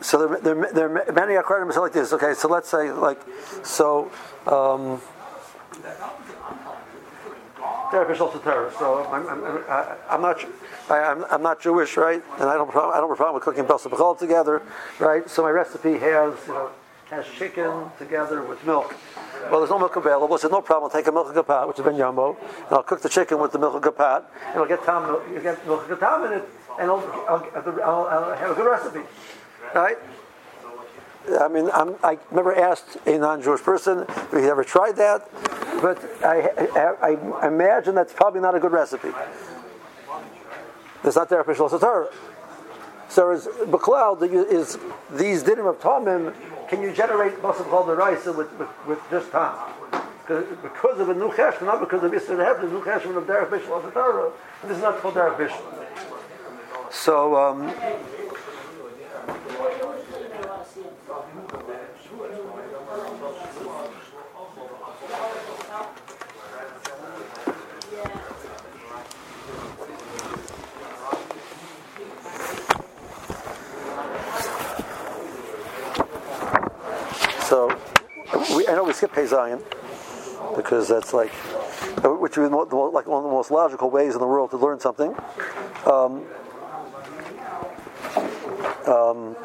So 0.01 0.27
there, 0.27 0.41
there, 0.41 0.73
there 0.73 0.87
are 0.87 1.13
many 1.13 1.35
acronyms 1.35 1.77
like 1.77 1.93
this. 1.93 2.13
Okay, 2.13 2.35
so 2.35 2.49
let's 2.49 2.69
say 2.69 2.91
like 2.91 3.21
so. 3.63 4.11
Um, 4.47 5.01
Bishul 7.91 8.43
Torah. 8.43 8.73
So 8.79 9.05
I'm, 9.07 9.29
I'm, 9.29 9.45
I'm, 9.45 9.99
I'm 10.11 10.23
not. 10.23 10.45
I, 10.91 10.99
I'm, 10.99 11.25
I'm 11.31 11.43
not 11.43 11.61
Jewish, 11.61 11.97
right? 11.97 12.23
And 12.39 12.49
I 12.49 12.55
don't. 12.55 12.69
I 12.71 12.73
don't 12.73 12.95
have 12.95 13.11
a 13.11 13.17
problem 13.17 13.35
with 13.35 13.45
cooking 13.45 13.65
Basa 13.65 13.89
B'chol 13.89 14.19
together, 14.19 14.63
right? 14.99 15.29
So 15.31 15.43
my 15.43 15.51
recipe 15.51 15.99
has 15.99 16.35
you 16.47 16.53
know 16.53 16.71
has 17.11 17.25
chicken 17.39 17.85
together 17.99 18.43
with 18.43 18.65
milk. 18.65 18.95
Well, 19.51 19.61
there's 19.61 19.71
no 19.71 19.79
milk 19.79 19.97
available, 19.97 20.39
so 20.39 20.49
no 20.49 20.61
problem. 20.61 20.91
I'll 20.91 20.99
take 20.99 21.07
a 21.07 21.13
milk 21.13 21.33
gapat, 21.33 21.69
which 21.69 21.79
is 21.79 21.85
ben 21.85 21.95
yamo, 21.95 22.37
and 22.41 22.73
I'll 22.73 22.83
cook 22.83 23.01
the 23.01 23.09
chicken 23.09 23.39
with 23.39 23.53
the 23.53 23.59
milk 23.59 23.81
gapat, 23.83 24.25
and 24.49 24.59
I'll 24.59 24.67
get 24.67 24.85
tam, 24.85 25.21
you 25.33 25.41
get 25.41 25.65
milk 25.67 25.87
gatam 25.87 26.27
in 26.27 26.39
it, 26.39 26.49
and 26.81 26.91
I'll, 26.91 26.99
I'll, 27.29 27.81
I'll, 27.85 28.07
I'll 28.07 28.37
have 28.37 28.51
a 28.51 28.55
good 28.55 28.67
recipe, 28.67 29.01
right? 29.75 29.97
I 31.41 31.49
mean, 31.49 31.71
I'm, 31.73 31.97
I 32.03 32.19
never 32.33 32.55
asked 32.55 32.99
a 33.07 33.19
non-Jewish 33.19 33.63
person 33.63 34.01
if 34.09 34.33
he 34.33 34.47
ever 34.47 34.65
tried 34.65 34.97
that, 34.97 35.29
but 35.81 36.03
I, 36.25 36.51
I, 37.03 37.17
I 37.43 37.49
imagine 37.49 37.95
that's 37.95 38.13
probably 38.13 38.41
not 38.41 38.55
a 38.55 38.61
good 38.61 38.73
recipe. 38.73 39.11
It's 41.05 41.17
not 41.17 41.29
their 41.29 41.41
official 41.41 41.69
Torah. 41.69 42.09
So 43.09 43.31
is 43.31 43.47
B'klal 43.47 44.21
is 44.23 44.79
these 45.11 45.43
dinim 45.45 45.69
of 45.69 45.81
Tomim, 45.81 46.35
can 46.69 46.83
you 46.83 46.93
generate 46.93 47.41
called 47.41 47.89
the 47.89 47.95
rice 47.95 48.27
with, 48.27 48.53
with, 48.59 48.69
with 48.87 48.99
just 49.11 49.31
time? 49.31 49.73
Because 50.27 50.99
of 50.99 51.09
a 51.09 51.15
new 51.15 51.31
cheshvan, 51.31 51.67
not 51.67 51.81
because 51.81 52.03
of 52.03 52.11
Yisrael 52.11 52.45
have 52.45 52.61
the 52.61 52.69
new 52.69 52.83
cheshvan 52.83 53.17
of 53.17 53.27
Derek 53.27 53.51
Bishul 53.51 53.79
of 53.79 53.85
the 53.85 53.91
Torah, 53.93 54.33
this 54.65 54.77
is 54.77 54.83
not 54.83 54.99
called 54.99 55.15
Derek 55.15 55.39
Bishul. 55.39 55.63
So, 56.91 57.37
um, 57.37 57.73
So, 77.49 77.71
we, 78.87 78.93
skip 78.93 79.13
Pei 79.13 79.27
Zion 79.27 79.63
because 80.55 80.89
that's 80.89 81.13
like, 81.13 81.31
which 82.03 82.35
be 82.35 82.41
like 82.43 83.07
one 83.07 83.19
of 83.19 83.25
the 83.25 83.31
most 83.31 83.51
logical 83.51 83.91
ways 83.91 84.15
in 84.15 84.21
the 84.21 84.27
world 84.27 84.51
to 84.51 84.57
learn 84.57 84.79
something. 84.81 85.15
Um, 85.85 86.25
um, 88.87 89.37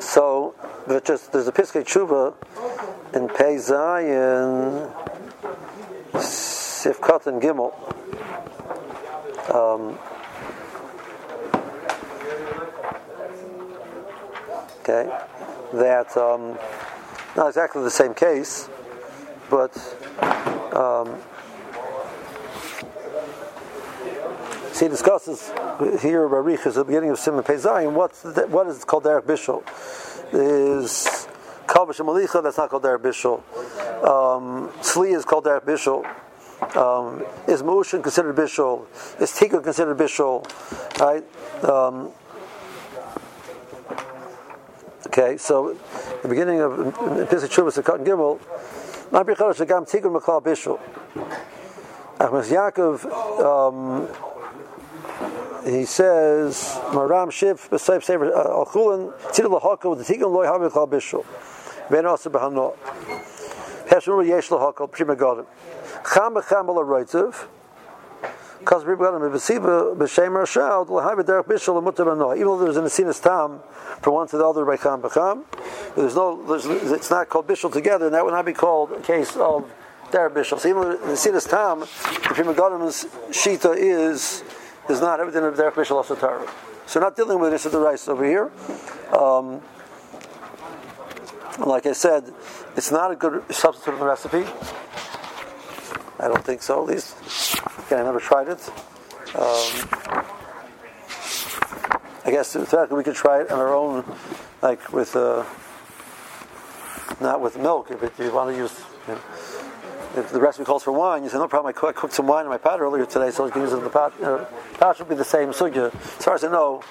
so, 0.00 0.54
but 0.86 1.04
just 1.04 1.32
there's 1.32 1.48
a 1.48 1.52
Piskei 1.52 1.84
Tshuva 1.84 2.34
in 3.14 3.28
Pei 3.28 3.58
Zion, 3.58 4.88
Sifkat 6.14 7.26
and 7.26 7.42
Gimel. 7.42 7.74
Um, 9.54 9.98
okay, 14.80 15.10
that 15.72 16.16
um, 16.16 16.58
not 17.36 17.48
exactly 17.48 17.82
the 17.82 17.90
same 17.90 18.14
case, 18.14 18.68
but 19.50 19.76
um, 20.74 21.18
see, 24.72 24.86
he 24.86 24.88
discusses 24.88 25.48
here 26.00 26.28
Barich 26.28 26.66
is 26.66 26.74
the 26.74 26.84
beginning 26.84 27.10
of 27.10 27.18
Simon 27.18 27.44
Pezayim. 27.44 27.92
What's 27.92 28.22
the, 28.22 28.46
what 28.48 28.66
is 28.66 28.84
called 28.84 29.04
Derek 29.04 29.26
Bishul? 29.26 29.62
Is 30.32 31.28
Kalbash 31.66 32.00
Malicha? 32.00 32.42
That's 32.42 32.58
not 32.58 32.70
called 32.70 32.82
Derek 32.82 33.02
Bishul. 33.02 33.38
Um, 34.04 34.70
Sli 34.80 35.16
is 35.16 35.24
called 35.24 35.44
Derek 35.44 35.64
Bishul. 35.64 36.04
Um, 36.76 37.24
is 37.46 37.62
Mushin 37.62 38.02
considered 38.02 38.34
Bishul? 38.34 38.86
Is 39.20 39.32
Tika 39.32 39.60
considered 39.60 39.96
Bishul? 39.96 40.44
Right? 40.98 41.24
Um, 41.64 42.10
Okay, 45.18 45.36
so 45.36 45.76
the 46.22 46.28
beginning 46.28 46.60
of 46.60 46.94
Pesach 47.28 47.50
Shuvas 47.50 47.82
Sekot 47.82 48.06
Gimel, 48.06 48.38
Ma'abir 49.10 49.34
Chadash 49.34 49.66
Agam 49.66 49.84
Tikkun 49.84 50.16
Mekal 50.16 50.40
Bishul. 50.40 50.78
Achmas 52.18 52.46
Yaakov, 52.52 53.04
um, 53.42 54.06
he 55.64 55.84
says, 55.84 56.78
Maram 56.90 57.32
Shiv 57.32 57.68
B'Seif 57.68 58.04
Sefer 58.04 58.32
Al 58.32 58.66
Chulin 58.66 59.06
with 59.90 60.06
the 60.06 60.14
Tikkun 60.14 60.30
Loy 60.32 60.46
Havi 60.46 60.70
Mekal 60.70 60.88
Bishul. 60.88 61.26
Ben 61.90 62.06
Asa 62.06 62.30
B'Hano. 62.30 62.76
Heshur 63.88 64.24
Yesh 64.24 64.50
Lahaka 64.50 64.88
Pri 64.88 65.04
Megadim. 65.04 65.46
Cham 66.14 66.34
B'Cham 66.34 66.68
Ala 66.68 66.84
Reitzev. 66.84 67.48
Because. 68.58 68.82
Even 68.82 68.98
though 68.98 69.94
there's 69.94 70.18
an 72.76 72.84
asinas 72.84 73.22
tam 73.22 73.60
from 74.02 74.14
one 74.14 74.28
to 74.28 74.36
the 74.36 74.46
other 74.46 74.64
by 74.64 74.76
cham 74.76 75.02
b'cham, 75.02 75.44
there's 75.96 76.14
no, 76.14 76.44
there's, 76.46 76.66
it's 76.66 77.10
not 77.10 77.28
called 77.28 77.46
bishul 77.46 77.72
together, 77.72 78.06
and 78.06 78.14
that 78.14 78.24
would 78.24 78.32
not 78.32 78.44
be 78.44 78.52
called 78.52 78.92
a 78.92 79.00
case 79.00 79.36
of 79.36 79.70
derech 80.10 80.32
bishul. 80.32 80.58
So 80.58 80.68
even 80.68 80.82
the 80.82 81.14
asinas 81.14 81.48
tam, 81.48 81.80
the 81.80 82.34
Pri 82.34 82.44
Megadim's 82.44 83.06
shita 83.30 83.74
is 83.76 84.42
is 84.88 85.00
not 85.00 85.20
everything 85.20 85.44
of 85.44 85.54
Derech 85.54 85.74
Bishul 85.74 86.02
Asatara. 86.02 86.48
So 86.86 86.98
we're 86.98 87.06
not 87.06 87.16
dealing 87.16 87.38
with 87.38 87.50
this 87.50 87.66
of 87.66 87.72
the 87.72 87.78
rice 87.78 88.08
over 88.08 88.24
here. 88.24 88.50
Um, 89.12 89.60
like 91.58 91.86
I 91.86 91.92
said, 91.92 92.32
it's 92.76 92.90
not 92.90 93.10
a 93.10 93.16
good 93.16 93.42
substitute 93.54 93.92
in 93.92 93.98
the 93.98 94.06
recipe. 94.06 94.44
I 96.20 96.28
don't 96.28 96.44
think 96.44 96.62
so, 96.62 96.82
at 96.82 96.88
least. 96.88 97.47
Again, 97.88 98.00
I 98.00 98.02
never 98.04 98.20
tried 98.20 98.48
it. 98.48 98.68
Um, 99.34 99.88
I 102.22 102.30
guess 102.30 102.52
theoretically 102.52 102.98
we 102.98 103.02
could 103.02 103.14
try 103.14 103.40
it 103.40 103.50
on 103.50 103.58
our 103.58 103.74
own, 103.74 104.04
like 104.60 104.92
with, 104.92 105.16
uh, 105.16 105.42
not 107.18 107.40
with 107.40 107.56
milk, 107.56 107.90
if 107.90 108.18
you 108.18 108.30
want 108.30 108.50
to 108.50 108.56
use. 108.58 108.78
You 109.06 109.14
know, 109.14 109.20
if 110.16 110.30
the 110.30 110.38
recipe 110.38 110.66
calls 110.66 110.82
for 110.82 110.92
wine, 110.92 111.22
you 111.22 111.30
say, 111.30 111.38
no 111.38 111.48
problem, 111.48 111.70
I 111.70 111.72
cooked, 111.72 112.12
some 112.12 112.26
wine 112.26 112.44
in 112.44 112.50
my 112.50 112.58
pot 112.58 112.78
earlier 112.82 113.06
today, 113.06 113.30
so 113.30 113.46
I 113.46 113.50
can 113.50 113.62
use 113.62 113.72
it 113.72 113.78
in 113.78 113.84
the 113.84 113.88
pot. 113.88 114.20
Know, 114.20 114.46
pot 114.74 114.98
would 114.98 115.08
be 115.08 115.14
the 115.14 115.24
same 115.24 115.52
sugya. 115.52 115.94
As 115.94 116.24
far 116.26 116.34
as 116.34 116.44
I 116.44 116.50
know, 116.50 116.82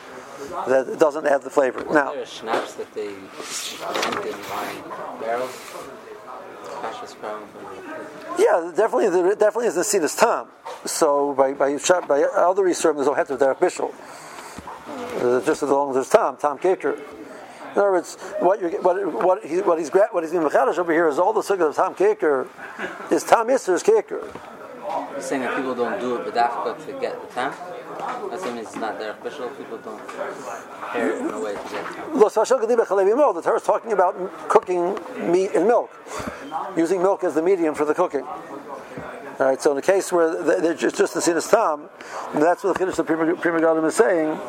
that 0.67 0.87
it 0.87 0.97
doesn't 0.97 1.27
add 1.27 1.43
the 1.43 1.51
flavor. 1.51 1.85
Now, 1.93 2.13
There 2.13 2.25
schnapps 2.25 2.73
that 2.73 2.91
they 2.95 3.09
blend 3.09 4.25
in 4.25 4.33
wine 4.49 4.83
barrels. 5.19 5.73
Yeah, 8.39 8.71
definitely, 8.75 9.09
there 9.09 9.35
definitely 9.35 9.67
is 9.67 9.75
the 9.75 9.83
seed 9.83 10.03
is 10.03 10.15
tam. 10.15 10.47
So 10.85 11.33
by 11.33 11.53
by 11.53 11.77
by 12.07 12.23
other 12.23 12.63
research, 12.63 12.95
there's 12.95 13.07
no 13.07 13.13
of 13.13 13.27
derech 13.27 13.59
bishul. 13.59 13.93
Uh, 14.87 15.41
just 15.45 15.63
as 15.63 15.69
long 15.69 15.89
as 15.89 15.95
there's 15.95 16.09
Tom, 16.09 16.37
Tom 16.37 16.57
kaker. 16.59 16.97
In 17.71 17.81
other 17.81 17.91
words, 17.91 18.15
what 18.39 18.61
you 18.61 18.69
what 18.81 19.23
what 19.23 19.45
he, 19.45 19.61
what 19.61 19.79
he's 19.79 19.89
what 19.89 20.23
he's 20.23 20.31
being 20.31 20.43
mechadish 20.43 20.77
over 20.77 20.91
here 20.91 21.07
is 21.07 21.19
all 21.19 21.33
the 21.33 21.41
sugar 21.41 21.67
of 21.67 21.75
Tom 21.75 21.95
kaker 21.95 22.47
is 23.11 23.23
Tom 23.23 23.49
isser's 23.49 23.83
kaker. 23.83 24.21
You're 25.11 25.21
saying 25.21 25.41
that 25.41 25.57
people 25.57 25.75
don't 25.75 25.99
do 25.99 26.15
it 26.15 26.25
with 26.25 26.37
Africa 26.37 26.81
to 26.85 26.99
get 26.99 27.19
the 27.21 27.33
time? 27.33 27.53
That 27.97 28.41
means 28.53 28.67
it's 28.67 28.75
not 28.75 28.97
their 28.99 29.11
official. 29.11 29.49
People 29.49 29.77
don't 29.79 29.99
prepare 30.07 31.11
it 31.11 31.19
in 31.19 31.29
a 31.29 31.39
way 31.39 31.53
to 31.53 31.61
get 31.63 31.85
time. 31.85 32.19
Lo 32.19 32.29
sashal 32.29 32.61
gadiba 32.61 32.85
chalevi 32.85 33.15
mo. 33.15 33.33
The 33.33 33.41
Torah 33.41 33.57
is 33.57 33.63
talking 33.63 33.91
about 33.91 34.15
cooking 34.47 34.97
meat 35.31 35.51
in 35.51 35.67
milk, 35.67 35.91
using 36.77 37.01
milk 37.01 37.23
as 37.23 37.33
the 37.33 37.41
medium 37.41 37.75
for 37.75 37.85
the 37.85 37.93
cooking. 37.93 38.25
All 39.39 39.45
right. 39.45 39.61
So 39.61 39.71
in 39.71 39.75
the 39.75 39.81
case 39.81 40.11
where 40.11 40.41
they- 40.41 40.59
they're 40.59 40.73
just, 40.73 41.13
the 41.13 41.21
sin 41.21 41.37
is 41.37 41.47
tam, 41.47 41.89
that's 42.33 42.63
what 42.63 42.73
the 42.73 42.79
Kiddush 42.79 42.95
the 42.95 43.03
Prima 43.03 43.35
Prima 43.35 43.85
is 43.85 43.95
saying. 43.95 44.39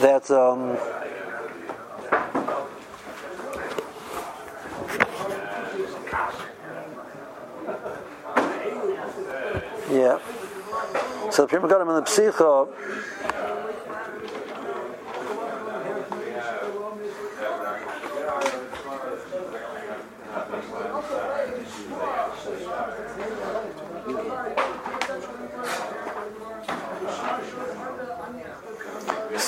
That 0.00 0.30
um, 0.30 0.76
yeah. 9.90 10.18
So 11.30 11.46
the 11.46 11.48
Pri 11.48 11.58
Megadim 11.58 11.88
and 11.88 12.06
the 12.06 12.10
Psicha 12.10 12.68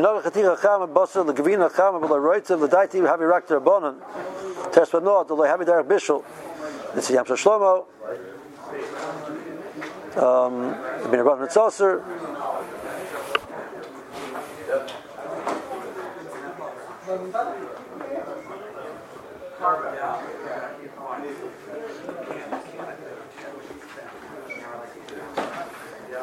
Another 0.00 0.30
chatira 0.30 0.56
chama 0.58 0.88
basar 0.88 1.26
legavina 1.26 1.70
chama 1.70 2.00
b'laroitza 2.00 2.56
l'daiti 2.56 3.00
havi 3.00 3.28
rak 3.28 3.46
derbonon. 3.46 3.96
Tespanoah 4.72 5.28
the 5.28 5.34
havi 5.34 5.66
derech 5.66 5.86
bishul. 5.86 6.24
It's 6.96 7.10
a 7.10 7.12
yamsha 7.12 7.36
shlomo. 7.36 7.84
Um, 10.16 10.72
bin 11.10 11.20
rabban 11.20 11.46
mitzosser. 11.46 12.02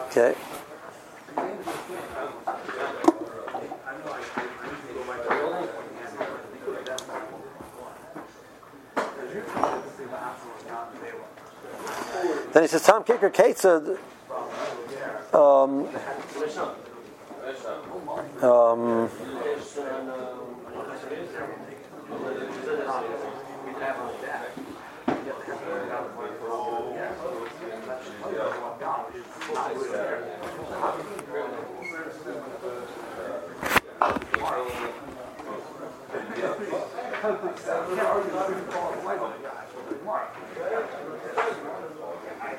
Okay. 0.10 0.36
Then 12.58 12.64
he 12.64 12.70
says, 12.70 12.82
Tom 12.82 13.04
Kicker 13.04 13.30
Katzad. 13.30 14.00
Um, 15.32 15.88
um, 18.42 19.12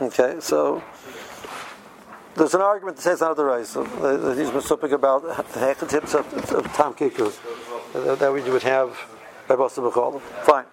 Okay, 0.00 0.36
so 0.40 0.82
there's 2.34 2.54
an 2.54 2.60
argument 2.60 2.96
that 2.96 3.02
says 3.02 3.20
not 3.20 3.36
the 3.36 3.44
right. 3.44 3.64
So 3.64 3.84
uh, 3.84 4.34
he's 4.34 4.48
specific 4.48 4.90
about 4.90 5.22
the 5.22 5.86
tips 5.88 6.14
of, 6.14 6.52
of 6.52 6.64
Tom 6.72 6.94
Kikus 6.94 7.38
uh, 7.94 8.16
that 8.16 8.32
we 8.32 8.42
would 8.42 8.64
have 8.64 8.98
by 9.46 9.54
Boston 9.54 9.84
Bechol. 9.84 10.20
Fine. 10.20 10.64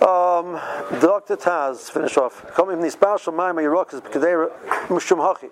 Um, 0.00 0.58
Dr. 1.00 1.36
Taz, 1.36 1.88
finish 1.88 2.16
off. 2.16 2.44
Coming 2.54 2.76
from 2.76 2.82
the 2.82 2.90
special 2.90 3.32
mind, 3.32 3.54
my 3.56 3.64
rock 3.66 3.94
is 3.94 4.00
Kedera 4.00 4.50
Mushum 4.88 5.18
Hachi. 5.18 5.50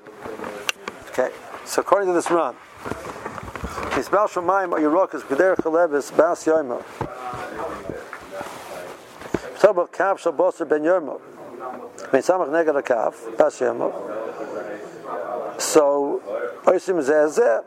Okay, 1.11 1.33
so 1.65 1.83
according 1.83 2.09
to 2.09 2.15
this 2.15 2.29
run, 2.29 2.57
my 3.95 4.83
rock 4.83 5.15
is 5.15 5.23
Kedera 5.23 5.57
Chalevis 5.57 6.17
Bas 6.17 6.45
Yoimo. 6.45 6.83
Talk 9.61 9.71
about 9.71 9.93
Kaf 9.93 10.23
Shabosser 10.23 10.69
Ben 10.69 10.83
Yomo. 10.83 11.21
Mitzamach 12.12 12.50
neged 12.50 12.86
kaf 12.86 13.16
Bas 13.38 13.60
Yomo. 13.60 13.92
So, 15.60 16.22
Oisim 16.66 17.02
Zezeh. 17.02 17.64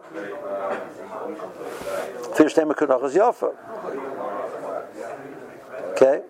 Fish 2.36 2.54
Tema 2.54 2.74
Kunachas 2.74 3.14
Yofa. 3.14 3.54
Okay. 5.92 6.22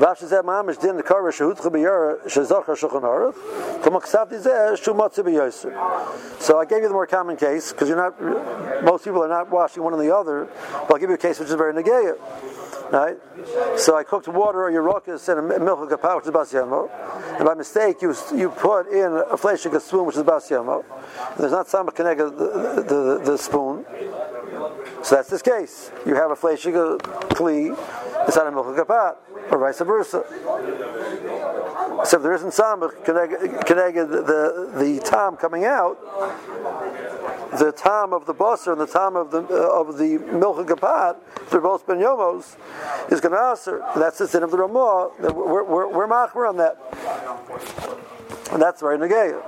ואף 0.00 0.18
שזה 0.18 0.42
ממש 0.42 0.78
דין 0.78 0.96
לקרוא 0.96 1.30
שהותך 1.30 1.66
ביור 1.66 1.94
שזוכר 2.26 2.74
שולחן 2.74 3.04
ערוך, 3.04 3.36
כמו 3.82 4.00
כסבתי 4.00 4.38
זה 4.38 4.70
שהוא 4.74 4.96
מוצא 4.96 5.22
ביוסר. 5.22 5.68
So 6.40 6.58
I 6.58 6.64
gave 6.64 6.82
you 6.82 6.88
the 6.88 6.94
more 6.94 7.06
common 7.06 7.36
case, 7.36 7.72
because 7.72 7.88
you're 7.88 7.96
not, 7.96 8.14
most 8.84 9.04
people 9.04 9.22
are 9.22 9.28
not 9.28 9.50
washing 9.50 9.82
one 9.82 9.94
or 9.94 10.02
the 10.02 10.14
other, 10.14 10.48
but 10.86 10.94
I'll 10.94 11.00
give 11.00 11.10
you 11.10 11.16
a 11.16 11.18
case 11.18 11.38
which 11.40 11.48
is 11.48 11.54
very 11.54 11.72
negaya. 11.72 12.14
Right? 12.91 13.17
So 13.77 13.95
I 13.95 14.03
cooked 14.03 14.27
water 14.27 14.63
or 14.63 14.71
yerokas 14.71 15.29
and 15.29 15.51
a 15.51 15.59
milk 15.59 15.89
kapah, 15.89 16.17
which 16.17 16.25
is 16.25 16.31
basiyamo. 16.31 16.89
And 17.37 17.45
by 17.45 17.53
mistake, 17.53 18.01
you 18.01 18.13
you 18.35 18.49
put 18.49 18.87
in 18.87 19.13
a 19.31 19.37
fleshig 19.37 19.79
spoon, 19.79 20.05
which 20.05 20.17
is 20.17 20.23
basiyamo. 20.23 20.83
And 21.31 21.37
there's 21.37 21.53
not 21.53 21.69
some 21.69 21.87
connected 21.87 22.31
the, 22.31 22.83
the, 22.87 23.21
the, 23.23 23.37
spoon. 23.37 23.85
So 25.03 25.15
that's 25.15 25.29
this 25.29 25.41
case. 25.41 25.91
You 26.05 26.15
have 26.15 26.31
a 26.31 26.35
fleshig 26.35 26.73
kli 27.31 27.75
inside 28.25 28.47
a 28.47 28.51
milk 28.51 28.67
kapah, 28.67 29.15
or 29.51 29.57
vice 29.59 29.79
versa. 29.79 30.23
So 32.05 32.17
if 32.17 32.23
there 32.23 32.33
isn't 32.33 32.53
some 32.53 32.89
connected 33.03 34.07
the 34.07 34.71
the 34.75 35.01
tom 35.03 35.37
coming 35.37 35.65
out, 35.65 35.99
the 37.59 37.71
tom 37.71 38.13
of 38.13 38.25
the 38.25 38.33
busser 38.33 38.71
and 38.71 38.81
the 38.81 38.87
tom 38.87 39.15
of 39.15 39.31
the 39.31 39.43
uh, 39.43 39.79
of 39.79 39.97
the 39.97 40.17
milk 40.17 40.57
kapat, 40.67 41.17
they're 41.49 41.61
both 41.61 41.85
ben 41.85 41.97
yomos, 41.97 42.55
is 43.11 43.21
going 43.21 43.33
to 43.33 43.39
answer. 43.39 43.83
That's 43.95 44.17
the 44.17 44.27
sin 44.27 44.43
of 44.43 44.51
the 44.51 44.57
Ramah. 44.57 45.11
We're, 45.19 45.63
we're, 45.63 45.87
we're 45.87 46.07
machmer 46.07 46.47
on 46.47 46.57
that, 46.57 46.77
and 48.51 48.61
that's 48.61 48.81
very 48.81 48.97
negaya. 48.97 49.41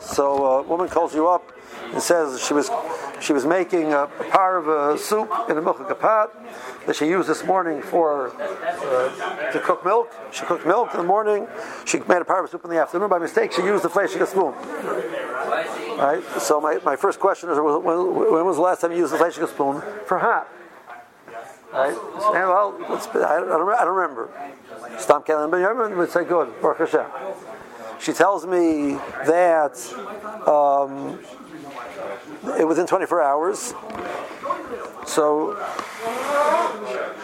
So 0.00 0.44
a 0.44 0.62
woman 0.62 0.88
calls 0.88 1.14
you 1.14 1.28
up 1.28 1.52
and 1.92 2.02
says 2.02 2.44
she 2.44 2.54
was 2.54 2.70
she 3.20 3.32
was 3.32 3.46
making 3.46 3.92
a 3.92 4.06
parva 4.30 4.98
soup 4.98 5.30
in 5.48 5.56
a 5.56 5.62
milk 5.62 5.78
kapat 5.78 6.30
that 6.86 6.96
she 6.96 7.06
used 7.06 7.28
this 7.28 7.44
morning 7.44 7.82
for 7.82 8.30
uh, 8.38 9.52
to 9.52 9.60
cook 9.60 9.84
milk. 9.84 10.12
She 10.32 10.44
cooked 10.44 10.66
milk 10.66 10.90
in 10.92 11.00
the 11.00 11.06
morning. 11.06 11.46
She 11.84 11.98
made 12.00 12.20
a 12.20 12.24
parva 12.24 12.48
soup 12.48 12.64
in 12.64 12.70
the 12.70 12.80
afternoon. 12.80 13.08
By 13.08 13.18
mistake, 13.18 13.52
she 13.52 13.62
used 13.62 13.82
the 13.82 13.88
fleshing 13.88 14.24
spoon. 14.26 14.54
Right. 15.96 16.22
So 16.38 16.60
my, 16.60 16.78
my 16.84 16.96
first 16.96 17.18
question 17.18 17.50
is: 17.50 17.58
when, 17.58 17.82
when 17.84 18.44
was 18.44 18.56
the 18.56 18.62
last 18.62 18.80
time 18.82 18.92
you 18.92 18.98
used 18.98 19.12
the 19.12 19.18
fleshing 19.18 19.46
spoon 19.46 19.82
for 20.04 20.18
hot? 20.18 20.48
Right. 21.72 21.94
Well, 21.94 22.76
I, 22.80 23.40
don't, 23.40 23.74
I 23.74 23.84
don't 23.84 23.94
remember. 23.94 24.30
Stam 24.98 25.22
Kellen 25.22 25.50
Ben 25.50 25.96
would 25.96 26.10
say, 26.10 26.24
"Good, 26.24 26.60
Baruch 26.60 26.78
Hashem." 26.78 27.06
She 27.98 28.12
tells 28.12 28.46
me 28.46 28.94
that 29.26 29.76
um, 30.46 31.18
within 32.66 32.86
24 32.86 33.22
hours. 33.22 33.74
So 35.06 35.56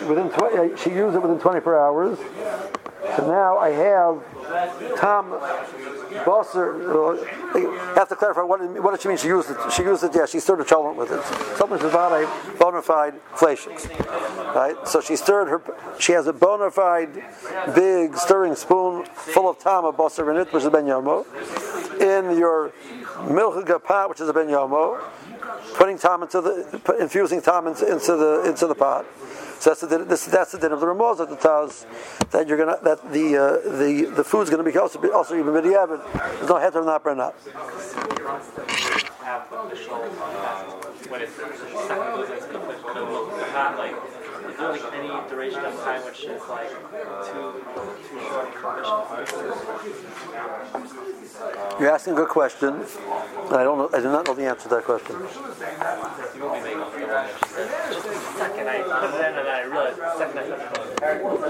within 0.06 0.30
20, 0.30 0.76
she 0.76 0.90
used 0.90 1.16
it 1.16 1.22
within 1.22 1.38
24 1.38 1.78
hours. 1.78 2.18
So 3.16 3.26
now 3.26 3.58
I 3.58 3.70
have 3.70 4.96
Tom 4.98 5.30
Bosser. 6.24 6.88
Uh, 6.88 7.52
I 7.54 7.94
have 7.98 8.08
to 8.08 8.16
clarify 8.16 8.42
what, 8.42 8.60
what 8.82 8.92
did 8.92 9.02
she 9.02 9.08
mean? 9.08 9.18
She 9.18 9.28
used 9.28 9.50
it. 9.50 9.56
She 9.72 9.82
used 9.82 10.04
it. 10.04 10.12
Yeah, 10.14 10.26
she 10.26 10.40
stirred 10.40 10.60
a 10.60 10.64
cholent 10.64 10.96
with 10.96 11.10
it. 11.10 11.22
Something 11.58 11.78
is 11.78 11.84
about 11.84 12.12
a 12.12 12.58
bona 12.58 12.80
fide 12.80 13.14
fleshings, 13.34 13.86
right? 14.54 14.76
So 14.86 15.00
she 15.00 15.16
stirred 15.16 15.48
her. 15.48 15.60
She 15.98 16.12
has 16.12 16.26
a 16.26 16.32
bona 16.32 16.70
fide 16.70 17.22
big 17.74 18.16
stirring 18.16 18.54
spoon 18.54 19.04
full 19.04 19.50
of 19.50 19.58
Tom 19.58 19.84
Bosser 19.94 20.30
in 20.30 20.40
it, 20.40 20.52
which 20.52 20.64
is 20.64 20.70
ben 20.70 20.86
yomo. 20.86 21.26
In 22.00 22.38
your 22.38 22.72
milk 23.30 23.84
pot, 23.84 24.08
which 24.08 24.20
is 24.20 24.28
a 24.28 24.32
ben 24.32 24.48
yomo, 24.48 25.02
putting 25.74 25.98
time 25.98 26.22
into 26.22 26.40
the 26.40 26.96
infusing 27.00 27.40
time 27.40 27.66
into, 27.66 27.90
into 27.90 28.16
the 28.16 28.44
into 28.44 28.66
the 28.66 28.74
pot. 28.74 29.04
So 29.58 29.70
that's 29.70 29.80
the 29.82 29.98
this, 29.98 30.26
that's 30.26 30.52
the 30.52 30.58
din 30.58 30.72
of 30.72 30.80
the 30.80 30.86
Ramaz 30.86 31.18
that 31.18 31.40
tells 31.40 31.86
that 32.30 32.48
you're 32.48 32.58
gonna 32.58 32.78
that 32.82 33.12
the 33.12 33.36
uh, 33.36 33.78
the 33.78 34.10
the 34.16 34.24
food's 34.24 34.50
gonna 34.50 34.64
be 34.64 34.76
also 34.76 34.98
also 35.12 35.38
even 35.38 35.54
midiyavid. 35.54 36.02
There's 36.12 36.48
no 36.48 36.56
heter 36.56 36.84
not 36.84 37.04
burn 37.04 37.20
up. 37.20 37.36
Like 43.78 44.21
any 44.62 45.28
duration 45.28 45.64
of 45.64 45.74
time 45.80 46.04
which 46.04 46.24
is 46.24 46.40
like 46.48 46.70
too 46.70 47.64
too 48.08 48.20
short 48.28 48.48
You're 51.80 51.90
asking 51.90 52.12
a 52.12 52.16
good 52.16 52.28
question, 52.28 52.74
and 52.74 53.56
I 53.56 53.64
don't 53.64 53.78
know. 53.78 53.90
I 53.92 54.00
do 54.00 54.04
not 54.04 54.26
know 54.26 54.34
the 54.34 54.44
answer 54.44 54.64
to 54.64 54.68
that 54.68 54.84
question. 54.84 55.16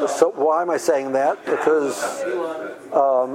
So 0.09 0.33
why 0.35 0.63
am 0.63 0.71
I 0.71 0.77
saying 0.79 1.13
that? 1.13 1.45
Because 1.45 2.23
um, 2.93 3.35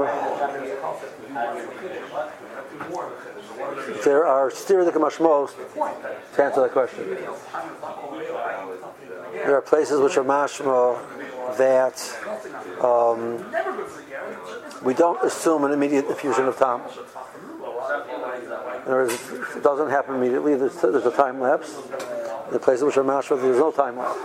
there 4.03 4.25
are 4.25 4.51
the 4.93 4.99
most 4.99 5.19
to 6.35 6.43
answer 6.43 6.61
that 6.61 6.71
question. 6.71 7.17
There 9.33 9.55
are 9.55 9.61
places 9.61 9.99
which 9.99 10.17
are 10.17 10.23
mashma 10.23 10.97
that 11.57 11.97
um, 12.83 13.43
we 14.83 14.93
don't 14.93 15.23
assume 15.23 15.63
an 15.63 15.71
immediate 15.71 16.05
infusion 16.05 16.45
of 16.45 16.57
time. 16.57 16.81
Words, 18.87 19.13
it 19.55 19.63
doesn't 19.63 19.89
happen 19.89 20.15
immediately. 20.15 20.55
There's, 20.55 20.75
there's 20.81 21.05
a 21.05 21.11
time 21.11 21.39
lapse. 21.39 21.75
The 22.51 22.59
places 22.59 22.83
which 22.83 22.97
are 22.97 23.03
mashma, 23.03 23.41
there's 23.41 23.57
no 23.57 23.71
time 23.71 23.97
lapse. 23.97 24.19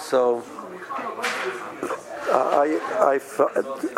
So 0.00 0.42
I, 2.32 2.80
I, 3.00 3.20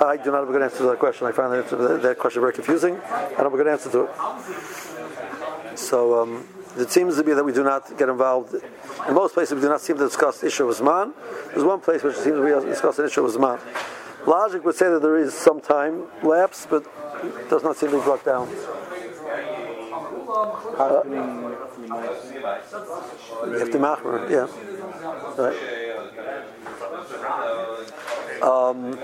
I 0.05 0.16
do 0.16 0.31
not 0.31 0.41
have 0.41 0.49
a 0.49 0.53
good 0.53 0.62
answer 0.62 0.79
to 0.79 0.83
that 0.85 0.99
question. 0.99 1.26
I 1.26 1.33
find 1.33 1.53
that, 1.53 2.03
that 2.03 2.18
question 2.18 2.41
very 2.41 2.53
confusing. 2.53 2.97
I 2.97 3.29
don't 3.31 3.45
have 3.45 3.55
a 3.55 3.57
good 3.57 3.68
answer 3.68 3.91
to 3.91 4.05
it. 4.05 5.79
So 5.79 6.22
um, 6.22 6.47
it 6.76 6.91
seems 6.91 7.16
to 7.16 7.22
be 7.22 7.33
that 7.33 7.45
we 7.45 7.53
do 7.53 7.64
not 7.64 7.97
get 7.97 8.09
involved. 8.09 8.55
In 9.09 9.14
most 9.14 9.35
places, 9.35 9.55
we 9.55 9.61
do 9.61 9.68
not 9.68 9.81
seem 9.81 9.97
to 9.97 10.05
discuss 10.05 10.41
the 10.41 10.49
issue 10.49 10.68
of 10.68 10.76
Zman. 10.76 11.14
There's 11.49 11.64
one 11.64 11.81
place 11.81 12.03
which 12.03 12.16
seems 12.16 12.37
to 12.37 12.45
be 12.45 12.68
discuss 12.68 12.99
an 12.99 13.07
issue 13.07 13.24
of 13.24 13.33
Zman. 13.33 13.59
Logic 14.26 14.62
would 14.64 14.74
say 14.74 14.91
that 14.91 15.01
there 15.01 15.16
is 15.16 15.33
some 15.33 15.61
time 15.61 16.05
lapse, 16.22 16.66
but 16.68 16.85
it 17.22 17.49
does 17.49 17.62
not 17.62 17.76
seem 17.76 17.91
to 17.91 17.99
be 17.99 18.03
brought 18.03 18.24
down. 18.24 18.49
Uh, 20.79 21.03
if 23.57 23.72
the 23.72 23.79
machmer, 23.79 24.29
yeah. 24.29 24.47
Right. 25.43 25.57
Um, 28.43 28.99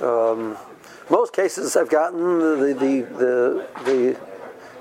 um, 0.00 0.56
most 1.10 1.32
cases 1.32 1.76
I've 1.76 1.90
gotten 1.90 2.38
the 2.38 2.74
the 2.74 3.02
the 3.18 3.66
the, 3.84 4.20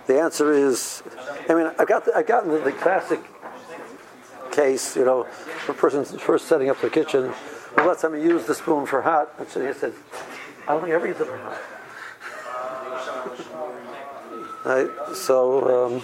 the 0.06 0.20
answer 0.20 0.54
is, 0.54 1.02
I 1.50 1.56
mean, 1.56 1.72
I've 1.80 1.88
got 1.88 2.06
the, 2.06 2.16
I've 2.16 2.28
gotten 2.28 2.52
the, 2.52 2.60
the 2.60 2.72
classic 2.72 3.20
case, 4.52 4.96
you 4.96 5.06
know, 5.06 5.28
a 5.68 5.74
person's 5.74 6.12
first 6.22 6.48
setting 6.48 6.70
up 6.70 6.80
the 6.82 6.90
kitchen. 6.90 7.34
Well, 7.76 7.88
let 7.88 8.00
time 8.00 8.16
use 8.16 8.46
the 8.46 8.56
spoon 8.56 8.86
for 8.86 9.02
hot. 9.02 9.34
And 9.40 9.48
so 9.48 9.66
he 9.66 9.74
said, 9.74 9.94
I 10.68 10.74
don't 10.74 10.82
think 10.82 10.92
I 10.92 10.96
ever 10.96 11.08
use 11.08 11.20
it 11.20 11.28
for 11.28 11.38
hot. 11.38 11.58
right? 14.66 15.16
So, 15.16 15.86
um, 15.86 16.02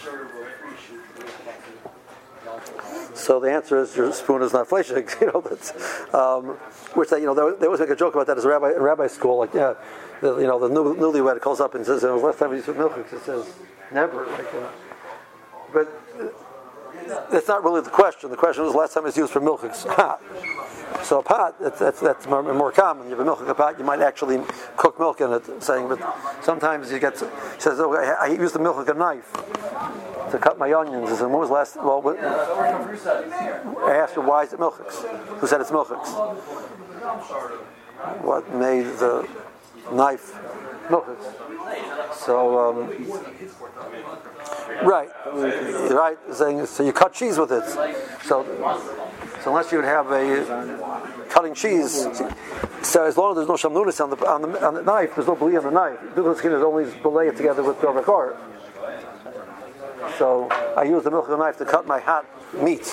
so 3.26 3.39
the 3.39 3.51
answer 3.51 3.82
is 3.82 3.97
your 3.97 4.13
spoon 4.13 4.43
is 4.43 4.53
not 4.53 4.69
fleshig. 4.69 5.09
You 5.21 5.32
know, 5.32 5.41
that's, 5.41 5.73
um, 6.13 6.49
which 6.93 7.09
they, 7.09 7.21
you 7.21 7.26
know 7.26 7.34
they, 7.34 7.65
always 7.65 7.80
make 7.80 7.89
a 7.89 7.95
joke 7.95 8.13
about 8.13 8.28
that 8.28 8.38
as 8.38 8.45
a 8.45 8.49
rabbi 8.49 8.71
in 8.71 8.82
rabbi 8.82 9.07
school. 9.07 9.39
Like, 9.39 9.53
yeah, 9.53 9.73
the, 10.21 10.38
you 10.38 10.45
know, 10.45 10.59
the 10.59 10.69
new, 10.69 10.95
newlywed 10.95 11.41
calls 11.41 11.59
up 11.59 11.73
and 11.73 11.84
says, 11.84 12.03
oh, 12.03 12.17
"Last 12.17 12.38
time 12.38 12.51
we 12.51 12.57
used 12.57 12.67
milk," 12.67 12.95
it 12.97 13.23
says, 13.23 13.51
"Never." 13.91 14.28
Like, 14.28 14.53
uh, 14.53 14.69
but 15.73 16.04
that's 17.07 17.47
not 17.47 17.63
really 17.63 17.81
the 17.81 17.89
question. 17.89 18.29
The 18.29 18.37
question 18.37 18.63
was 18.63 18.73
last 18.73 18.93
time 18.93 19.05
it's 19.05 19.17
used 19.17 19.31
for 19.31 19.39
milk. 19.39 19.61
so 21.03 21.19
a 21.19 21.23
pot, 21.23 21.59
that's, 21.61 21.79
that's, 21.79 21.99
that's 21.99 22.27
more, 22.27 22.71
common. 22.71 23.05
You 23.05 23.11
have 23.11 23.19
a 23.19 23.25
milk 23.25 23.41
in 23.41 23.47
a 23.47 23.55
pot, 23.55 23.77
you 23.77 23.85
might 23.85 24.01
actually 24.01 24.41
cook 24.77 24.99
milk 24.99 25.21
in 25.21 25.31
it, 25.31 25.63
saying, 25.63 25.87
but 25.87 25.99
sometimes 26.43 26.91
you 26.91 26.99
get, 26.99 27.17
says, 27.17 27.79
oh, 27.79 27.95
I, 27.95 28.27
I 28.27 28.27
use 28.27 28.51
the 28.51 28.59
milk 28.59 28.77
like 28.77 28.89
a 28.89 28.93
knife 28.93 29.31
to 30.31 30.37
cut 30.39 30.57
my 30.57 30.73
onions. 30.73 31.09
Said, 31.09 31.27
when 31.27 31.39
was 31.39 31.49
last, 31.49 31.77
well, 31.77 32.01
what, 32.01 32.19
I 32.19 33.95
asked 33.95 34.15
her, 34.15 34.21
why 34.21 34.43
is 34.43 34.53
it 34.53 34.59
milchix? 34.59 35.07
Who 35.39 35.47
said 35.47 35.61
it's 35.61 35.71
milchix? 35.71 36.07
What 38.21 38.53
made 38.53 38.85
the 38.97 39.27
knife 39.91 40.33
milchix? 40.88 42.15
So, 42.15 42.59
um, 42.59 42.88
right, 44.86 45.09
right, 45.91 46.17
saying, 46.31 46.65
so 46.65 46.83
you 46.83 46.93
cut 46.93 47.13
cheese 47.13 47.38
with 47.38 47.51
it. 47.51 47.63
So, 48.23 48.45
so 49.43 49.51
unless 49.51 49.71
you 49.71 49.77
would 49.77 49.86
have 49.86 50.11
a 50.11 51.25
cutting 51.29 51.53
cheese, 51.53 52.07
so 52.81 53.05
as 53.05 53.17
long 53.17 53.31
as 53.31 53.36
there's 53.36 53.47
no 53.47 53.55
shamnunis 53.55 54.01
on 54.01 54.09
the, 54.11 54.17
on 54.25 54.41
the, 54.41 54.65
on 54.65 54.73
the 54.75 54.81
knife, 54.81 55.15
there's 55.15 55.27
no 55.27 55.36
blee 55.36 55.57
on 55.57 55.63
the 55.63 55.71
knife. 55.71 55.99
The 56.15 56.36
skin 56.36 56.51
is 56.53 56.63
only 56.63 56.86
belay 57.01 57.27
it 57.27 57.38
together 57.38 57.63
with 57.63 57.81
dover 57.81 58.38
So 60.17 60.47
I 60.77 60.83
use 60.83 61.03
the 61.03 61.11
milk 61.11 61.29
knife 61.29 61.57
to 61.57 61.65
cut 61.65 61.86
my 61.86 61.99
hot 61.99 62.25
meat. 62.61 62.86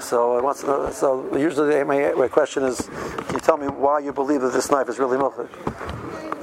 So 0.00 0.38
I 0.38 0.40
want 0.40 0.58
to 0.58 0.66
know, 0.66 0.90
so 0.90 1.36
usually 1.36 1.82
my, 1.84 2.12
my 2.12 2.28
question 2.28 2.62
is, 2.64 2.80
can 2.80 3.34
you 3.34 3.40
tell 3.40 3.56
me 3.56 3.66
why 3.66 3.98
you 3.98 4.12
believe 4.12 4.40
that 4.40 4.52
this 4.52 4.70
knife 4.70 4.88
is 4.88 4.98
really 4.98 5.18
milk? 5.18 5.48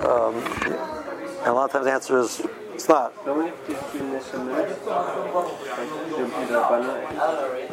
Um, 0.01 0.35
and 0.35 1.47
a 1.47 1.53
lot 1.53 1.65
of 1.65 1.71
times 1.71 1.85
the 1.85 1.91
answer 1.91 2.19
is 2.19 2.41
It's 2.75 2.89
not. 2.89 3.13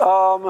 Um, 0.00 0.42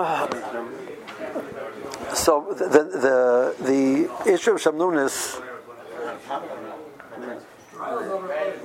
so 2.15 2.55
the 2.59 2.69
the 2.69 3.55
the, 3.61 4.33
issue 4.33 4.53
of 4.53 4.61
Shamnunis. 4.61 5.41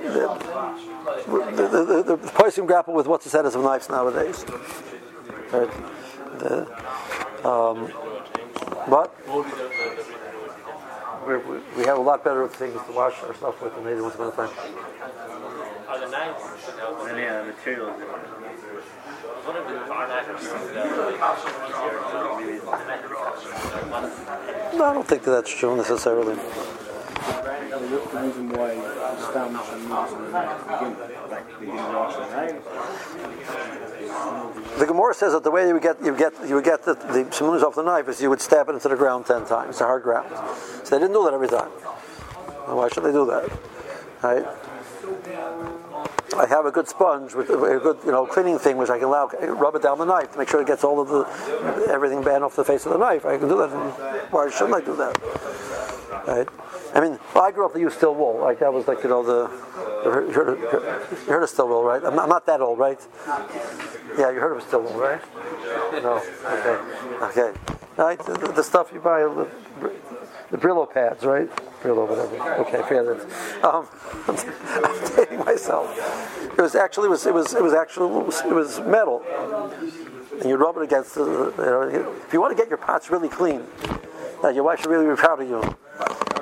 The, 0.06 0.28
the, 1.56 1.68
the, 1.68 1.84
the, 1.84 2.02
the 2.02 2.16
person 2.32 2.66
grapple 2.66 2.94
with 2.94 3.06
what's 3.06 3.24
the 3.24 3.30
status 3.30 3.54
of 3.54 3.62
knives 3.62 3.88
nowadays. 3.88 4.44
Right? 5.50 5.70
The, 6.38 6.66
um, 7.44 7.88
what? 8.86 9.14
We're, 11.28 11.40
we 11.40 11.60
we 11.76 11.84
have 11.84 11.98
a 11.98 12.00
lot 12.00 12.24
better 12.24 12.48
things 12.48 12.80
to 12.86 12.92
wash 12.92 13.22
our 13.22 13.34
stuff 13.34 13.60
with 13.60 13.74
than 13.74 13.84
they 13.84 13.92
did 13.92 14.00
once 14.00 14.14
upon 14.14 14.28
a 14.28 14.32
time. 14.32 14.48
Are 15.86 16.00
the 16.00 16.08
knives 16.08 16.42
any 17.10 17.26
uh, 17.26 17.44
materials? 17.44 18.00
What 19.44 19.56
if 19.56 19.66
the 19.68 19.74
No, 24.78 24.84
I 24.84 24.94
don't 24.94 25.06
think 25.06 25.22
that 25.24 25.30
that's 25.32 25.54
true 25.54 25.76
necessarily. 25.76 26.34
The 26.34 26.40
reason 28.22 28.48
why 28.48 28.78
Stam 29.28 29.54
and 29.54 29.84
Moses 29.86 30.16
begin, 30.16 30.96
like 31.28 31.60
they 31.60 31.66
didn't 31.66 31.92
wash 31.92 32.16
their 32.16 32.30
hands. 32.48 32.64
The 34.78 34.86
Gemara 34.86 35.12
says 35.12 35.32
that 35.32 35.42
the 35.42 35.50
way 35.50 35.66
you 35.66 35.74
would 35.74 35.82
get 35.82 36.00
you 36.02 36.12
would 36.12 36.18
get 36.18 36.32
you 36.46 36.54
would 36.54 36.64
get 36.64 36.84
the, 36.84 36.94
the 36.94 37.66
off 37.66 37.74
the 37.74 37.82
knife 37.82 38.08
is 38.08 38.22
you 38.22 38.30
would 38.30 38.40
stab 38.40 38.68
it 38.68 38.72
into 38.72 38.88
the 38.88 38.96
ground 38.96 39.26
ten 39.26 39.44
times, 39.44 39.78
the 39.78 39.84
hard 39.84 40.04
ground. 40.04 40.28
So 40.84 40.94
they 40.94 41.02
didn't 41.02 41.14
do 41.14 41.24
that 41.24 41.34
every 41.34 41.48
time. 41.48 41.70
Why 42.66 42.88
should 42.88 43.02
they 43.02 43.12
do 43.12 43.26
that? 43.26 43.50
Right? 44.22 44.46
I 46.36 46.46
have 46.46 46.66
a 46.66 46.70
good 46.70 46.88
sponge 46.88 47.34
with 47.34 47.50
a 47.50 47.56
good 47.56 47.98
you 48.04 48.12
know 48.12 48.26
cleaning 48.26 48.58
thing 48.58 48.76
which 48.76 48.90
I 48.90 48.98
can 48.98 49.08
allow 49.08 49.26
rub 49.26 49.74
it 49.74 49.82
down 49.82 49.98
the 49.98 50.04
knife 50.04 50.32
to 50.32 50.38
make 50.38 50.48
sure 50.48 50.60
it 50.60 50.66
gets 50.66 50.84
all 50.84 51.00
of 51.00 51.08
the 51.08 51.90
everything 51.90 52.22
bad 52.22 52.42
off 52.42 52.54
the 52.54 52.64
face 52.64 52.86
of 52.86 52.92
the 52.92 52.98
knife. 52.98 53.26
I 53.26 53.38
can 53.38 53.48
do 53.48 53.56
that. 53.56 53.70
Why 54.30 54.48
shouldn't 54.50 54.74
I 54.74 54.80
do 54.80 54.94
that? 54.96 55.18
Right? 56.28 56.48
I 56.94 57.00
mean, 57.00 57.18
well, 57.34 57.44
I 57.44 57.50
grew 57.50 57.66
up 57.66 57.72
to 57.74 57.80
use 57.80 57.94
steel 57.94 58.14
wool. 58.14 58.38
Like 58.40 58.60
that 58.60 58.72
was 58.72 58.88
like 58.88 59.02
you 59.02 59.10
know 59.10 59.22
the 59.22 59.50
you 60.04 60.10
heard, 60.10 60.26
you 60.28 60.32
heard, 60.32 61.42
of, 61.42 61.48
steel 61.50 61.68
wool, 61.68 61.82
right? 61.84 62.02
I'm 62.04 62.14
not, 62.14 62.24
I'm 62.24 62.28
not 62.28 62.46
that 62.46 62.60
old, 62.60 62.78
right? 62.78 63.00
Yeah, 64.16 64.30
you 64.30 64.40
heard 64.40 64.56
of 64.56 64.62
steel 64.62 64.82
wool, 64.82 64.94
right? 64.94 65.20
No. 66.02 66.22
Okay. 66.44 66.78
Okay. 67.40 67.58
Right. 67.96 68.18
The, 68.18 68.52
the- 68.54 68.62
stuff 68.62 68.90
you 68.92 69.00
buy, 69.00 69.20
the, 69.20 69.48
the 70.50 70.56
Brillo 70.56 70.90
pads, 70.92 71.24
right? 71.24 71.50
Brillo, 71.82 72.08
whatever. 72.08 72.54
Okay, 72.60 72.82
forget 72.82 73.04
it. 73.06 73.64
Um, 73.64 73.88
I'm 74.28 75.16
dating 75.16 75.44
myself. 75.44 75.88
It 76.56 76.62
was 76.62 76.74
actually 76.74 77.06
it 77.06 77.10
was 77.10 77.26
it 77.26 77.34
was 77.34 77.54
it 77.54 77.62
was 77.62 77.72
actually 77.74 78.20
it 78.20 78.54
was 78.54 78.80
metal, 78.80 79.22
and 80.40 80.48
you 80.48 80.56
rub 80.56 80.76
it 80.76 80.82
against 80.84 81.14
the. 81.16 81.24
You 81.58 81.64
know, 81.64 82.12
if 82.26 82.32
you 82.32 82.40
want 82.40 82.56
to 82.56 82.60
get 82.60 82.68
your 82.68 82.78
pots 82.78 83.10
really 83.10 83.28
clean, 83.28 83.64
now 84.42 84.48
your 84.50 84.64
wife 84.64 84.80
should 84.80 84.90
really 84.90 85.08
be 85.08 85.16
proud 85.16 85.40
of 85.42 85.48
you. 85.48 85.76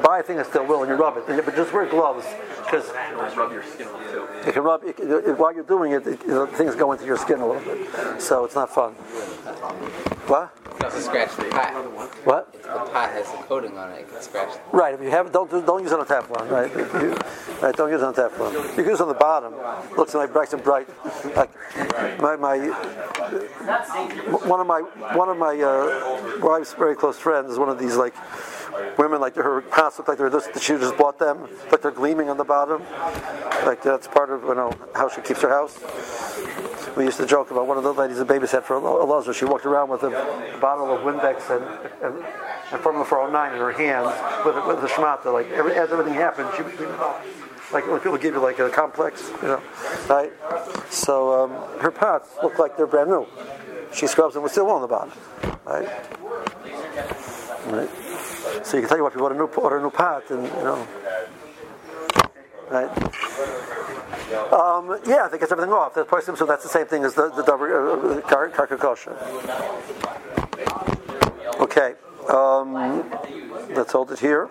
Buy 0.07 0.20
a 0.20 0.22
thing 0.22 0.42
steel 0.44 0.64
wool 0.64 0.82
and 0.84 0.88
you 0.88 0.94
rub 0.94 1.16
it, 1.16 1.26
but 1.26 1.57
just 1.57 1.72
wear 1.72 1.84
gloves 1.84 2.24
because 2.62 2.92
rub 3.36 3.50
your 3.50 3.64
skin 3.64 3.88
too. 4.12 4.28
you 4.46 4.52
can 4.52 4.62
rub. 4.62 4.96
Can, 4.96 5.09
while 5.36 5.52
you're 5.52 5.64
doing 5.64 5.90
it, 5.90 6.07
it, 6.07 6.20
things 6.50 6.76
go 6.76 6.92
into 6.92 7.04
your 7.04 7.16
skin 7.16 7.40
a 7.40 7.46
little 7.46 7.62
bit, 7.74 8.22
so 8.22 8.44
it's 8.44 8.54
not 8.54 8.72
fun. 8.72 8.92
What? 8.92 10.52
Scratch 10.92 11.34
the 11.36 11.46
pot. 11.46 11.72
What? 12.24 12.50
If 12.54 12.62
the 12.62 12.68
pot 12.68 13.11
has 13.11 13.28
a 13.30 13.36
coating 13.48 13.76
on 13.76 13.90
it, 13.90 14.02
it 14.02 14.09
can 14.12 14.22
scratch 14.22 14.54
it. 14.54 14.61
Right. 14.70 14.94
If 14.94 15.00
you 15.00 15.11
have, 15.11 15.32
don't 15.32 15.50
do, 15.50 15.61
don't 15.61 15.82
use 15.82 15.90
it 15.90 15.98
on 15.98 16.07
Teflon. 16.07 16.50
Right. 16.52 16.72
You- 16.72 17.16
right. 17.61 17.74
Don't 17.74 17.90
use 17.90 18.00
it 18.00 18.04
on 18.04 18.14
Teflon. 18.14 18.52
You 18.52 18.74
can 18.74 18.84
use 18.84 19.00
it 19.00 19.02
on 19.02 19.09
the 19.09 19.14
bottom. 19.14 19.54
Looks 19.96 20.14
like 20.14 20.32
bright 20.32 20.52
and 20.52 20.62
bright. 20.62 20.88
Like 21.34 21.50
my 22.20 22.36
my 22.36 22.59
one 24.46 24.61
of 24.61 24.66
my 24.68 24.82
one 25.16 25.28
of 25.28 25.36
my 25.36 25.59
uh, 25.61 26.38
wife's 26.40 26.74
very 26.74 26.94
close 26.94 27.18
friends 27.18 27.50
is 27.50 27.59
one 27.59 27.68
of 27.68 27.78
these 27.80 27.96
like 27.96 28.14
women 28.99 29.20
like 29.20 29.35
her 29.37 29.61
pots 29.61 29.99
look 29.99 30.09
like 30.09 30.18
they're 30.18 30.31
just 30.31 30.61
she 30.61 30.74
just 30.74 30.97
bought 30.97 31.18
them 31.18 31.49
like 31.70 31.83
they're 31.83 31.91
gleaming 31.91 32.29
on 32.29 32.37
the 32.37 32.45
bottom. 32.45 32.83
Like 33.64 33.83
that's 33.83 34.09
part 34.09 34.31
of 34.31 34.43
you 34.45 34.55
know 34.55 34.72
how 34.95 35.09
she 35.09 35.20
keeps 35.20 35.43
her 35.43 35.49
house. 35.49 35.79
We 36.97 37.05
used 37.05 37.18
to 37.18 37.27
joke 37.27 37.51
about 37.51 37.66
one 37.66 37.77
of 37.77 37.85
the 37.85 37.93
ladies 37.93 38.18
that 38.18 38.27
babysat 38.27 38.62
for 38.62 38.81
Elazar. 38.81 39.35
She 39.35 39.45
walked 39.45 39.66
around 39.66 39.91
with 39.91 40.03
a 40.03 40.11
bottle 40.61 40.91
of 40.91 41.03
Windex 41.03 41.51
and, 41.55 41.62
and, 42.03 42.24
and 42.72 42.81
Formula 42.81 43.05
409 43.05 43.53
in 43.53 43.59
her 43.59 43.72
hands 43.72 44.16
with, 44.47 44.57
with 44.66 44.81
the 44.81 44.89
schmata. 44.89 45.31
Like 45.31 45.51
every, 45.51 45.74
as 45.74 45.91
everything 45.93 46.14
happened, 46.14 46.49
she 46.57 46.62
would. 46.62 46.74
Like 47.72 47.87
when 47.89 47.99
people 47.99 48.16
give 48.16 48.35
you 48.35 48.41
like 48.41 48.61
a 48.61 48.70
complex, 48.70 49.29
you 49.43 49.49
know, 49.49 49.62
right? 50.09 50.33
So 50.89 51.45
um, 51.45 51.81
her 51.81 51.91
pots 51.91 52.31
look 52.43 52.59
like 52.59 52.77
they're 52.77 52.87
brand 52.87 53.11
new. 53.11 53.27
She 53.93 54.07
scrubs 54.07 54.35
them 54.35 54.43
with 54.45 54.53
still 54.53 54.70
on 54.70 54.83
the 54.83 54.87
bottom, 54.87 55.12
right? 55.64 55.89
Right. 57.66 58.05
So 58.64 58.76
you 58.76 58.82
can 58.82 58.88
tell 58.88 58.99
you 58.99 59.05
what 59.05 59.12
people 59.12 59.28
want 59.28 59.74
a 59.74 59.80
new 59.80 59.90
pot, 59.90 60.30
and 60.30 60.44
you 60.44 60.64
know, 60.64 60.88
right? 62.70 62.90
Um, 64.53 64.99
yeah, 65.07 65.28
think 65.28 65.42
it's 65.42 65.53
everything 65.53 65.72
off. 65.72 65.94
That's 65.94 66.09
so 66.38 66.47
that's 66.47 66.62
the 66.62 66.68
same 66.68 66.86
thing 66.86 67.05
as 67.05 67.14
the 67.14 67.30
the 67.30 67.42
davar- 67.42 68.18
uh, 68.18 68.20
kar-. 68.22 68.51
Okay. 71.61 71.94
Um, 72.28 73.09
let's 73.70 73.92
hold 73.92 74.11
it 74.11 74.18
here. 74.18 74.49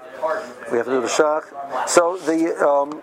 We 0.71 0.77
have 0.77 0.85
to 0.85 0.93
do 0.93 1.01
the 1.01 1.07
shach. 1.07 1.43
So 1.89 2.17
the 2.17 2.55
um, 2.65 3.01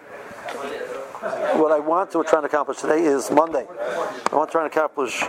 what 1.58 1.72
I 1.72 1.78
want 1.78 2.10
to 2.12 2.24
try 2.24 2.40
to 2.40 2.46
accomplish 2.46 2.78
today 2.78 3.02
is 3.02 3.30
Monday. 3.30 3.66
I 3.68 4.34
want 4.34 4.50
to 4.50 4.52
try 4.52 4.62
to 4.62 4.66
accomplish 4.66 5.22